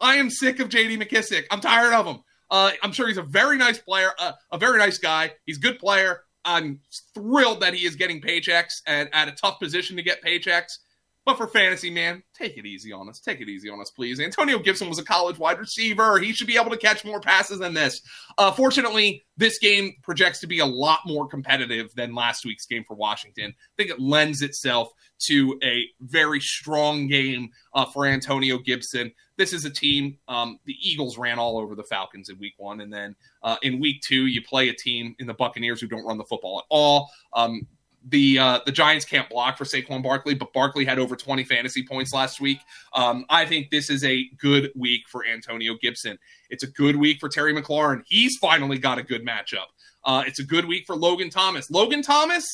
I 0.00 0.14
am 0.14 0.30
sick 0.30 0.60
of 0.60 0.68
JD 0.68 1.02
McKissic. 1.02 1.46
I'm 1.50 1.60
tired 1.60 1.92
of 1.94 2.06
him. 2.06 2.22
Uh, 2.52 2.70
I'm 2.82 2.92
sure 2.92 3.08
he's 3.08 3.16
a 3.16 3.22
very 3.22 3.56
nice 3.56 3.78
player, 3.78 4.10
uh, 4.18 4.32
a 4.52 4.58
very 4.58 4.78
nice 4.78 4.98
guy. 4.98 5.32
He's 5.46 5.56
a 5.56 5.60
good 5.60 5.78
player. 5.78 6.20
I'm 6.44 6.80
thrilled 7.14 7.60
that 7.60 7.72
he 7.72 7.86
is 7.86 7.96
getting 7.96 8.20
paychecks 8.20 8.82
and 8.86 9.08
at 9.12 9.26
a 9.26 9.32
tough 9.32 9.58
position 9.58 9.96
to 9.96 10.02
get 10.02 10.22
paychecks. 10.22 10.78
But 11.24 11.36
for 11.36 11.46
fantasy, 11.46 11.88
man, 11.88 12.22
take 12.36 12.58
it 12.58 12.66
easy 12.66 12.92
on 12.92 13.08
us. 13.08 13.20
Take 13.20 13.40
it 13.40 13.48
easy 13.48 13.70
on 13.70 13.80
us, 13.80 13.90
please. 13.90 14.18
Antonio 14.18 14.58
Gibson 14.58 14.88
was 14.88 14.98
a 14.98 15.04
college 15.04 15.38
wide 15.38 15.60
receiver. 15.60 16.18
He 16.18 16.32
should 16.32 16.48
be 16.48 16.56
able 16.56 16.72
to 16.72 16.76
catch 16.76 17.04
more 17.04 17.20
passes 17.20 17.60
than 17.60 17.74
this. 17.74 18.02
Uh, 18.38 18.50
fortunately, 18.50 19.22
this 19.36 19.58
game 19.60 19.94
projects 20.02 20.40
to 20.40 20.48
be 20.48 20.58
a 20.58 20.66
lot 20.66 20.98
more 21.06 21.28
competitive 21.28 21.94
than 21.94 22.12
last 22.12 22.44
week's 22.44 22.66
game 22.66 22.84
for 22.86 22.96
Washington. 22.96 23.54
I 23.56 23.72
think 23.76 23.90
it 23.90 24.00
lends 24.00 24.42
itself 24.42 24.90
to 25.26 25.58
a 25.62 25.86
very 26.00 26.40
strong 26.40 27.06
game 27.06 27.50
uh, 27.72 27.84
for 27.86 28.04
Antonio 28.04 28.58
Gibson. 28.58 29.12
This 29.42 29.52
is 29.52 29.64
a 29.64 29.70
team, 29.70 30.18
um, 30.28 30.60
the 30.66 30.76
Eagles 30.80 31.18
ran 31.18 31.36
all 31.36 31.58
over 31.58 31.74
the 31.74 31.82
Falcons 31.82 32.28
in 32.28 32.38
week 32.38 32.54
one. 32.58 32.80
And 32.80 32.92
then 32.92 33.16
uh, 33.42 33.56
in 33.62 33.80
week 33.80 34.00
two, 34.00 34.26
you 34.26 34.40
play 34.40 34.68
a 34.68 34.72
team 34.72 35.16
in 35.18 35.26
the 35.26 35.34
Buccaneers 35.34 35.80
who 35.80 35.88
don't 35.88 36.06
run 36.06 36.16
the 36.16 36.22
football 36.22 36.60
at 36.60 36.64
all. 36.68 37.10
Um, 37.32 37.66
the 38.06 38.38
uh, 38.38 38.60
the 38.64 38.70
Giants 38.70 39.04
can't 39.04 39.28
block 39.28 39.58
for 39.58 39.64
Saquon 39.64 40.00
Barkley, 40.00 40.34
but 40.34 40.52
Barkley 40.52 40.84
had 40.84 41.00
over 41.00 41.16
20 41.16 41.42
fantasy 41.42 41.84
points 41.84 42.12
last 42.12 42.40
week. 42.40 42.58
Um, 42.94 43.24
I 43.30 43.44
think 43.44 43.70
this 43.70 43.90
is 43.90 44.04
a 44.04 44.28
good 44.38 44.70
week 44.76 45.08
for 45.08 45.26
Antonio 45.26 45.74
Gibson. 45.82 46.20
It's 46.48 46.62
a 46.62 46.68
good 46.68 46.94
week 46.94 47.18
for 47.18 47.28
Terry 47.28 47.52
McLaurin. 47.52 48.02
He's 48.06 48.36
finally 48.40 48.78
got 48.78 48.98
a 48.98 49.02
good 49.02 49.26
matchup. 49.26 49.66
Uh, 50.04 50.22
it's 50.24 50.38
a 50.38 50.44
good 50.44 50.66
week 50.66 50.84
for 50.86 50.94
Logan 50.94 51.30
Thomas. 51.30 51.68
Logan 51.68 52.02
Thomas, 52.02 52.44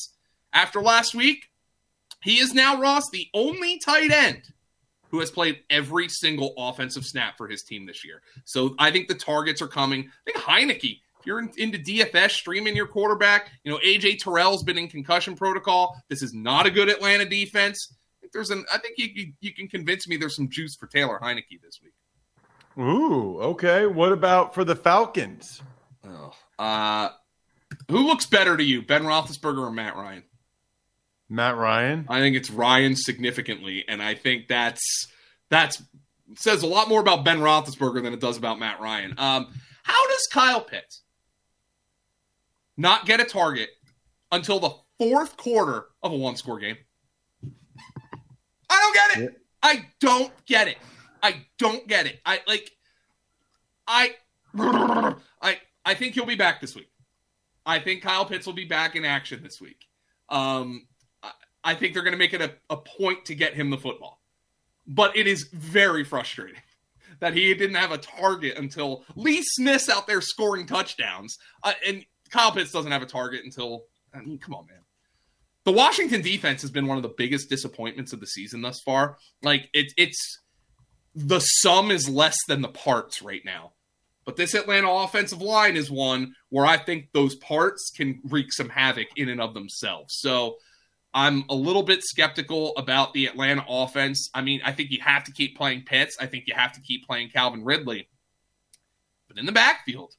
after 0.53 0.81
last 0.81 1.13
week, 1.13 1.51
he 2.23 2.39
is 2.39 2.55
now 2.55 2.81
Ross 2.81 3.11
the 3.11 3.27
only 3.35 3.77
tight 3.77 4.09
end 4.09 4.41
who 5.09 5.19
has 5.19 5.31
played 5.31 5.59
every 5.69 6.07
single 6.07 6.53
offensive 6.57 7.05
snap 7.05 7.37
for 7.37 7.47
his 7.47 7.63
team 7.63 7.85
this 7.85 8.05
year. 8.05 8.21
So 8.45 8.75
I 8.79 8.91
think 8.91 9.07
the 9.07 9.15
targets 9.15 9.61
are 9.61 9.67
coming. 9.67 10.09
I 10.27 10.31
think 10.31 10.37
Heinicke 10.37 10.99
if 11.19 11.25
you're 11.25 11.39
in, 11.39 11.51
into 11.57 11.77
DFS, 11.77 12.31
streaming 12.31 12.75
your 12.75 12.87
quarterback, 12.87 13.51
you 13.63 13.71
know 13.71 13.77
AJ 13.79 14.19
Terrell's 14.19 14.63
been 14.63 14.77
in 14.77 14.87
concussion 14.87 15.35
protocol. 15.35 16.01
This 16.07 16.21
is 16.21 16.33
not 16.33 16.65
a 16.65 16.71
good 16.71 16.89
Atlanta 16.89 17.25
defense. 17.25 17.93
I 17.93 18.21
think 18.21 18.33
there's 18.33 18.51
an. 18.51 18.65
I 18.73 18.77
think 18.77 18.97
you, 18.97 19.09
you, 19.13 19.33
you 19.41 19.53
can 19.53 19.67
convince 19.67 20.07
me 20.07 20.17
there's 20.17 20.35
some 20.35 20.49
juice 20.49 20.75
for 20.75 20.87
Taylor 20.87 21.19
Heinicke 21.21 21.61
this 21.61 21.81
week. 21.83 21.93
Ooh, 22.83 23.39
okay. 23.41 23.85
What 23.85 24.13
about 24.13 24.55
for 24.55 24.63
the 24.63 24.75
Falcons? 24.75 25.61
Oh, 26.07 26.31
uh, 26.57 27.09
who 27.89 28.07
looks 28.07 28.25
better 28.25 28.55
to 28.55 28.63
you, 28.63 28.81
Ben 28.81 29.03
Roethlisberger 29.03 29.59
or 29.59 29.71
Matt 29.71 29.95
Ryan? 29.95 30.23
Matt 31.29 31.57
Ryan. 31.57 32.05
I 32.09 32.19
think 32.19 32.35
it's 32.35 32.49
Ryan 32.49 32.95
significantly, 32.95 33.85
and 33.87 34.01
I 34.01 34.15
think 34.15 34.47
that's 34.47 35.07
that's 35.49 35.81
says 36.35 36.63
a 36.63 36.67
lot 36.67 36.89
more 36.89 37.01
about 37.01 37.23
Ben 37.23 37.39
Roethlisberger 37.39 38.03
than 38.03 38.13
it 38.13 38.19
does 38.19 38.37
about 38.37 38.59
Matt 38.59 38.79
Ryan. 38.79 39.15
Um, 39.17 39.47
how 39.83 40.07
does 40.07 40.27
Kyle 40.31 40.61
Pitts 40.61 41.01
not 42.79 43.05
get 43.05 43.19
a 43.19 43.25
target 43.25 43.69
until 44.31 44.59
the 44.59 44.73
fourth 44.97 45.37
quarter 45.37 45.85
of 46.01 46.11
a 46.11 46.15
one 46.15 46.35
score 46.35 46.59
game. 46.59 46.77
I 48.69 48.79
don't 48.79 48.93
get 48.93 49.29
it. 49.29 49.41
I 49.61 49.85
don't 49.99 50.45
get 50.45 50.67
it. 50.67 50.77
I 51.21 51.45
don't 51.57 51.87
get 51.87 52.05
it. 52.05 52.19
I 52.25 52.39
like 52.47 52.71
I 53.87 54.15
I 55.41 55.59
I 55.85 55.93
think 55.93 56.13
he'll 56.13 56.25
be 56.25 56.35
back 56.35 56.61
this 56.61 56.75
week. 56.75 56.89
I 57.65 57.79
think 57.79 58.01
Kyle 58.01 58.25
Pitts 58.25 58.45
will 58.45 58.53
be 58.53 58.65
back 58.65 58.95
in 58.95 59.03
action 59.03 59.43
this 59.43 59.59
week. 59.59 59.85
Um 60.29 60.87
I 61.63 61.75
think 61.75 61.93
they're 61.93 62.03
going 62.03 62.13
to 62.13 62.17
make 62.17 62.33
it 62.33 62.41
a, 62.41 62.53
a 62.69 62.77
point 62.77 63.25
to 63.25 63.35
get 63.35 63.53
him 63.53 63.69
the 63.69 63.77
football. 63.77 64.21
But 64.87 65.15
it 65.15 65.27
is 65.27 65.49
very 65.53 66.03
frustrating 66.03 66.61
that 67.19 67.33
he 67.33 67.53
didn't 67.53 67.75
have 67.75 67.91
a 67.91 67.97
target 67.97 68.57
until 68.57 69.03
Lee 69.15 69.43
Smith's 69.43 69.89
out 69.89 70.07
there 70.07 70.21
scoring 70.21 70.65
touchdowns. 70.65 71.37
Uh, 71.63 71.73
and 71.87 72.05
Kyle 72.29 72.51
Pitts 72.51 72.71
doesn't 72.71 72.91
have 72.91 73.01
a 73.01 73.07
target 73.07 73.41
until. 73.43 73.83
I 74.13 74.21
mean, 74.21 74.39
come 74.39 74.55
on, 74.55 74.65
man. 74.65 74.79
The 75.65 75.71
Washington 75.71 76.21
defense 76.21 76.61
has 76.61 76.71
been 76.71 76.87
one 76.87 76.97
of 76.97 77.03
the 77.03 77.13
biggest 77.15 77.49
disappointments 77.49 78.11
of 78.11 78.19
the 78.19 78.25
season 78.25 78.61
thus 78.61 78.79
far. 78.83 79.17
Like 79.43 79.69
it, 79.73 79.93
it's 79.97 80.39
the 81.13 81.39
sum 81.39 81.91
is 81.91 82.09
less 82.09 82.37
than 82.47 82.61
the 82.61 82.69
parts 82.69 83.21
right 83.21 83.43
now. 83.45 83.73
But 84.25 84.35
this 84.35 84.53
Atlanta 84.53 84.89
offensive 84.89 85.41
line 85.41 85.75
is 85.75 85.89
one 85.89 86.35
where 86.49 86.65
I 86.65 86.77
think 86.77 87.09
those 87.13 87.35
parts 87.35 87.91
can 87.95 88.21
wreak 88.23 88.53
some 88.53 88.69
havoc 88.69 89.07
in 89.15 89.29
and 89.29 89.41
of 89.41 89.53
themselves. 89.53 90.15
So 90.19 90.57
I'm 91.13 91.43
a 91.49 91.55
little 91.55 91.83
bit 91.83 92.03
skeptical 92.03 92.75
about 92.77 93.13
the 93.13 93.25
Atlanta 93.25 93.65
offense. 93.67 94.29
I 94.33 94.41
mean, 94.41 94.61
I 94.63 94.71
think 94.71 94.91
you 94.91 94.99
have 95.01 95.23
to 95.23 95.31
keep 95.31 95.57
playing 95.57 95.83
Pitts. 95.83 96.17
I 96.19 96.27
think 96.27 96.45
you 96.47 96.53
have 96.55 96.73
to 96.73 96.81
keep 96.81 97.07
playing 97.07 97.29
Calvin 97.29 97.63
Ridley. 97.63 98.07
But 99.27 99.37
in 99.37 99.45
the 99.45 99.51
backfield, 99.51 100.13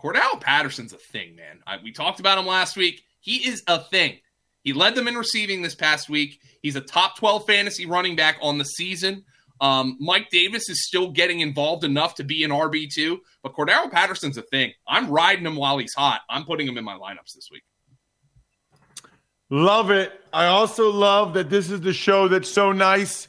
Cordarrelle 0.00 0.40
Patterson's 0.40 0.92
a 0.92 0.98
thing, 0.98 1.34
man. 1.34 1.60
I, 1.66 1.78
we 1.82 1.92
talked 1.92 2.20
about 2.20 2.38
him 2.38 2.46
last 2.46 2.76
week. 2.76 3.02
He 3.20 3.48
is 3.48 3.62
a 3.66 3.80
thing. 3.80 4.18
He 4.62 4.72
led 4.72 4.94
them 4.94 5.08
in 5.08 5.14
receiving 5.14 5.62
this 5.62 5.74
past 5.74 6.08
week. 6.08 6.40
He's 6.62 6.76
a 6.76 6.80
top 6.80 7.16
12 7.16 7.46
fantasy 7.46 7.86
running 7.86 8.16
back 8.16 8.38
on 8.40 8.58
the 8.58 8.64
season. 8.64 9.24
Um, 9.60 9.96
Mike 10.00 10.30
Davis 10.30 10.68
is 10.68 10.86
still 10.86 11.10
getting 11.10 11.40
involved 11.40 11.84
enough 11.84 12.16
to 12.16 12.24
be 12.24 12.44
an 12.44 12.50
RB2, 12.50 13.18
but 13.42 13.54
Cordarrelle 13.54 13.90
Patterson's 13.90 14.36
a 14.36 14.42
thing. 14.42 14.72
I'm 14.86 15.10
riding 15.10 15.46
him 15.46 15.56
while 15.56 15.78
he's 15.78 15.94
hot. 15.94 16.22
I'm 16.28 16.44
putting 16.44 16.66
him 16.66 16.76
in 16.76 16.84
my 16.84 16.94
lineups 16.94 17.34
this 17.34 17.48
week. 17.50 17.62
Love 19.50 19.90
it. 19.90 20.12
I 20.32 20.46
also 20.46 20.90
love 20.90 21.34
that 21.34 21.50
this 21.50 21.70
is 21.70 21.80
the 21.80 21.92
show 21.92 22.28
that's 22.28 22.50
so 22.50 22.72
nice. 22.72 23.28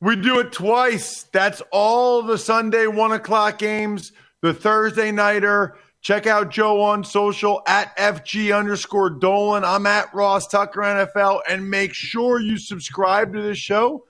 We 0.00 0.16
do 0.16 0.38
it 0.38 0.52
twice. 0.52 1.24
That's 1.24 1.60
all 1.72 2.22
the 2.22 2.38
Sunday 2.38 2.86
one 2.86 3.12
o'clock 3.12 3.58
games, 3.58 4.12
the 4.40 4.54
Thursday 4.54 5.10
nighter, 5.10 5.76
Check 6.00 6.26
out 6.26 6.50
Joe 6.50 6.80
on 6.80 7.02
social 7.02 7.60
at 7.66 7.96
FG 7.96 8.56
underscore 8.56 9.10
Dolan. 9.10 9.64
I'm 9.64 9.86
at 9.86 10.14
Ross 10.14 10.46
Tucker 10.46 10.80
NFL. 10.80 11.40
And 11.48 11.68
make 11.68 11.92
sure 11.92 12.40
you 12.40 12.56
subscribe 12.56 13.34
to 13.34 13.42
this 13.42 13.58
show 13.58 14.04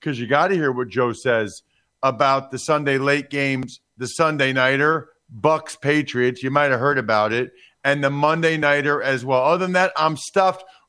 because 0.00 0.20
you 0.20 0.26
got 0.26 0.48
to 0.48 0.54
hear 0.54 0.72
what 0.72 0.88
Joe 0.88 1.12
says 1.12 1.62
about 2.02 2.50
the 2.50 2.58
Sunday 2.58 2.98
late 2.98 3.28
games, 3.28 3.80
the 3.96 4.06
Sunday 4.06 4.52
nighter, 4.52 5.08
Bucks 5.28 5.76
Patriots. 5.76 6.42
You 6.42 6.50
might 6.50 6.70
have 6.70 6.80
heard 6.80 6.98
about 6.98 7.32
it. 7.32 7.50
And 7.84 8.04
the 8.04 8.10
Monday 8.10 8.56
nighter 8.56 9.02
as 9.02 9.24
well. 9.24 9.42
Other 9.42 9.64
than 9.64 9.72
that, 9.72 9.92
I'm 9.96 10.16
stuffed. 10.16 10.64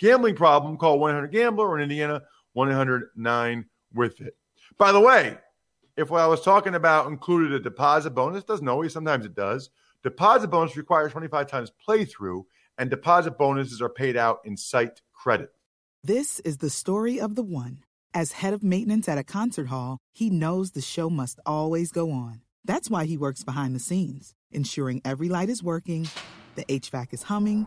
Gambling 0.00 0.34
problem, 0.34 0.78
call 0.78 0.98
1-800-GAMBLER 0.98 1.68
or 1.68 1.78
in 1.78 1.82
Indiana, 1.82 2.22
1-800-9 2.56 3.64
with 3.94 4.20
it. 4.20 4.34
By 4.78 4.92
the 4.92 5.00
way, 5.00 5.36
if 5.96 6.08
what 6.08 6.22
I 6.22 6.26
was 6.26 6.40
talking 6.40 6.74
about 6.74 7.08
included 7.08 7.52
a 7.52 7.60
deposit 7.60 8.10
bonus, 8.10 8.44
doesn't 8.44 8.66
always, 8.66 8.94
sometimes 8.94 9.26
it 9.26 9.34
does. 9.34 9.68
Deposit 10.02 10.48
bonus 10.48 10.76
requires 10.76 11.12
25 11.12 11.46
times 11.46 11.70
playthrough, 11.86 12.44
and 12.78 12.88
deposit 12.88 13.36
bonuses 13.36 13.82
are 13.82 13.90
paid 13.90 14.16
out 14.16 14.38
in 14.46 14.56
site 14.56 15.02
credit. 15.12 15.50
This 16.02 16.40
is 16.40 16.58
the 16.58 16.70
story 16.70 17.20
of 17.20 17.34
the 17.34 17.42
one. 17.42 17.84
As 18.14 18.32
head 18.32 18.54
of 18.54 18.62
maintenance 18.62 19.06
at 19.06 19.18
a 19.18 19.24
concert 19.24 19.68
hall, 19.68 19.98
he 20.12 20.30
knows 20.30 20.70
the 20.70 20.80
show 20.80 21.10
must 21.10 21.38
always 21.44 21.92
go 21.92 22.10
on. 22.10 22.40
That's 22.64 22.88
why 22.88 23.04
he 23.04 23.18
works 23.18 23.44
behind 23.44 23.76
the 23.76 23.80
scenes, 23.80 24.34
ensuring 24.50 25.02
every 25.04 25.28
light 25.28 25.50
is 25.50 25.62
working, 25.62 26.08
the 26.54 26.64
HVAC 26.64 27.12
is 27.12 27.24
humming, 27.24 27.66